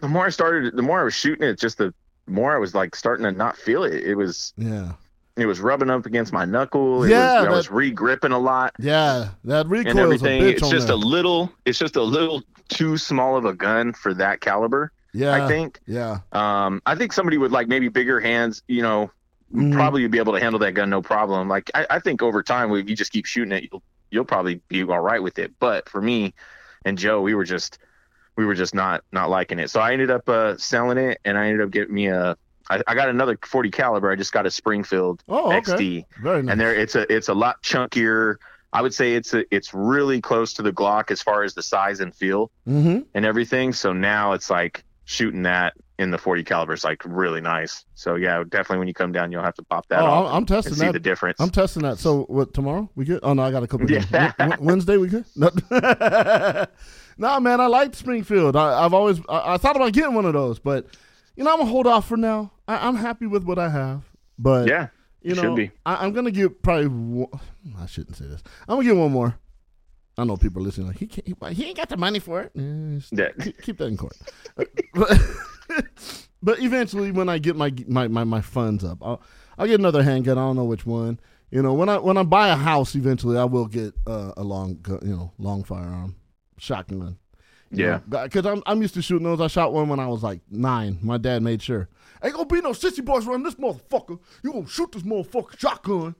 The 0.01 0.09
more 0.09 0.27
I 0.27 0.31
started, 0.31 0.77
the 0.77 0.83
more 0.83 1.01
I 1.01 1.05
was 1.05 1.15
shooting 1.15 1.47
it, 1.49 1.59
just 1.59 1.79
the 1.79 1.93
more 2.27 2.55
I 2.55 2.59
was 2.59 2.75
like 2.75 2.95
starting 2.95 3.25
to 3.25 3.33
not 3.33 3.57
feel 3.57 3.85
it. 3.85 3.95
It 4.05 4.15
was 4.15 4.53
Yeah, 4.57 4.93
it 5.37 5.47
was 5.47 5.61
rubbing 5.61 5.91
up 5.91 6.07
against 6.07 6.33
my 6.33 6.45
knuckle. 6.45 7.05
It 7.05 7.11
Yeah, 7.11 7.41
was, 7.41 7.47
I 7.47 7.51
was 7.51 7.71
re-gripping 7.71 8.33
a 8.33 8.39
lot 8.39 8.75
yeah, 8.79 9.31
that 9.45 9.63
and 9.63 9.71
recoil 9.71 10.13
is 10.13 10.23
a 10.23 10.27
everything. 10.31 10.43
It's 10.49 10.69
just 10.71 10.87
there. 10.89 10.95
a 10.97 10.99
little. 10.99 11.51
It's 11.65 11.79
just 11.79 11.97
a 11.97 12.03
little 12.03 12.43
too 12.69 12.97
small 12.97 13.37
of 13.37 13.45
a 13.45 13.55
gun 13.55 13.93
for 13.93 14.15
that 14.15 14.41
caliber. 14.41 14.93
yeah, 15.15 15.35
I 15.35 15.49
think. 15.49 15.81
Yeah, 15.87 16.19
Um, 16.33 16.83
I 16.87 16.95
think 16.95 17.13
somebody 17.13 17.39
with 17.39 17.51
like 17.51 17.67
maybe 17.67 17.89
bigger 17.89 18.21
hands, 18.21 18.63
you 18.69 18.83
know, 18.83 19.11
Mhm. 19.55 19.73
probably 19.73 20.07
be 20.09 20.19
able 20.19 20.35
to 20.35 20.41
handle 20.41 20.59
that 20.59 20.73
gun 20.75 20.91
no 20.91 21.01
problem. 21.01 21.49
Like 21.49 21.71
I, 21.75 21.87
I 21.89 21.99
think 22.01 22.23
over 22.23 22.43
time, 22.43 22.71
if 22.75 22.89
you 22.89 22.95
just 22.95 23.11
keep 23.13 23.25
shooting 23.25 23.53
it, 23.53 23.69
you'll 23.73 23.83
you'll 24.11 24.27
probably 24.27 24.61
be 24.69 24.83
all 24.83 25.01
right 25.01 25.23
with 25.23 25.39
it. 25.39 25.53
But 25.59 25.89
for 25.89 26.03
me 26.03 26.35
and 26.85 26.99
Joe, 26.99 27.23
we 27.23 27.35
were 27.35 27.45
just 27.45 27.79
we 28.39 28.47
were 28.47 28.55
just 28.55 28.73
not 28.73 29.03
not 29.13 29.29
liking 29.29 29.59
it. 29.59 29.69
So 29.69 29.81
I 29.81 29.93
ended 29.93 30.13
up 30.13 30.29
uh, 30.29 30.57
selling 30.57 30.97
it, 30.97 31.19
and 31.25 31.37
I 31.37 31.49
ended 31.49 31.61
up 31.61 31.71
getting 31.73 31.93
me 31.93 32.07
a. 32.07 32.39
I, 32.71 32.83
I 32.87 32.95
got 32.95 33.09
another 33.09 33.37
40 33.45 33.71
caliber. 33.71 34.11
I 34.11 34.15
just 34.15 34.33
got 34.33 34.47
a 34.47 34.51
Springfield 34.51 35.25
Oh, 35.29 35.53
okay. 35.53 35.73
XD, 35.73 36.05
very 36.23 36.43
nice. 36.43 36.53
and 36.53 36.61
there 36.61 36.73
it's 36.73 36.95
a 36.95 37.13
it's 37.13 37.29
a 37.29 37.35
lot 37.35 37.61
chunkier. 37.63 38.37
I 38.73 38.83
would 38.83 38.95
say 38.95 39.15
it's 39.15 39.35
a, 39.35 39.45
it's 39.53 39.75
really 39.75 40.21
close 40.21 40.53
to 40.55 40.63
the 40.63 40.73
Glock 40.73 41.11
as 41.11 41.21
far 41.21 41.43
as 41.43 41.55
the 41.55 41.63
size 41.63 42.01
and 42.01 42.15
feel 42.15 42.53
mm-hmm. 42.67 43.01
and 43.13 43.27
everything. 43.27 43.73
So 43.73 43.93
now 43.93 44.35
it's 44.35 44.51
like 44.51 44.85
shooting 45.05 45.43
that 45.43 45.75
in 45.99 46.11
the 46.13 46.19
40 46.19 46.45
caliber 46.45 46.73
is 46.75 46.85
like 46.85 47.03
really 47.05 47.41
nice. 47.41 47.85
So 47.95 48.15
yeah, 48.15 48.43
definitely 48.49 48.79
when 48.79 48.89
you 48.89 48.95
come 48.95 49.11
down, 49.13 49.33
you'll 49.33 49.43
have 49.43 49.55
to 49.55 49.63
pop 49.65 49.89
that 49.89 50.01
Oh, 50.01 50.27
I'm, 50.27 50.47
testing 50.47 50.71
and 50.73 50.79
see 50.79 50.87
that. 50.87 50.93
the 50.93 51.01
difference. 51.01 51.41
I'm 51.41 51.51
testing 51.51 51.83
that. 51.83 51.99
So 51.99 52.23
what 52.25 52.55
tomorrow? 52.55 52.89
We 52.95 53.05
good? 53.05 53.21
Oh 53.23 53.35
no, 53.35 53.43
I 53.43 53.51
got 53.51 53.63
a 53.63 53.67
couple. 53.67 53.91
Yeah. 53.91 54.57
Wednesday 54.61 54.97
we 54.97 55.09
good? 55.09 55.25
No. 55.35 55.51
nah, 57.19 57.41
man, 57.41 57.61
I 57.61 57.67
like 57.67 57.95
Springfield. 57.95 58.57
I, 58.57 58.85
I've 58.85 58.95
always 58.95 59.21
I, 59.29 59.55
I 59.55 59.57
thought 59.59 59.77
about 59.77 59.93
getting 59.93 60.15
one 60.15 60.25
of 60.25 60.33
those, 60.35 60.59
but 60.59 60.87
you 61.37 61.45
know 61.45 61.53
I'm 61.53 61.59
gonna 61.59 61.71
hold 61.71 61.87
off 61.87 62.07
for 62.09 62.17
now. 62.17 62.53
I, 62.67 62.87
I'm 62.87 62.97
happy 62.97 63.27
with 63.27 63.45
what 63.45 63.59
I 63.59 63.69
have, 63.69 64.03
but 64.39 64.69
yeah, 64.69 64.89
you 65.23 65.35
should 65.35 65.43
know 65.45 65.55
be. 65.57 65.71
I, 65.85 66.05
I'm 66.05 66.13
gonna 66.13 66.31
get 66.31 66.63
probably. 66.63 66.87
One, 66.89 67.29
I 67.79 67.87
shouldn't 67.87 68.17
say 68.17 68.27
this. 68.27 68.43
I'm 68.69 68.77
gonna 68.77 68.85
get 68.89 68.97
one 68.97 69.11
more. 69.13 69.37
I 70.17 70.25
know 70.25 70.37
people 70.37 70.63
listening 70.63 70.89
like 70.89 70.99
he 70.99 71.07
can't. 71.07 71.27
He, 71.27 71.55
he 71.55 71.65
ain't 71.69 71.77
got 71.77 71.89
the 71.89 71.97
money 71.97 72.19
for 72.19 72.41
it. 72.43 72.53
Just 72.57 73.13
Yeah. 73.13 73.29
keep, 73.41 73.63
keep 73.63 73.79
that 73.79 73.87
in 73.87 73.97
court. 73.97 74.17
Uh, 74.97 75.17
but, 76.43 76.61
eventually, 76.61 77.11
when 77.11 77.29
I 77.29 77.39
get 77.39 77.57
my 77.57 77.73
my 77.87 78.09
my, 78.09 78.25
my 78.25 78.41
funds 78.41 78.85
up, 78.85 78.99
I'll 79.03 79.23
I'll 79.57 79.67
get 79.67 79.81
another 79.81 80.03
handgun. 80.03 80.39
I 80.39 80.43
don't 80.43 80.57
know 80.57 80.65
which 80.65 80.87
one. 80.87 81.21
You 81.51 81.63
know, 81.63 81.73
when 81.75 81.89
I 81.89 81.99
when 81.99 82.17
I 82.17 82.23
buy 82.23 82.49
a 82.49 82.57
house, 82.57 82.95
eventually 82.95 83.39
I 83.39 83.45
will 83.45 83.67
get 83.67 83.95
uh, 84.07 84.33
a 84.37 84.43
long 84.43 84.85
you 85.03 85.17
know 85.17 85.33
long 85.39 85.65
firearm, 85.65 86.17
shotgun. 86.59 87.19
Yeah. 87.71 88.01
because 88.09 88.47
I'm 88.47 88.63
I'm 88.67 88.81
used 88.83 88.95
to 88.95 89.03
shooting 89.03 89.25
those. 89.25 89.41
I 89.41 89.47
shot 89.47 89.73
one 89.73 89.89
when 89.89 90.01
I 90.01 90.07
was 90.07 90.23
like 90.23 90.41
nine. 90.51 90.99
My 91.03 91.19
dad 91.19 91.43
made 91.43 91.63
sure. 91.63 91.89
Ain't 92.23 92.35
gonna 92.35 92.47
be 92.47 92.61
no 92.61 92.71
sissy 92.71 93.05
boys 93.05 93.27
running 93.27 93.45
this 93.45 93.55
motherfucker. 93.57 94.19
You 94.43 94.53
gonna 94.53 94.67
shoot 94.67 94.93
this 94.93 95.03
motherfucker 95.03 95.59
shotgun? 95.59 96.15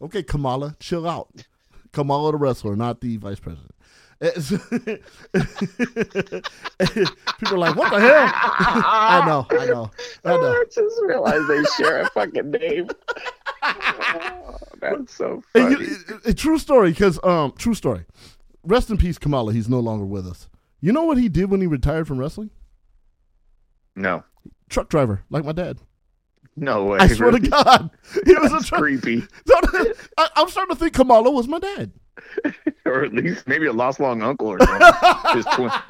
Okay, 0.00 0.22
Kamala, 0.22 0.76
chill 0.80 1.08
out. 1.08 1.30
Kamala 1.92 2.32
the 2.32 2.38
wrestler, 2.38 2.76
not 2.76 3.00
the 3.00 3.16
vice 3.16 3.40
president. 3.40 3.73
People 7.38 7.54
are 7.54 7.58
like, 7.58 7.76
what 7.76 7.90
the 7.92 8.00
hell? 8.00 8.32
I 8.34 9.22
know, 9.26 9.46
I 9.50 9.66
know, 9.66 9.90
I 10.24 10.36
know. 10.36 10.52
I 10.52 10.64
just 10.72 11.00
realized 11.06 11.48
they 11.48 11.62
share 11.76 12.00
a 12.02 12.10
fucking 12.10 12.50
name. 12.50 12.88
Oh, 13.62 14.56
that's 14.80 15.14
so 15.14 15.42
funny. 15.52 15.70
you- 15.70 15.80
it- 16.08 16.20
it- 16.30 16.38
true 16.38 16.58
story, 16.58 16.90
because 16.90 17.18
um, 17.24 17.52
true 17.58 17.74
story. 17.74 18.04
Rest 18.64 18.90
in 18.90 18.96
peace, 18.96 19.18
Kamala. 19.18 19.52
He's 19.52 19.68
no 19.68 19.80
longer 19.80 20.04
with 20.06 20.26
us. 20.26 20.48
You 20.80 20.92
know 20.92 21.04
what 21.04 21.18
he 21.18 21.28
did 21.28 21.50
when 21.50 21.60
he 21.60 21.66
retired 21.66 22.06
from 22.08 22.18
wrestling? 22.18 22.50
no, 23.96 24.24
Truck 24.70 24.88
driver, 24.88 25.22
like 25.30 25.44
my 25.44 25.52
dad. 25.52 25.78
no 26.56 26.84
way. 26.86 26.98
I 26.98 27.06
swear 27.08 27.30
to. 27.30 27.38
God, 27.38 27.90
he 28.26 28.34
was 28.34 28.52
a 28.52 28.60
truck. 28.62 28.80
creepy. 28.80 29.22
I, 30.16 30.28
I'm 30.36 30.48
starting 30.48 30.74
to 30.74 30.80
think 30.80 30.94
Kamala 30.94 31.30
was 31.30 31.46
my 31.46 31.58
dad. 31.58 31.92
or 32.86 33.04
at 33.04 33.12
least 33.12 33.46
maybe 33.46 33.66
a 33.66 33.72
lost 33.72 34.00
long 34.00 34.22
uncle 34.22 34.48
or 34.48 34.58
something. 34.60 35.36
His 35.36 35.44
twin. 35.54 35.70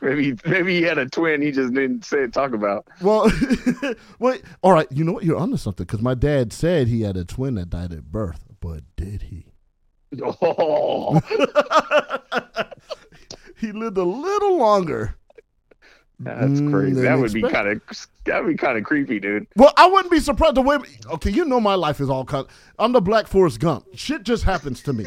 Maybe 0.00 0.34
maybe 0.44 0.74
he 0.78 0.82
had 0.82 0.98
a 0.98 1.08
twin. 1.08 1.40
He 1.42 1.52
just 1.52 1.72
didn't 1.74 2.04
say 2.04 2.26
talk 2.26 2.54
about. 2.54 2.88
Well, 3.02 3.30
wait. 4.18 4.42
All 4.62 4.72
right. 4.72 4.88
You 4.90 5.04
know 5.04 5.12
what? 5.12 5.22
You're 5.22 5.36
onto 5.38 5.56
something 5.56 5.86
because 5.86 6.02
my 6.02 6.14
dad 6.14 6.52
said 6.52 6.88
he 6.88 7.02
had 7.02 7.16
a 7.16 7.24
twin 7.24 7.54
that 7.54 7.70
died 7.70 7.92
at 7.92 8.10
birth, 8.10 8.42
but 8.58 8.82
did 8.96 9.22
he? 9.22 9.46
Oh, 10.20 11.20
He 13.58 13.70
lived 13.70 13.96
a 13.96 14.02
little 14.02 14.56
longer. 14.58 15.14
That's 16.24 16.60
Mm, 16.60 16.70
crazy. 16.70 16.94
than 16.94 17.04
That 17.04 17.18
would 17.18 17.32
be 17.32 17.42
kind 17.42 17.68
of 17.68 17.80
that 18.24 18.42
would 18.44 18.50
be 18.50 18.56
kind 18.56 18.78
of 18.78 18.84
creepy, 18.84 19.18
dude. 19.20 19.46
Well, 19.56 19.72
I 19.76 19.86
wouldn't 19.88 20.10
be 20.12 20.20
surprised 20.20 20.54
the 20.56 20.62
way. 20.62 20.78
Okay, 21.10 21.30
you 21.30 21.44
know 21.44 21.60
my 21.60 21.74
life 21.74 22.00
is 22.00 22.08
all 22.10 22.24
cut. 22.24 22.48
I'm 22.78 22.92
the 22.92 23.00
Black 23.00 23.26
Forest 23.26 23.60
Gump. 23.60 23.86
Shit 23.94 24.22
just 24.22 24.44
happens 24.44 24.82
to 24.82 24.92
me. 24.92 25.06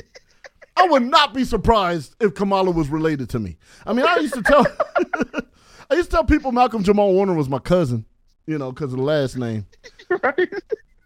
I 0.78 0.88
would 0.88 1.03
not 1.03 1.34
be 1.34 1.43
surprised 1.45 2.16
if 2.20 2.34
Kamala 2.36 2.72
was 2.72 2.89
related 2.89 3.30
to 3.30 3.39
me. 3.39 3.57
I 3.86 3.93
mean, 3.93 4.05
I 4.05 4.18
used 4.18 4.34
to 4.34 4.41
tell, 4.43 4.66
I 5.89 5.95
used 5.95 6.09
to 6.11 6.18
tell 6.18 6.26
people 6.26 6.51
Malcolm 6.51 6.84
Jamal 6.84 7.13
Warner 7.13 7.34
was 7.34 7.47
my 7.47 7.59
cousin, 7.59 8.03
you 8.45 8.57
know, 8.57 8.72
because 8.74 8.91
of 8.91 8.97
the 8.97 9.03
last 9.05 9.38
name. 9.38 9.66
Right? 10.22 10.49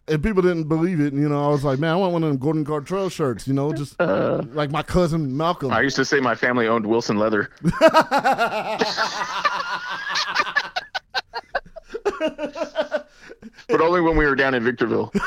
and 0.10 0.24
people 0.24 0.41
didn't 0.41 0.64
believe 0.64 0.99
it. 0.99 1.14
And, 1.14 1.22
you 1.22 1.30
know, 1.30 1.45
I 1.45 1.49
was 1.49 1.64
like, 1.64 1.78
man, 1.78 1.91
I 1.93 1.95
want 1.95 2.14
one 2.14 2.24
of 2.24 2.30
them 2.30 2.38
Gordon 2.39 2.66
Gartrell 2.66 3.12
shirts. 3.12 3.47
You 3.47 3.53
know, 3.53 3.72
just 3.72 3.97
like 3.99 4.72
my 4.72 4.82
cousin 4.82 5.38
Malcolm. 5.38 5.72
I 5.72 5.82
used 5.82 5.95
to 5.97 6.03
say 6.03 6.20
my 6.20 6.34
family 6.34 6.68
owned 6.68 6.86
Wilson 6.88 7.18
Leather. 7.20 7.51
but 13.67 13.82
only 13.82 14.01
when 14.01 14.17
we 14.17 14.26
were 14.26 14.36
down 14.36 14.53
in 14.53 14.63
Victorville. 14.63 15.11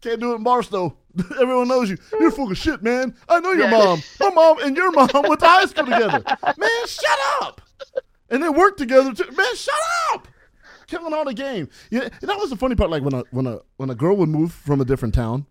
Can't 0.00 0.18
do 0.20 0.32
it 0.32 0.36
in 0.36 0.42
Barstow. 0.42 0.96
Everyone 1.40 1.68
knows 1.68 1.88
you. 1.88 1.96
You're 2.18 2.32
full 2.32 2.50
of 2.50 2.58
shit, 2.58 2.82
man. 2.82 3.14
I 3.28 3.38
know 3.38 3.52
your 3.52 3.66
Yeah. 3.66 3.70
mom. 3.70 4.02
My 4.18 4.30
mom 4.30 4.58
and 4.62 4.76
your 4.76 4.90
mom 4.90 5.08
went 5.14 5.38
to 5.40 5.46
high 5.46 5.64
school 5.66 5.84
together. 5.84 6.24
Man, 6.58 6.86
shut 6.86 7.18
up. 7.42 7.60
And 8.28 8.42
they 8.42 8.48
worked 8.48 8.78
together 8.78 9.14
too. 9.14 9.30
Man, 9.30 9.54
shut 9.54 9.74
up. 10.12 10.26
Killing 10.88 11.14
all 11.14 11.24
the 11.24 11.34
game. 11.34 11.68
Yeah, 11.90 12.00
and 12.20 12.28
that 12.28 12.36
was 12.38 12.50
the 12.50 12.56
funny 12.56 12.74
part. 12.74 12.90
Like 12.90 13.02
when 13.04 13.14
a 13.14 13.22
when 13.30 13.46
a 13.46 13.60
when 13.76 13.90
a 13.90 13.94
girl 13.94 14.16
would 14.16 14.28
move 14.28 14.52
from 14.52 14.80
a 14.80 14.84
different 14.84 15.14
town, 15.14 15.46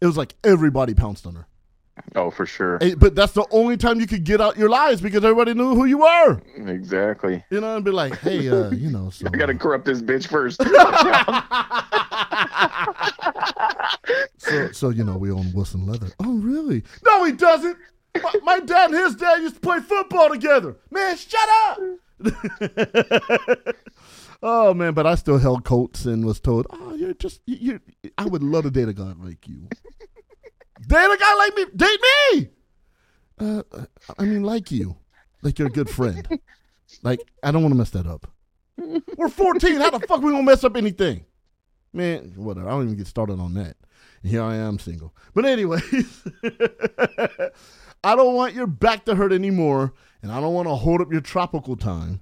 it 0.00 0.06
was 0.06 0.16
like 0.16 0.34
everybody 0.42 0.92
pounced 0.94 1.26
on 1.26 1.36
her. 1.36 1.46
Oh, 2.16 2.30
for 2.30 2.46
sure. 2.46 2.78
But 2.96 3.14
that's 3.14 3.32
the 3.32 3.46
only 3.50 3.76
time 3.76 4.00
you 4.00 4.06
could 4.06 4.24
get 4.24 4.40
out 4.40 4.56
your 4.56 4.68
lies 4.68 5.00
because 5.00 5.24
everybody 5.24 5.54
knew 5.54 5.74
who 5.74 5.84
you 5.84 5.98
were. 5.98 6.40
Exactly. 6.56 7.44
You 7.50 7.60
know, 7.60 7.76
and 7.76 7.84
be 7.84 7.90
like, 7.90 8.18
hey, 8.18 8.48
uh, 8.48 8.70
you 8.70 8.90
know, 8.90 9.10
so 9.10 9.26
I 9.32 9.36
gotta 9.36 9.54
corrupt 9.54 9.84
this 9.84 10.02
bitch 10.02 10.26
first. 10.26 10.60
So, 14.38 14.72
so 14.72 14.88
you 14.90 15.04
know, 15.04 15.16
we 15.16 15.30
own 15.30 15.52
Wilson 15.54 15.86
Leather. 15.86 16.08
Oh, 16.20 16.36
really? 16.38 16.82
No, 17.04 17.24
he 17.24 17.32
doesn't. 17.32 17.76
My, 18.22 18.32
my 18.42 18.60
dad 18.60 18.90
and 18.90 18.98
his 18.98 19.16
dad 19.16 19.40
used 19.40 19.54
to 19.54 19.60
play 19.60 19.80
football 19.80 20.28
together. 20.28 20.76
Man, 20.90 21.16
shut 21.16 21.48
up. 21.66 21.78
oh 24.42 24.74
man, 24.74 24.94
but 24.94 25.06
I 25.06 25.14
still 25.14 25.38
held 25.38 25.64
coats 25.64 26.04
and 26.04 26.24
was 26.24 26.40
told, 26.40 26.66
"Oh, 26.70 26.94
you're 26.94 27.14
just 27.14 27.40
you." 27.46 27.80
you 28.02 28.10
I 28.18 28.26
would 28.26 28.42
love 28.42 28.64
to 28.64 28.70
date 28.70 28.88
a 28.88 28.92
guy 28.92 29.12
like 29.18 29.48
you. 29.48 29.68
Date 30.86 31.10
a 31.12 31.16
guy 31.18 31.34
like 31.34 31.56
me. 31.56 31.64
Date 31.76 32.00
me. 32.02 32.48
Uh, 33.38 33.62
I 34.18 34.24
mean, 34.24 34.42
like 34.42 34.70
you, 34.70 34.96
like 35.42 35.58
you're 35.58 35.68
a 35.68 35.72
good 35.72 35.90
friend. 35.90 36.40
Like 37.02 37.20
I 37.42 37.50
don't 37.50 37.62
want 37.62 37.72
to 37.72 37.78
mess 37.78 37.90
that 37.90 38.06
up. 38.06 38.30
We're 39.16 39.28
14. 39.28 39.76
How 39.80 39.90
the 39.90 40.00
fuck 40.00 40.22
we 40.22 40.30
gonna 40.30 40.42
mess 40.42 40.64
up 40.64 40.76
anything? 40.76 41.24
Man, 41.92 42.32
whatever. 42.36 42.68
I 42.68 42.72
don't 42.72 42.84
even 42.84 42.96
get 42.96 43.06
started 43.06 43.38
on 43.38 43.54
that. 43.54 43.76
Here 44.22 44.42
I 44.42 44.56
am 44.56 44.78
single. 44.78 45.14
But 45.34 45.44
anyways, 45.44 46.24
I 48.04 48.16
don't 48.16 48.34
want 48.34 48.54
your 48.54 48.66
back 48.66 49.04
to 49.04 49.14
hurt 49.14 49.32
anymore, 49.32 49.92
and 50.22 50.32
I 50.32 50.40
don't 50.40 50.54
want 50.54 50.66
to 50.66 50.74
hold 50.74 51.00
up 51.00 51.12
your 51.12 51.20
tropical 51.20 51.76
time. 51.76 52.20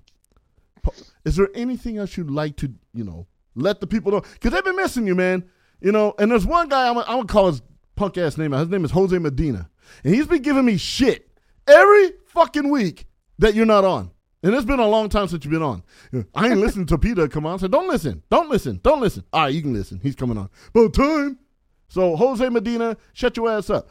Is 1.24 1.36
there 1.36 1.48
anything 1.54 1.98
else 1.98 2.16
you'd 2.16 2.30
like 2.30 2.56
to, 2.56 2.72
you 2.92 3.04
know, 3.04 3.26
let 3.54 3.80
the 3.80 3.86
people 3.86 4.12
know? 4.12 4.20
Because 4.20 4.52
they've 4.52 4.64
been 4.64 4.76
missing 4.76 5.06
you, 5.06 5.14
man. 5.14 5.44
You 5.80 5.92
know, 5.92 6.14
and 6.18 6.30
there's 6.30 6.46
one 6.46 6.68
guy 6.68 6.88
I'm 6.88 6.98
I'm 6.98 7.04
gonna 7.04 7.24
call 7.26 7.46
his 7.48 7.62
punk 8.02 8.18
ass 8.18 8.36
name 8.36 8.52
out. 8.52 8.58
His 8.60 8.68
name 8.68 8.84
is 8.84 8.90
Jose 8.90 9.16
Medina, 9.16 9.70
and 10.02 10.12
he's 10.12 10.26
been 10.26 10.42
giving 10.42 10.64
me 10.64 10.76
shit 10.76 11.30
every 11.68 12.10
fucking 12.26 12.68
week 12.68 13.06
that 13.38 13.54
you're 13.54 13.64
not 13.64 13.84
on. 13.84 14.10
And 14.42 14.52
it's 14.56 14.64
been 14.64 14.80
a 14.80 14.88
long 14.88 15.08
time 15.08 15.28
since 15.28 15.44
you've 15.44 15.52
been 15.52 15.62
on. 15.62 15.84
I 16.34 16.48
ain't 16.48 16.58
listening 16.58 16.86
to 16.86 16.98
Peter 16.98 17.28
come 17.28 17.46
on. 17.46 17.54
I 17.54 17.56
said, 17.58 17.70
don't 17.70 17.86
listen, 17.86 18.24
don't 18.28 18.50
listen, 18.50 18.80
don't 18.82 19.00
listen. 19.00 19.22
All 19.32 19.42
right, 19.42 19.54
you 19.54 19.62
can 19.62 19.72
listen. 19.72 20.00
He's 20.02 20.16
coming 20.16 20.36
on. 20.36 20.50
About 20.74 20.94
time. 20.94 21.38
So 21.86 22.16
Jose 22.16 22.48
Medina, 22.48 22.96
shut 23.12 23.36
your 23.36 23.48
ass 23.48 23.70
up. 23.70 23.88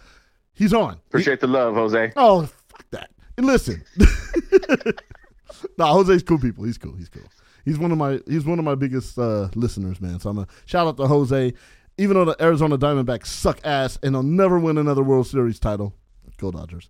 He's 0.53 0.73
on. 0.73 0.95
He- 0.95 0.99
Appreciate 1.07 1.39
the 1.39 1.47
love, 1.47 1.75
Jose. 1.75 2.11
Oh, 2.17 2.41
fuck 2.67 2.85
that. 2.91 3.11
And 3.37 3.45
listen. 3.47 3.81
nah, 5.77 5.93
Jose's 5.93 6.21
cool 6.21 6.37
people. 6.37 6.65
He's 6.65 6.77
cool. 6.77 6.95
He's 6.97 7.07
cool. 7.07 7.23
He's 7.63 7.79
one 7.79 7.93
of 7.93 7.97
my 7.97 8.19
he's 8.27 8.43
one 8.43 8.59
of 8.59 8.65
my 8.65 8.75
biggest 8.75 9.17
uh, 9.17 9.47
listeners, 9.55 10.01
man. 10.01 10.19
So 10.19 10.31
I'm 10.31 10.39
a 10.39 10.47
shout 10.65 10.85
out 10.85 10.97
to 10.97 11.07
Jose. 11.07 11.53
Even 12.01 12.15
though 12.15 12.25
the 12.25 12.43
Arizona 12.43 12.79
Diamondbacks 12.79 13.27
suck 13.27 13.59
ass 13.63 13.99
and 14.01 14.15
they'll 14.15 14.23
never 14.23 14.57
win 14.57 14.79
another 14.79 15.03
World 15.03 15.27
Series 15.27 15.59
title, 15.59 15.93
go 16.37 16.49
Dodgers. 16.49 16.89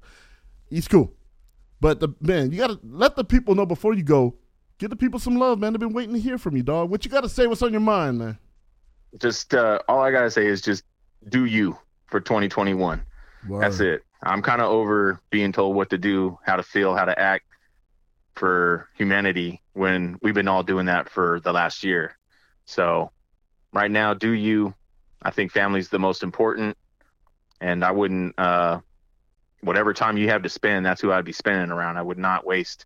He's 0.69 0.87
cool. 0.87 1.11
But 1.81 1.99
the 1.99 2.15
man, 2.21 2.51
you 2.51 2.59
gotta 2.59 2.79
let 2.81 3.17
the 3.17 3.25
people 3.25 3.53
know 3.53 3.65
before 3.65 3.93
you 3.93 4.03
go. 4.03 4.35
Give 4.77 4.89
the 4.89 4.95
people 4.95 5.19
some 5.19 5.35
love, 5.35 5.59
man. 5.59 5.73
They've 5.73 5.81
been 5.81 5.91
waiting 5.91 6.13
to 6.13 6.19
hear 6.21 6.37
from 6.37 6.55
you, 6.55 6.63
dog. 6.63 6.89
What 6.89 7.03
you 7.03 7.11
gotta 7.11 7.27
say? 7.27 7.45
What's 7.45 7.61
on 7.61 7.73
your 7.73 7.81
mind, 7.81 8.19
man? 8.19 8.37
Just 9.19 9.53
uh, 9.53 9.79
all 9.89 9.99
I 9.99 10.11
gotta 10.11 10.31
say 10.31 10.47
is 10.47 10.61
just 10.61 10.85
do 11.27 11.43
you 11.43 11.77
for 12.05 12.21
2021. 12.21 13.03
That's 13.59 13.81
it. 13.81 14.03
I'm 14.23 14.41
kind 14.41 14.61
of 14.61 14.69
over 14.69 15.19
being 15.29 15.51
told 15.51 15.75
what 15.75 15.89
to 15.89 15.97
do, 15.97 16.39
how 16.45 16.55
to 16.55 16.63
feel, 16.63 16.95
how 16.95 17.03
to 17.03 17.19
act 17.19 17.43
for 18.35 18.87
humanity 18.95 19.61
when 19.73 20.17
we've 20.21 20.35
been 20.35 20.47
all 20.47 20.63
doing 20.63 20.85
that 20.85 21.09
for 21.09 21.41
the 21.41 21.51
last 21.51 21.83
year. 21.83 22.15
So, 22.63 23.11
right 23.73 23.91
now, 23.91 24.13
do 24.13 24.31
you? 24.31 24.73
I 25.21 25.31
think 25.31 25.51
family's 25.51 25.89
the 25.89 25.99
most 25.99 26.23
important, 26.23 26.77
and 27.59 27.83
I 27.83 27.91
wouldn't. 27.91 28.37
Uh, 28.37 28.79
whatever 29.61 29.93
time 29.93 30.17
you 30.17 30.27
have 30.29 30.41
to 30.43 30.49
spend, 30.49 30.85
that's 30.85 31.01
who 31.01 31.11
I'd 31.11 31.25
be 31.25 31.31
spending 31.31 31.71
around. 31.71 31.97
I 31.97 32.01
would 32.01 32.17
not 32.17 32.45
waste 32.45 32.85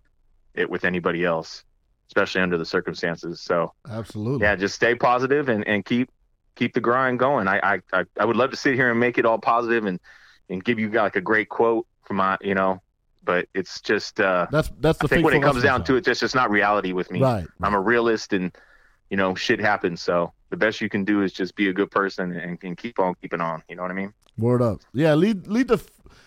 it 0.53 0.69
with 0.69 0.83
anybody 0.83 1.23
else, 1.23 1.63
especially 2.07 2.41
under 2.41 2.57
the 2.57 2.65
circumstances. 2.65 3.41
So, 3.41 3.73
Absolutely. 3.89 4.45
yeah, 4.45 4.55
just 4.55 4.75
stay 4.75 4.95
positive 4.95 5.49
and, 5.49 5.67
and 5.67 5.85
keep 5.85 6.09
keep 6.55 6.73
the 6.73 6.81
grind 6.81 7.19
going. 7.19 7.47
I, 7.47 7.81
I 7.93 8.03
I 8.19 8.25
would 8.25 8.35
love 8.35 8.51
to 8.51 8.57
sit 8.57 8.75
here 8.75 8.91
and 8.91 8.99
make 8.99 9.17
it 9.17 9.25
all 9.25 9.39
positive 9.39 9.85
and 9.85 9.99
and 10.49 10.63
give 10.63 10.79
you 10.79 10.89
like 10.89 11.15
a 11.15 11.21
great 11.21 11.49
quote 11.49 11.87
from 12.03 12.17
my 12.17 12.37
you 12.41 12.53
know 12.53 12.81
but 13.25 13.47
it's 13.53 13.81
just 13.81 14.19
uh, 14.19 14.47
That's 14.51 14.71
that's 14.79 14.99
the 14.99 15.05
I 15.05 15.07
think 15.07 15.25
when 15.25 15.33
it 15.33 15.41
comes 15.41 15.63
down 15.63 15.83
to 15.85 15.95
it, 15.95 16.05
that's 16.05 16.19
just 16.19 16.35
not 16.35 16.51
reality 16.51 16.93
with 16.93 17.11
me. 17.11 17.21
Right. 17.21 17.45
I'm 17.61 17.73
a 17.73 17.79
realist, 17.79 18.31
and 18.33 18.55
you 19.09 19.17
know, 19.17 19.35
shit 19.35 19.59
happens. 19.59 20.01
So 20.01 20.33
the 20.49 20.57
best 20.57 20.81
you 20.81 20.89
can 20.89 21.03
do 21.03 21.21
is 21.21 21.33
just 21.33 21.55
be 21.55 21.69
a 21.69 21.73
good 21.73 21.91
person 21.91 22.31
and, 22.33 22.57
and 22.63 22.77
keep 22.77 22.99
on 22.99 23.15
keeping 23.21 23.41
on. 23.41 23.63
You 23.69 23.75
know 23.75 23.83
what 23.83 23.91
I 23.91 23.95
mean? 23.95 24.13
Word 24.37 24.61
up. 24.61 24.81
Yeah, 24.93 25.13
lead 25.13 25.47
lead 25.47 25.67
the 25.67 25.77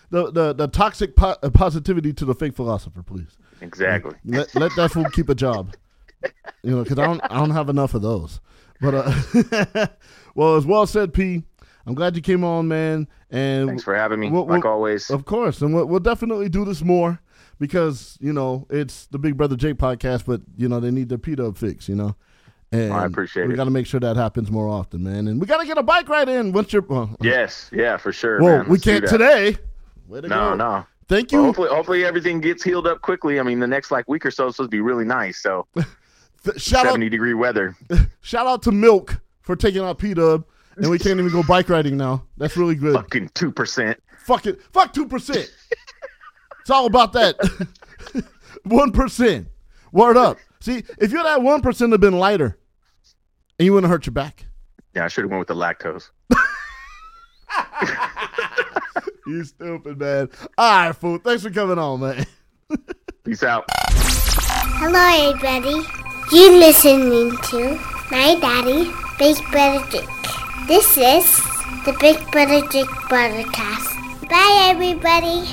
the 0.09 0.31
the, 0.31 0.53
the 0.53 0.67
toxic 0.67 1.15
po- 1.15 1.37
uh, 1.41 1.49
positivity 1.49 2.13
to 2.13 2.25
the 2.25 2.35
fake 2.35 2.55
philosopher, 2.55 3.03
please. 3.03 3.37
Exactly. 3.61 4.15
Let 4.25 4.53
let 4.55 4.75
that 4.75 4.91
fool 4.91 5.05
keep 5.11 5.29
a 5.29 5.35
job. 5.35 5.75
You 6.61 6.71
know, 6.71 6.83
because 6.83 6.99
I 6.99 7.05
don't 7.05 7.21
I 7.23 7.37
don't 7.37 7.51
have 7.51 7.69
enough 7.69 7.93
of 7.93 8.01
those. 8.01 8.41
But 8.81 8.93
uh, 8.93 9.87
well, 10.35 10.57
as 10.57 10.65
well 10.65 10.85
said, 10.85 11.13
P. 11.13 11.43
I'm 11.85 11.95
glad 11.95 12.17
you 12.17 12.21
came 12.21 12.43
on, 12.43 12.67
man. 12.67 13.07
And 13.31 13.69
Thanks 13.69 13.83
for 13.83 13.95
having 13.95 14.19
me, 14.19 14.29
Well, 14.29 14.45
like 14.45 14.65
well, 14.65 14.73
always. 14.73 15.09
Of 15.09 15.23
course, 15.23 15.61
and 15.61 15.73
we'll, 15.73 15.85
we'll 15.85 16.01
definitely 16.01 16.49
do 16.49 16.65
this 16.65 16.81
more 16.81 17.21
because 17.59 18.17
you 18.19 18.33
know 18.33 18.67
it's 18.69 19.05
the 19.07 19.19
Big 19.19 19.37
Brother 19.37 19.55
Jake 19.55 19.77
podcast, 19.77 20.25
but 20.25 20.41
you 20.57 20.67
know 20.67 20.81
they 20.81 20.91
need 20.91 21.07
their 21.07 21.17
P 21.17 21.35
Dub 21.35 21.57
fix, 21.57 21.87
you 21.87 21.95
know. 21.95 22.15
And 22.71 22.93
I 22.93 23.05
appreciate 23.05 23.43
we 23.43 23.49
it. 23.49 23.53
We 23.53 23.55
got 23.55 23.63
to 23.65 23.71
make 23.71 23.87
sure 23.87 23.99
that 23.99 24.15
happens 24.15 24.51
more 24.51 24.67
often, 24.69 25.03
man. 25.03 25.27
And 25.27 25.41
we 25.41 25.47
got 25.47 25.59
to 25.59 25.65
get 25.65 25.77
a 25.79 25.83
bike 25.83 26.07
ride 26.07 26.29
in 26.29 26.51
once 26.51 26.71
you're. 26.71 26.83
Well, 26.83 27.15
Yes, 27.21 27.69
yeah, 27.73 27.97
for 27.97 28.11
sure. 28.11 28.41
well 28.41 28.63
we 28.67 28.77
can't 28.79 29.07
today. 29.07 29.53
To 30.11 30.21
No, 30.21 30.27
go. 30.27 30.55
no. 30.55 30.85
Thank 31.07 31.31
Well, 31.31 31.41
you. 31.41 31.45
hopefully, 31.47 31.69
hopefully 31.69 32.05
everything 32.05 32.39
gets 32.41 32.63
healed 32.63 32.85
up 32.85 33.01
quickly. 33.01 33.39
I 33.39 33.43
mean, 33.43 33.59
the 33.59 33.65
next 33.67 33.89
like 33.89 34.07
week 34.07 34.23
or 34.25 34.31
so 34.31 34.47
is 34.47 34.55
supposed 34.55 34.69
to 34.69 34.75
be 34.77 34.81
really 34.81 35.05
nice. 35.05 35.41
So 35.41 35.65
shout 36.57 36.85
out, 36.85 36.91
seventy 36.91 37.09
degree 37.09 37.33
weather. 37.33 37.75
shout 38.21 38.45
out 38.45 38.61
to 38.63 38.71
Milk 38.71 39.19
for 39.41 39.55
taking 39.55 39.81
out 39.81 39.97
P 39.97 40.13
Dub, 40.13 40.45
and 40.77 40.89
we 40.91 40.99
can't 40.99 41.19
even 41.19 41.31
go 41.31 41.41
bike 41.41 41.69
riding 41.69 41.97
now. 41.97 42.23
That's 42.37 42.55
really 42.55 42.75
good. 42.75 42.93
Fucking 42.93 43.31
two 43.33 43.51
percent. 43.51 43.99
Fuck 44.19 44.45
it. 44.45 44.61
Fuck 44.71 44.93
two 44.93 45.07
percent. 45.07 45.51
it's 46.61 46.69
all 46.69 46.85
about 46.85 47.13
that. 47.13 47.35
One 48.65 48.91
percent. 48.91 49.47
Word 49.91 50.17
up. 50.17 50.37
See, 50.61 50.83
if 50.97 51.11
you're 51.11 51.23
that 51.23 51.41
one 51.41 51.61
percent 51.61 51.91
have 51.91 52.01
been 52.01 52.17
lighter, 52.17 52.57
and 53.57 53.65
you 53.65 53.73
wouldn't 53.73 53.91
hurt 53.91 54.05
your 54.05 54.13
back. 54.13 54.45
Yeah, 54.95 55.05
I 55.05 55.07
should 55.07 55.23
have 55.23 55.31
went 55.31 55.39
with 55.39 55.47
the 55.47 55.55
lactose. 55.55 56.09
You 59.29 59.43
stupid 59.43 59.99
man. 59.99 60.27
All 60.57 60.87
right, 60.87 60.95
fool. 60.95 61.19
Thanks 61.19 61.43
for 61.43 61.51
coming 61.51 61.77
on, 61.77 61.99
man. 61.99 62.25
Peace 63.23 63.43
out. 63.43 63.63
Hello, 63.69 65.29
everybody. 65.29 65.85
You 66.31 66.57
listening 66.57 67.37
to 67.37 67.79
my 68.09 68.39
daddy, 68.41 68.91
Big 69.19 69.37
Brother 69.51 69.85
Jake. 69.91 70.09
This 70.67 70.97
is 70.97 71.37
the 71.85 71.95
Big 71.99 72.17
Brother 72.31 72.61
Jake 72.69 72.87
podcast. 73.05 74.27
Bye, 74.27 74.65
everybody. 74.71 75.45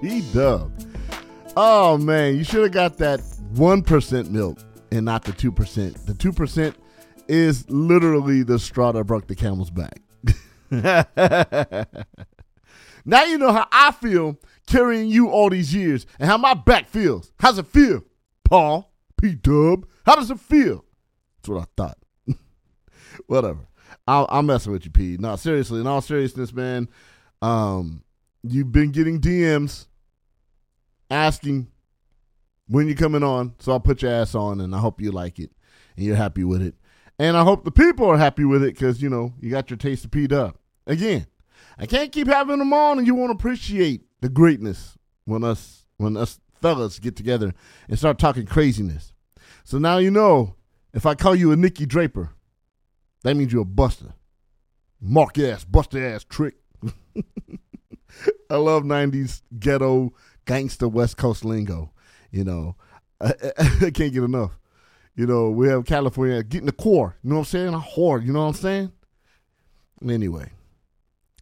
P 0.00 0.20
Dub. 0.32 0.72
Oh 1.56 1.96
man, 1.96 2.36
you 2.36 2.44
should 2.44 2.62
have 2.62 2.72
got 2.72 2.98
that 2.98 3.20
one 3.54 3.82
percent 3.82 4.30
milk 4.30 4.58
and 4.90 5.06
not 5.06 5.24
the 5.24 5.32
two 5.32 5.50
percent. 5.50 6.06
The 6.06 6.14
two 6.14 6.32
percent 6.32 6.76
is 7.28 7.68
literally 7.70 8.42
the 8.42 8.58
straw 8.58 8.92
that 8.92 9.04
broke 9.04 9.26
the 9.26 9.34
camel's 9.34 9.70
back. 9.70 10.00
now 13.04 13.24
you 13.24 13.38
know 13.38 13.52
how 13.52 13.66
I 13.72 13.92
feel 13.92 14.38
carrying 14.66 15.08
you 15.08 15.30
all 15.30 15.48
these 15.48 15.74
years 15.74 16.06
and 16.18 16.28
how 16.28 16.36
my 16.36 16.54
back 16.54 16.88
feels. 16.88 17.32
How's 17.38 17.58
it 17.58 17.66
feel, 17.66 18.02
Paul? 18.44 18.92
P 19.20 19.34
Dub. 19.34 19.86
How 20.04 20.16
does 20.16 20.30
it 20.30 20.40
feel? 20.40 20.84
That's 21.38 21.48
what 21.48 21.62
I 21.62 21.66
thought. 21.76 21.98
Whatever. 23.26 23.66
I'll, 24.06 24.26
I'm 24.28 24.46
messing 24.46 24.72
with 24.72 24.84
you, 24.84 24.90
P. 24.90 25.16
No, 25.18 25.36
seriously. 25.36 25.80
In 25.80 25.86
all 25.86 26.02
seriousness, 26.02 26.52
man. 26.52 26.88
Um, 27.40 28.02
you've 28.52 28.72
been 28.72 28.90
getting 28.90 29.20
DMs 29.20 29.86
asking 31.10 31.68
when 32.68 32.86
you're 32.86 32.96
coming 32.96 33.22
on, 33.22 33.54
so 33.58 33.72
I'll 33.72 33.80
put 33.80 34.02
your 34.02 34.12
ass 34.12 34.34
on, 34.34 34.60
and 34.60 34.74
I 34.74 34.78
hope 34.78 35.00
you 35.00 35.12
like 35.12 35.38
it 35.38 35.50
and 35.96 36.04
you're 36.04 36.16
happy 36.16 36.44
with 36.44 36.62
it, 36.62 36.74
and 37.18 37.36
I 37.36 37.44
hope 37.44 37.64
the 37.64 37.70
people 37.70 38.06
are 38.06 38.18
happy 38.18 38.44
with 38.44 38.62
it 38.62 38.74
because 38.74 39.00
you 39.00 39.08
know 39.08 39.32
you 39.40 39.50
got 39.50 39.70
your 39.70 39.76
taste 39.76 40.04
of 40.04 40.10
P 40.10 40.26
Dub. 40.26 40.56
Again, 40.86 41.26
I 41.78 41.86
can't 41.86 42.12
keep 42.12 42.26
having 42.28 42.58
them 42.58 42.72
on, 42.72 42.98
and 42.98 43.06
you 43.06 43.14
won't 43.14 43.32
appreciate 43.32 44.02
the 44.20 44.28
greatness 44.28 44.96
when 45.24 45.44
us 45.44 45.84
when 45.96 46.16
us 46.16 46.40
fellas 46.60 46.98
get 46.98 47.16
together 47.16 47.54
and 47.88 47.98
start 47.98 48.18
talking 48.18 48.46
craziness. 48.46 49.12
So 49.64 49.78
now 49.78 49.98
you 49.98 50.10
know 50.10 50.56
if 50.92 51.06
I 51.06 51.14
call 51.14 51.34
you 51.34 51.52
a 51.52 51.56
Nikki 51.56 51.86
Draper, 51.86 52.30
that 53.22 53.36
means 53.36 53.52
you're 53.52 53.62
a 53.62 53.66
buster. 53.66 54.14
Mark 55.00 55.38
ass, 55.38 55.64
buster 55.64 56.04
ass 56.04 56.24
trick. 56.24 56.54
I 58.50 58.56
love 58.56 58.82
'90s 58.84 59.42
ghetto 59.58 60.12
gangster 60.44 60.88
West 60.88 61.16
Coast 61.16 61.44
lingo. 61.44 61.92
You 62.30 62.44
know, 62.44 62.76
I, 63.20 63.32
I 63.58 63.90
can't 63.90 64.12
get 64.12 64.22
enough. 64.22 64.58
You 65.14 65.26
know, 65.26 65.50
we 65.50 65.68
have 65.68 65.86
California 65.86 66.42
getting 66.42 66.66
the 66.66 66.72
core. 66.72 67.16
You 67.22 67.30
know 67.30 67.36
what 67.36 67.40
I'm 67.40 67.44
saying? 67.46 67.74
A 67.74 67.78
whore. 67.78 68.24
You 68.24 68.32
know 68.32 68.40
what 68.40 68.48
I'm 68.48 68.54
saying? 68.54 68.92
Anyway, 70.06 70.50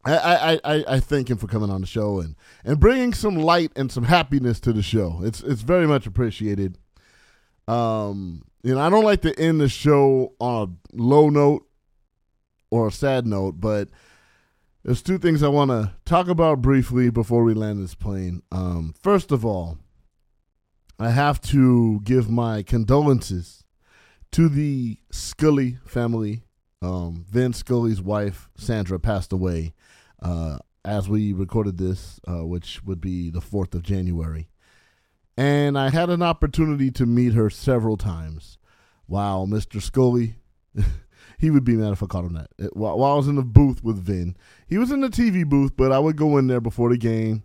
I, 0.04 0.14
I, 0.14 0.60
I, 0.64 0.84
I 0.88 1.00
thank 1.00 1.28
him 1.28 1.38
for 1.38 1.48
coming 1.48 1.70
on 1.70 1.80
the 1.80 1.86
show 1.86 2.20
and, 2.20 2.36
and 2.64 2.78
bringing 2.78 3.12
some 3.12 3.36
light 3.36 3.72
and 3.74 3.90
some 3.90 4.04
happiness 4.04 4.60
to 4.60 4.72
the 4.72 4.82
show. 4.82 5.20
It's 5.24 5.42
it's 5.42 5.62
very 5.62 5.88
much 5.88 6.06
appreciated. 6.06 6.78
Um, 7.66 8.44
you 8.62 8.74
know, 8.74 8.80
I 8.80 8.90
don't 8.90 9.04
like 9.04 9.22
to 9.22 9.38
end 9.38 9.60
the 9.60 9.68
show 9.68 10.34
on 10.38 10.78
a 10.92 10.96
low 10.96 11.30
note 11.30 11.66
or 12.70 12.88
a 12.88 12.92
sad 12.92 13.26
note, 13.26 13.60
but 13.60 13.88
there's 14.84 15.02
two 15.02 15.16
things 15.16 15.42
I 15.42 15.48
want 15.48 15.70
to 15.70 15.92
talk 16.04 16.28
about 16.28 16.60
briefly 16.60 17.08
before 17.08 17.42
we 17.42 17.54
land 17.54 17.82
this 17.82 17.94
plane. 17.94 18.42
Um, 18.52 18.94
first 19.02 19.32
of 19.32 19.44
all, 19.44 19.78
I 20.98 21.10
have 21.10 21.40
to 21.42 22.00
give 22.04 22.30
my 22.30 22.62
condolences 22.62 23.64
to 24.32 24.48
the 24.50 24.98
Scully 25.10 25.78
family. 25.86 26.42
Um, 26.82 27.24
Vin 27.26 27.54
Scully's 27.54 28.02
wife, 28.02 28.50
Sandra, 28.58 29.00
passed 29.00 29.32
away 29.32 29.72
uh, 30.22 30.58
as 30.84 31.08
we 31.08 31.32
recorded 31.32 31.78
this, 31.78 32.20
uh, 32.28 32.44
which 32.44 32.84
would 32.84 33.00
be 33.00 33.30
the 33.30 33.40
4th 33.40 33.74
of 33.74 33.82
January. 33.82 34.50
And 35.34 35.78
I 35.78 35.88
had 35.88 36.10
an 36.10 36.22
opportunity 36.22 36.90
to 36.90 37.06
meet 37.06 37.32
her 37.32 37.48
several 37.48 37.96
times. 37.96 38.58
Wow, 39.08 39.46
Mr. 39.48 39.80
Scully. 39.80 40.36
he 41.38 41.50
would 41.50 41.64
be 41.64 41.76
mad 41.76 41.92
if 41.92 42.02
I 42.02 42.06
called 42.06 42.26
him 42.26 42.34
that. 42.34 42.76
While 42.76 43.02
I 43.02 43.16
was 43.16 43.28
in 43.28 43.36
the 43.36 43.42
booth 43.42 43.82
with 43.82 43.98
Vin, 43.98 44.36
he 44.66 44.78
was 44.78 44.90
in 44.90 45.00
the 45.00 45.08
TV 45.08 45.48
booth, 45.48 45.76
but 45.76 45.92
I 45.92 45.98
would 45.98 46.16
go 46.16 46.36
in 46.38 46.46
there 46.46 46.60
before 46.60 46.90
the 46.90 46.96
game, 46.96 47.42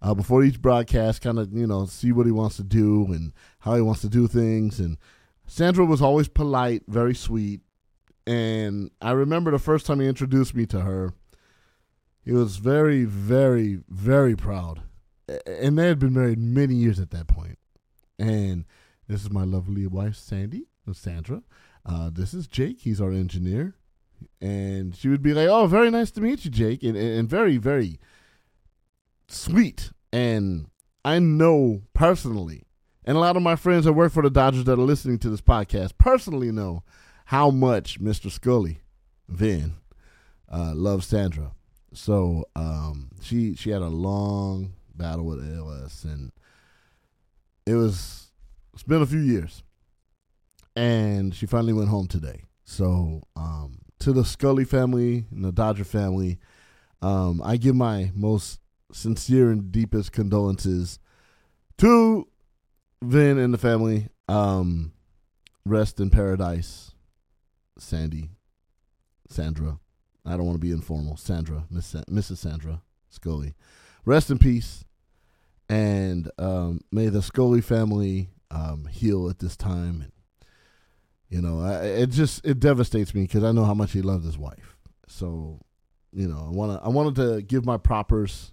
uh, 0.00 0.14
before 0.14 0.44
each 0.44 0.60
broadcast, 0.60 1.22
kind 1.22 1.38
of 1.38 1.52
you 1.52 1.66
know 1.66 1.86
see 1.86 2.12
what 2.12 2.26
he 2.26 2.32
wants 2.32 2.56
to 2.56 2.62
do 2.62 3.06
and 3.06 3.32
how 3.60 3.74
he 3.74 3.82
wants 3.82 4.00
to 4.02 4.08
do 4.08 4.26
things. 4.26 4.78
And 4.78 4.98
Sandra 5.46 5.84
was 5.84 6.02
always 6.02 6.28
polite, 6.28 6.82
very 6.88 7.14
sweet, 7.14 7.60
and 8.26 8.90
I 9.00 9.12
remember 9.12 9.50
the 9.50 9.58
first 9.58 9.86
time 9.86 10.00
he 10.00 10.06
introduced 10.06 10.54
me 10.54 10.66
to 10.66 10.80
her. 10.80 11.14
He 12.24 12.32
was 12.32 12.56
very, 12.56 13.04
very, 13.04 13.80
very 13.88 14.34
proud, 14.34 14.82
and 15.46 15.78
they 15.78 15.88
had 15.88 15.98
been 15.98 16.14
married 16.14 16.38
many 16.38 16.74
years 16.74 16.98
at 16.98 17.10
that 17.10 17.26
point. 17.26 17.58
And 18.18 18.64
this 19.08 19.22
is 19.22 19.30
my 19.30 19.44
lovely 19.44 19.86
wife, 19.86 20.16
Sandy, 20.16 20.68
Sandra. 20.92 21.42
Uh, 21.84 22.10
this 22.10 22.32
is 22.32 22.46
Jake. 22.46 22.80
He's 22.80 23.00
our 23.00 23.10
engineer. 23.10 23.74
And 24.40 24.94
she 24.94 25.08
would 25.08 25.22
be 25.22 25.34
like, 25.34 25.48
"Oh, 25.48 25.66
very 25.66 25.90
nice 25.90 26.10
to 26.12 26.20
meet 26.20 26.44
you, 26.44 26.50
Jake," 26.50 26.82
and, 26.82 26.96
and, 26.96 27.28
very, 27.28 27.56
very 27.56 27.98
sweet. 29.28 29.90
And 30.12 30.68
I 31.04 31.18
know 31.18 31.82
personally, 31.94 32.62
and 33.04 33.16
a 33.16 33.20
lot 33.20 33.36
of 33.36 33.42
my 33.42 33.56
friends 33.56 33.84
that 33.84 33.92
work 33.92 34.12
for 34.12 34.22
the 34.22 34.30
Dodgers 34.30 34.64
that 34.64 34.78
are 34.78 34.82
listening 34.82 35.18
to 35.20 35.30
this 35.30 35.40
podcast 35.40 35.92
personally 35.98 36.50
know 36.50 36.82
how 37.26 37.50
much 37.50 38.00
Mr. 38.00 38.30
Scully, 38.30 38.80
Vin, 39.28 39.74
uh, 40.50 40.72
loves 40.74 41.06
Sandra. 41.06 41.52
So 41.92 42.44
um, 42.56 43.10
she 43.22 43.54
she 43.54 43.70
had 43.70 43.82
a 43.82 43.88
long 43.88 44.74
battle 44.94 45.24
with 45.24 45.40
ALS, 45.40 46.04
and 46.04 46.32
it 47.66 47.74
was 47.74 48.30
it's 48.72 48.82
been 48.82 49.02
a 49.02 49.06
few 49.06 49.20
years, 49.20 49.62
and 50.76 51.34
she 51.34 51.46
finally 51.46 51.72
went 51.72 51.88
home 51.88 52.06
today. 52.06 52.42
So 52.64 53.22
um, 53.36 53.78
to 54.04 54.12
the 54.12 54.24
Scully 54.24 54.66
family 54.66 55.24
and 55.30 55.42
the 55.42 55.50
Dodger 55.50 55.82
family, 55.82 56.38
um, 57.00 57.40
I 57.42 57.56
give 57.56 57.74
my 57.74 58.12
most 58.14 58.60
sincere 58.92 59.50
and 59.50 59.72
deepest 59.72 60.12
condolences 60.12 60.98
to 61.78 62.28
Vin 63.02 63.38
and 63.38 63.54
the 63.54 63.58
family. 63.58 64.08
Um, 64.28 64.92
rest 65.64 66.00
in 66.00 66.10
paradise, 66.10 66.92
Sandy, 67.78 68.28
Sandra. 69.30 69.78
I 70.26 70.32
don't 70.32 70.44
want 70.44 70.56
to 70.56 70.66
be 70.66 70.70
informal. 70.70 71.16
Sandra, 71.16 71.64
Miss 71.70 71.86
Sa- 71.86 72.04
Mrs. 72.10 72.36
Sandra 72.36 72.82
Scully. 73.08 73.54
Rest 74.04 74.30
in 74.30 74.38
peace. 74.38 74.84
And 75.70 76.30
um, 76.38 76.82
may 76.92 77.08
the 77.08 77.22
Scully 77.22 77.62
family 77.62 78.28
um, 78.50 78.84
heal 78.84 79.30
at 79.30 79.38
this 79.38 79.56
time. 79.56 80.02
And, 80.02 80.12
you 81.28 81.40
know, 81.40 81.60
I, 81.60 81.84
it 81.84 82.10
just, 82.10 82.44
it 82.44 82.60
devastates 82.60 83.14
me 83.14 83.22
because 83.22 83.44
I 83.44 83.52
know 83.52 83.64
how 83.64 83.74
much 83.74 83.92
he 83.92 84.02
loved 84.02 84.24
his 84.24 84.38
wife. 84.38 84.76
So, 85.06 85.60
you 86.12 86.28
know, 86.28 86.44
I 86.46 86.50
want 86.50 86.78
to 86.78 86.84
I 86.84 86.88
wanted 86.88 87.16
to 87.16 87.42
give 87.42 87.64
my 87.64 87.76
propers 87.76 88.52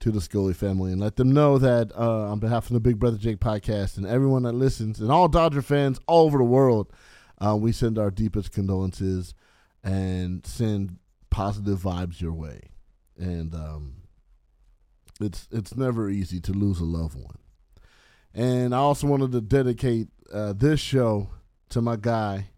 to 0.00 0.10
the 0.10 0.20
Scully 0.20 0.52
family 0.52 0.92
and 0.92 1.00
let 1.00 1.16
them 1.16 1.32
know 1.32 1.58
that 1.58 1.92
uh, 1.96 2.30
on 2.30 2.38
behalf 2.38 2.66
of 2.66 2.74
the 2.74 2.80
Big 2.80 2.98
Brother 2.98 3.16
Jake 3.16 3.38
podcast 3.38 3.96
and 3.96 4.06
everyone 4.06 4.42
that 4.42 4.52
listens 4.52 5.00
and 5.00 5.10
all 5.10 5.28
Dodger 5.28 5.62
fans 5.62 5.98
all 6.06 6.26
over 6.26 6.38
the 6.38 6.44
world, 6.44 6.92
uh, 7.38 7.56
we 7.56 7.72
send 7.72 7.98
our 7.98 8.10
deepest 8.10 8.52
condolences 8.52 9.34
and 9.82 10.44
send 10.46 10.98
positive 11.30 11.78
vibes 11.80 12.20
your 12.20 12.32
way. 12.32 12.60
And 13.16 13.54
um, 13.54 13.94
it's 15.20 15.48
it's 15.50 15.76
never 15.76 16.10
easy 16.10 16.40
to 16.40 16.52
lose 16.52 16.80
a 16.80 16.84
loved 16.84 17.14
one. 17.16 17.38
And 18.34 18.74
I 18.74 18.78
also 18.78 19.06
wanted 19.06 19.32
to 19.32 19.40
dedicate 19.40 20.08
uh, 20.32 20.52
this 20.52 20.80
show 20.80 21.30
to 21.72 21.82
my 21.82 21.96
guy 21.96 22.48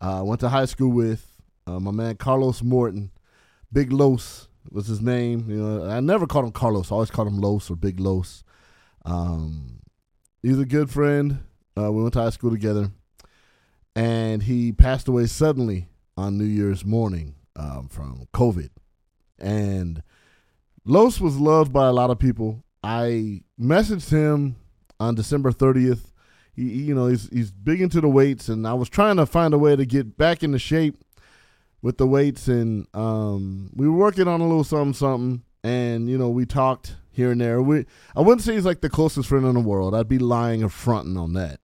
I 0.00 0.18
uh, 0.18 0.24
went 0.24 0.40
to 0.40 0.48
high 0.48 0.66
school 0.66 0.90
with, 0.90 1.26
uh, 1.66 1.80
my 1.80 1.90
man 1.90 2.16
Carlos 2.16 2.62
Morton. 2.62 3.10
Big 3.72 3.92
Los 3.92 4.48
was 4.70 4.86
his 4.86 5.00
name. 5.00 5.46
You 5.48 5.56
know, 5.56 5.88
I 5.88 6.00
never 6.00 6.26
called 6.26 6.44
him 6.44 6.52
Carlos. 6.52 6.90
I 6.90 6.94
always 6.94 7.10
called 7.10 7.28
him 7.28 7.40
Los 7.40 7.70
or 7.70 7.76
Big 7.76 7.98
Los. 7.98 8.44
Um, 9.06 9.80
he's 10.42 10.58
a 10.58 10.66
good 10.66 10.90
friend. 10.90 11.38
Uh, 11.78 11.90
we 11.92 12.02
went 12.02 12.12
to 12.14 12.20
high 12.20 12.30
school 12.30 12.50
together, 12.50 12.90
and 13.94 14.42
he 14.42 14.72
passed 14.72 15.08
away 15.08 15.26
suddenly 15.26 15.88
on 16.16 16.38
New 16.38 16.44
Year's 16.44 16.84
morning 16.84 17.36
um, 17.56 17.88
from 17.88 18.28
COVID. 18.34 18.70
And 19.38 20.02
Los 20.84 21.20
was 21.20 21.38
loved 21.38 21.72
by 21.72 21.86
a 21.86 21.92
lot 21.92 22.10
of 22.10 22.18
people. 22.18 22.64
I 22.82 23.42
messaged 23.60 24.10
him 24.10 24.56
on 25.00 25.14
December 25.14 25.52
30th. 25.52 26.12
He, 26.56 26.62
you 26.62 26.94
know, 26.94 27.06
he's 27.06 27.28
he's 27.28 27.52
big 27.52 27.80
into 27.80 28.00
the 28.00 28.08
weights, 28.08 28.48
and 28.48 28.66
I 28.66 28.74
was 28.74 28.88
trying 28.88 29.16
to 29.18 29.26
find 29.26 29.54
a 29.54 29.58
way 29.58 29.76
to 29.76 29.86
get 29.86 30.16
back 30.16 30.42
into 30.42 30.58
shape 30.58 30.96
with 31.82 31.98
the 31.98 32.06
weights, 32.06 32.48
and 32.48 32.86
um, 32.94 33.70
we 33.74 33.88
were 33.88 33.96
working 33.96 34.26
on 34.26 34.40
a 34.40 34.46
little 34.46 34.64
something, 34.64 34.94
something, 34.94 35.42
and 35.62 36.08
you 36.08 36.18
know, 36.18 36.30
we 36.30 36.46
talked 36.46 36.96
here 37.12 37.30
and 37.30 37.40
there. 37.40 37.60
We 37.60 37.86
I 38.16 38.20
wouldn't 38.20 38.42
say 38.42 38.54
he's 38.54 38.64
like 38.64 38.80
the 38.80 38.90
closest 38.90 39.28
friend 39.28 39.46
in 39.46 39.54
the 39.54 39.60
world. 39.60 39.94
I'd 39.94 40.08
be 40.08 40.18
lying 40.18 40.64
or 40.64 40.68
fronting 40.68 41.16
on 41.16 41.34
that. 41.34 41.60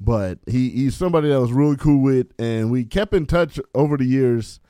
But 0.00 0.40
he, 0.46 0.70
he's 0.70 0.96
somebody 0.96 1.28
that 1.28 1.40
was 1.40 1.52
really 1.52 1.76
cool 1.76 2.02
with, 2.02 2.32
and 2.38 2.70
we 2.70 2.84
kept 2.84 3.14
in 3.14 3.26
touch 3.26 3.58
over 3.74 3.96
the 3.96 4.04
years. 4.04 4.60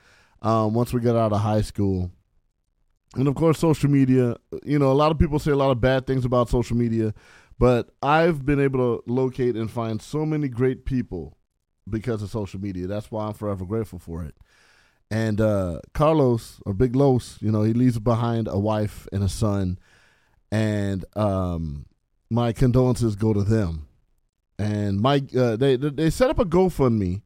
Um, 0.43 0.75
once 0.75 0.93
we 0.93 1.01
got 1.01 1.17
out 1.17 1.33
of 1.33 1.41
high 1.41 1.63
school, 1.63 2.11
and 3.17 3.29
of 3.29 3.35
course, 3.35 3.59
social 3.59 3.91
media. 3.91 4.37
You 4.65 4.79
know, 4.79 4.93
a 4.93 4.95
lot 4.95 5.11
of 5.11 5.19
people 5.19 5.39
say 5.39 5.51
a 5.51 5.57
lot 5.57 5.71
of 5.71 5.81
bad 5.81 6.07
things 6.07 6.25
about 6.25 6.49
social 6.49 6.77
media, 6.77 7.15
but 7.59 7.91
I've 8.03 8.45
been 8.45 8.61
able 8.61 8.99
to 8.99 9.11
locate 9.11 9.57
and 9.57 9.71
find 9.71 10.03
so 10.03 10.27
many 10.27 10.49
great 10.49 10.85
people 10.85 11.39
because 11.89 12.23
of 12.23 12.31
social 12.31 12.61
media. 12.61 12.87
That's 12.87 13.11
why 13.11 13.27
I'm 13.27 13.35
forever 13.35 13.65
grateful 13.65 13.99
for 13.99 14.25
it. 14.25 14.35
And 15.11 15.41
uh, 15.41 15.81
Carlos 15.93 16.61
or 16.67 16.73
Big 16.73 16.97
Los, 16.97 17.41
you 17.41 17.53
know, 17.53 17.63
he 17.63 17.73
leaves 17.73 17.99
behind 17.99 18.49
a 18.49 18.59
wife 18.59 19.07
and 19.13 19.23
a 19.23 19.29
son, 19.29 19.79
and 20.51 21.05
um, 21.15 21.87
my 22.31 22.53
condolences 22.53 23.15
go 23.15 23.33
to 23.33 23.43
them. 23.43 23.87
And 24.59 25.01
my 25.01 25.23
uh, 25.37 25.57
they 25.57 25.77
they 25.77 26.11
set 26.11 26.31
up 26.31 26.39
a 26.39 26.45
GoFundMe, 26.45 27.23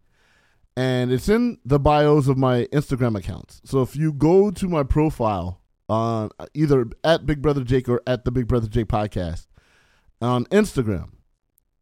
and 0.76 1.12
it's 1.12 1.28
in 1.28 1.58
the 1.64 1.78
bios 1.78 2.26
of 2.26 2.36
my 2.36 2.64
Instagram 2.72 3.16
accounts. 3.16 3.60
So 3.64 3.82
if 3.82 3.96
you 3.96 4.12
go 4.12 4.50
to 4.50 4.68
my 4.68 4.82
profile 4.82 5.60
on 5.88 6.30
either 6.54 6.86
at 7.04 7.26
Big 7.26 7.40
Brother 7.40 7.64
Jake 7.64 7.88
or 7.88 8.02
at 8.06 8.24
the 8.24 8.30
Big 8.30 8.46
Brother 8.48 8.68
Jake 8.68 8.88
podcast 8.88 9.47
on 10.20 10.44
Instagram, 10.46 11.10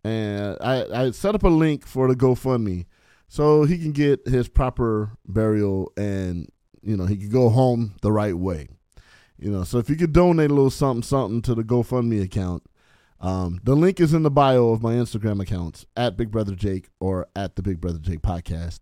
and 0.05 0.57
I 0.61 1.03
I 1.03 1.11
set 1.11 1.35
up 1.35 1.43
a 1.43 1.49
link 1.49 1.87
for 1.87 2.09
the 2.09 2.15
GoFundMe 2.15 2.87
so 3.29 3.65
he 3.65 3.79
can 3.79 3.93
get 3.93 4.27
his 4.27 4.49
proper 4.49 5.17
burial 5.27 5.93
and 5.97 6.49
you 6.83 6.97
know 6.97 7.07
he 7.07 7.17
can 7.17 7.31
go 7.31 7.49
home 7.49 7.97
the 8.03 8.13
right 8.13 8.37
way. 8.37 8.69
You 9.39 9.51
know, 9.51 9.65
so 9.65 9.79
if 9.79 9.91
you 9.91 9.97
could 9.97 10.13
donate 10.13 10.51
a 10.51 10.55
little 10.55 10.71
something 10.71 11.03
something 11.03 11.43
to 11.43 11.55
the 11.55 11.65
GoFundMe 11.65 12.23
account, 12.23 12.63
um, 13.21 13.61
the 13.65 13.75
link 13.75 14.01
is 14.01 14.15
in 14.15 14.23
the 14.23 14.31
bio 14.31 14.69
of 14.69 14.83
my 14.83 14.95
Instagram 14.95 15.43
accounts 15.43 15.87
at 15.97 16.17
Big 16.17 16.31
Brother 16.31 16.55
Jake 16.55 16.89
or 17.01 17.27
at 17.35 17.57
the 17.57 17.63
Big 17.63 17.81
Brother 17.81 17.99
Jake 17.99 18.23
podcast. 18.23 18.81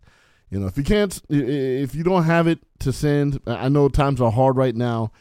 You 0.49 0.59
know, 0.59 0.67
if 0.67 0.77
you 0.77 0.83
can't, 0.83 1.21
if 1.29 1.95
you 1.95 2.03
don't 2.03 2.23
have 2.23 2.47
it 2.47 2.59
to 2.79 2.93
send, 2.93 3.41
I 3.47 3.67
know 3.67 3.89
times 3.89 4.21
are 4.21 4.31
hard 4.31 4.55
right 4.55 4.75
now. 4.75 5.11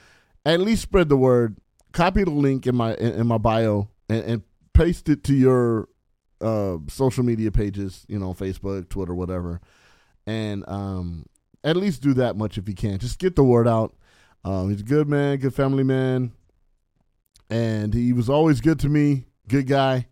At 0.44 0.60
least 0.60 0.82
spread 0.82 1.08
the 1.08 1.16
word. 1.16 1.56
Copy 1.92 2.24
the 2.24 2.30
link 2.30 2.66
in 2.66 2.76
my 2.76 2.94
in 2.94 3.26
my 3.26 3.38
bio 3.38 3.88
and, 4.08 4.24
and 4.24 4.42
paste 4.72 5.08
it 5.08 5.24
to 5.24 5.34
your 5.34 5.88
uh, 6.40 6.78
social 6.88 7.24
media 7.24 7.50
pages, 7.50 8.04
you 8.08 8.18
know, 8.18 8.34
Facebook, 8.34 8.88
Twitter, 8.88 9.14
whatever, 9.14 9.60
and 10.26 10.64
um, 10.68 11.26
at 11.62 11.76
least 11.76 12.02
do 12.02 12.14
that 12.14 12.36
much 12.36 12.58
if 12.58 12.68
you 12.68 12.74
can. 12.74 12.98
Just 12.98 13.18
get 13.18 13.36
the 13.36 13.44
word 13.44 13.66
out. 13.66 13.94
Um, 14.44 14.70
he's 14.70 14.80
a 14.80 14.84
good 14.84 15.08
man, 15.08 15.38
good 15.38 15.54
family 15.54 15.84
man, 15.84 16.32
and 17.48 17.94
he 17.94 18.12
was 18.12 18.28
always 18.28 18.60
good 18.60 18.78
to 18.80 18.88
me. 18.88 19.26
Good 19.48 19.66
guy. 19.66 20.08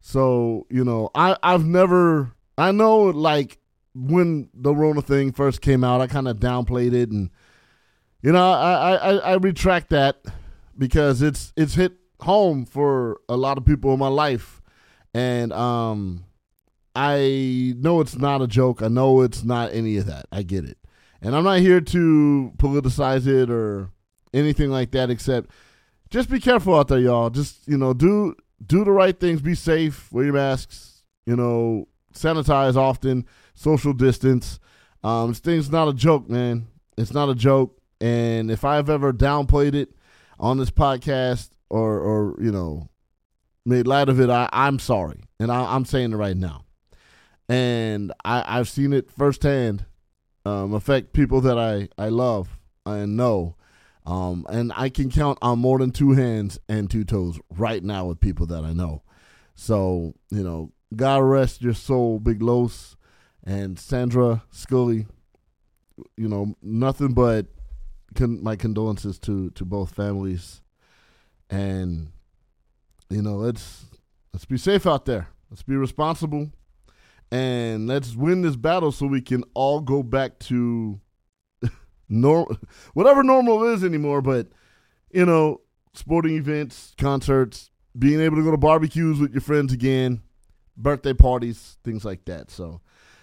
So 0.00 0.66
you 0.70 0.84
know, 0.84 1.10
I 1.14 1.36
I've 1.42 1.64
never 1.64 2.32
I 2.56 2.72
know 2.72 3.02
like 3.02 3.58
when 3.94 4.48
the 4.54 4.74
Rona 4.74 5.02
thing 5.02 5.32
first 5.32 5.60
came 5.60 5.84
out, 5.84 6.00
I 6.00 6.06
kind 6.06 6.28
of 6.28 6.38
downplayed 6.38 6.92
it, 6.92 7.10
and 7.10 7.30
you 8.22 8.32
know, 8.32 8.52
I, 8.52 8.94
I 8.94 9.16
I 9.16 9.34
retract 9.34 9.90
that 9.90 10.24
because 10.76 11.22
it's 11.22 11.52
it's 11.56 11.74
hit 11.74 11.92
home 12.20 12.64
for 12.64 13.20
a 13.28 13.36
lot 13.36 13.58
of 13.58 13.64
people 13.64 13.92
in 13.92 13.98
my 13.98 14.08
life 14.08 14.58
and 15.14 15.52
um, 15.52 16.24
I 16.94 17.74
know 17.76 18.00
it's 18.00 18.16
not 18.16 18.42
a 18.42 18.46
joke. 18.46 18.82
I 18.82 18.88
know 18.88 19.22
it's 19.22 19.44
not 19.44 19.72
any 19.72 19.96
of 19.96 20.06
that. 20.06 20.26
I 20.30 20.42
get 20.42 20.64
it. 20.64 20.78
And 21.20 21.34
I'm 21.34 21.44
not 21.44 21.60
here 21.60 21.80
to 21.80 22.52
politicize 22.56 23.26
it 23.26 23.50
or 23.50 23.90
anything 24.32 24.70
like 24.70 24.92
that, 24.92 25.10
except 25.10 25.50
just 26.10 26.30
be 26.30 26.40
careful 26.40 26.74
out 26.74 26.88
there, 26.88 26.98
y'all. 26.98 27.30
Just, 27.30 27.66
you 27.66 27.76
know, 27.76 27.92
do 27.92 28.34
do 28.64 28.84
the 28.84 28.92
right 28.92 29.18
things, 29.18 29.40
be 29.40 29.54
safe, 29.54 30.10
wear 30.12 30.26
your 30.26 30.34
masks, 30.34 31.02
you 31.26 31.36
know, 31.36 31.88
sanitize 32.14 32.76
often, 32.76 33.26
social 33.54 33.92
distance. 33.92 34.58
Um, 35.02 35.30
this 35.30 35.40
thing's 35.40 35.70
not 35.70 35.88
a 35.88 35.94
joke, 35.94 36.28
man. 36.28 36.68
It's 36.96 37.14
not 37.14 37.28
a 37.28 37.34
joke. 37.34 37.80
And 38.00 38.50
if 38.50 38.64
I've 38.64 38.90
ever 38.90 39.12
downplayed 39.12 39.74
it 39.74 39.94
on 40.38 40.58
this 40.58 40.70
podcast 40.70 41.50
or 41.70 42.00
or, 42.00 42.36
you 42.40 42.50
know, 42.50 42.88
made 43.64 43.86
light 43.86 44.08
of 44.08 44.20
it, 44.20 44.30
I, 44.30 44.48
I'm 44.52 44.78
sorry. 44.78 45.20
And 45.38 45.52
I, 45.52 45.76
am 45.76 45.84
saying 45.84 46.12
it 46.12 46.16
right 46.16 46.36
now. 46.36 46.64
And 47.48 48.12
I, 48.24 48.58
I've 48.58 48.68
seen 48.68 48.92
it 48.92 49.10
firsthand 49.10 49.84
um, 50.44 50.74
affect 50.74 51.12
people 51.12 51.40
that 51.42 51.58
I, 51.58 51.88
I 52.02 52.08
love 52.08 52.58
and 52.84 53.16
know. 53.16 53.56
Um, 54.06 54.46
and 54.48 54.72
I 54.74 54.88
can 54.88 55.10
count 55.10 55.38
on 55.42 55.58
more 55.58 55.78
than 55.78 55.90
two 55.90 56.12
hands 56.12 56.58
and 56.68 56.90
two 56.90 57.04
toes 57.04 57.38
right 57.50 57.84
now 57.84 58.06
with 58.06 58.20
people 58.20 58.46
that 58.46 58.64
I 58.64 58.72
know. 58.72 59.02
So, 59.54 60.14
you 60.30 60.42
know, 60.42 60.72
God 60.96 61.18
rest 61.18 61.60
your 61.60 61.74
soul, 61.74 62.18
Big 62.18 62.40
Los 62.40 62.96
and 63.44 63.78
Sandra 63.78 64.44
Scully. 64.50 65.06
You 66.16 66.28
know, 66.28 66.54
nothing 66.62 67.12
but 67.12 67.46
my 68.18 68.56
condolences 68.56 69.18
to, 69.20 69.50
to 69.50 69.64
both 69.64 69.94
families. 69.94 70.62
And 71.50 72.12
you 73.10 73.22
know, 73.22 73.36
let's 73.36 73.86
let's 74.32 74.44
be 74.44 74.58
safe 74.58 74.86
out 74.86 75.04
there. 75.04 75.28
Let's 75.50 75.62
be 75.62 75.76
responsible, 75.76 76.50
and 77.30 77.86
let's 77.86 78.14
win 78.14 78.42
this 78.42 78.56
battle 78.56 78.92
so 78.92 79.06
we 79.06 79.22
can 79.22 79.44
all 79.54 79.80
go 79.80 80.02
back 80.02 80.38
to 80.40 81.00
normal, 82.08 82.56
whatever 82.94 83.22
normal 83.22 83.64
is 83.64 83.82
anymore. 83.82 84.20
But 84.20 84.48
you 85.10 85.24
know, 85.24 85.62
sporting 85.94 86.36
events, 86.36 86.94
concerts, 86.98 87.70
being 87.98 88.20
able 88.20 88.36
to 88.36 88.44
go 88.44 88.50
to 88.50 88.58
barbecues 88.58 89.18
with 89.18 89.32
your 89.32 89.40
friends 89.40 89.72
again, 89.72 90.22
birthday 90.76 91.14
parties, 91.14 91.78
things 91.82 92.04
like 92.04 92.24
that. 92.26 92.50
So 92.50 92.80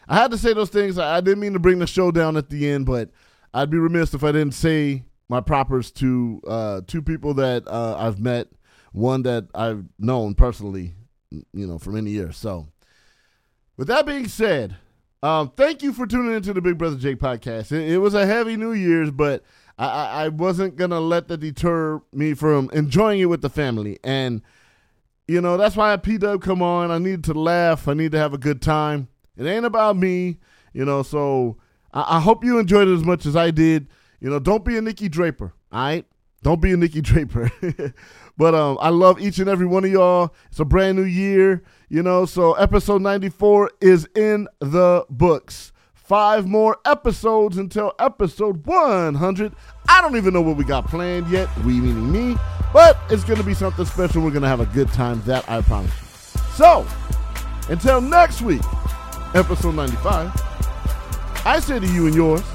I 0.07 0.15
had 0.15 0.32
to 0.32 0.38
say 0.38 0.53
those 0.53 0.69
things. 0.69 0.97
I, 0.97 1.17
I 1.17 1.21
didn't 1.21 1.39
mean 1.39 1.53
to 1.53 1.59
bring 1.59 1.80
the 1.80 1.88
show 1.88 2.11
down 2.11 2.38
at 2.38 2.49
the 2.49 2.69
end, 2.69 2.86
but 2.86 3.11
I'd 3.53 3.69
be 3.69 3.78
remiss 3.78 4.13
if 4.13 4.23
I 4.23 4.32
didn't 4.32 4.53
say 4.53 5.03
my 5.30 5.41
propers 5.41 5.91
to 5.91 6.41
uh, 6.47 6.82
two 6.86 7.01
people 7.01 7.34
that 7.36 7.67
uh, 7.67 7.95
I've 7.97 8.19
met 8.19 8.47
one 8.91 9.23
that 9.23 9.47
I've 9.53 9.84
known 9.99 10.36
personally, 10.36 10.93
you 11.30 11.67
know, 11.67 11.78
for 11.78 11.91
many 11.91 12.11
years. 12.11 12.38
So, 12.38 12.67
with 13.76 13.89
that 13.89 14.05
being 14.05 14.28
said, 14.28 14.78
um, 15.21 15.51
thank 15.57 15.84
you 15.84 15.91
for 15.91 16.07
tuning 16.07 16.34
into 16.34 16.53
the 16.53 16.61
Big 16.61 16.78
Brother 16.78 16.95
Jake 16.95 17.19
podcast. 17.19 17.71
It, 17.71 17.91
it 17.91 17.97
was 17.97 18.13
a 18.13 18.26
heavy 18.26 18.55
New 18.55 18.71
Year's, 18.71 19.11
but 19.11 19.43
I, 19.78 20.26
I 20.26 20.28
wasn't 20.30 20.78
gonna 20.78 21.01
let 21.01 21.28
that 21.28 21.39
deter 21.39 22.01
me 22.13 22.34
from 22.34 22.69
enjoying 22.71 23.19
it 23.19 23.26
with 23.26 23.41
the 23.41 23.49
family. 23.49 23.99
And 24.03 24.41
you 25.28 25.41
know, 25.41 25.57
that's 25.57 25.76
why 25.76 25.91
I 25.91 25.97
P 25.97 26.17
Dub 26.17 26.41
come 26.41 26.61
on. 26.61 26.91
I 26.91 26.99
need 26.99 27.23
to 27.26 27.34
laugh. 27.34 27.88
I 27.88 27.93
need 27.95 28.11
to 28.11 28.19
have 28.19 28.34
a 28.34 28.38
good 28.38 28.61
time. 28.61 29.07
It 29.36 29.45
ain't 29.45 29.65
about 29.65 29.97
me, 29.97 30.38
you 30.71 30.86
know. 30.86 31.03
So 31.03 31.57
I, 31.93 32.17
I 32.17 32.19
hope 32.21 32.45
you 32.45 32.59
enjoyed 32.59 32.88
it 32.88 32.93
as 32.93 33.03
much 33.03 33.26
as 33.26 33.36
I 33.36 33.51
did. 33.51 33.88
You 34.26 34.32
know, 34.32 34.39
don't 34.39 34.65
be 34.65 34.76
a 34.76 34.82
Nikki 34.82 35.07
Draper. 35.07 35.53
All 35.71 35.86
right, 35.86 36.03
don't 36.41 36.59
be 36.59 36.71
a 36.71 36.78
Nikki 36.78 36.99
Draper. 36.99 37.51
But 38.38 38.53
um, 38.53 38.78
I 38.82 38.89
love 38.89 39.21
each 39.21 39.39
and 39.39 39.47
every 39.47 39.65
one 39.65 39.86
of 39.86 39.91
y'all. 39.91 40.34
It's 40.49 40.59
a 40.59 40.65
brand 40.65 40.97
new 40.97 41.05
year, 41.05 41.63
you 41.88 42.03
know. 42.03 42.26
So 42.26 42.53
episode 42.55 43.01
94 43.01 43.71
is 43.80 44.09
in 44.13 44.49
the 44.59 45.05
books. 45.09 45.71
five 45.93 46.45
more 46.45 46.78
episodes 46.84 47.57
until 47.57 47.93
episode 47.97 48.65
100. 48.65 49.53
I 49.88 50.01
don't 50.01 50.17
even 50.17 50.34
know 50.34 50.41
what 50.41 50.57
we 50.57 50.65
got 50.65 50.86
planned 50.88 51.30
yet, 51.30 51.47
we 51.59 51.80
meaning 51.80 52.11
me, 52.11 52.36
but 52.73 52.97
it's 53.09 53.23
going 53.23 53.39
to 53.39 53.45
be 53.45 53.53
something 53.53 53.86
special. 53.86 54.21
We're 54.21 54.32
going 54.32 54.41
to 54.41 54.49
have 54.49 54.59
a 54.59 54.65
good 54.65 54.91
time, 54.91 55.21
that 55.28 55.49
I 55.49 55.61
promise 55.61 55.93
you. 56.36 56.41
So, 56.55 56.86
until 57.69 58.01
next 58.01 58.41
week, 58.41 58.63
episode 59.34 59.76
95, 59.76 60.32
I 61.45 61.61
say 61.61 61.80
to 61.80 61.88
you 61.88 62.07
and 62.07 62.15
yours, 62.15 62.43
Peace, 62.43 62.55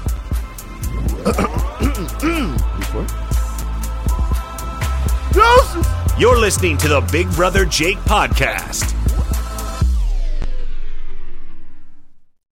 You're 6.21 6.37
listening 6.37 6.77
to 6.77 6.87
the 6.87 7.01
Big 7.11 7.29
Brother 7.31 7.65
Jake 7.65 7.97
podcast. 7.99 8.93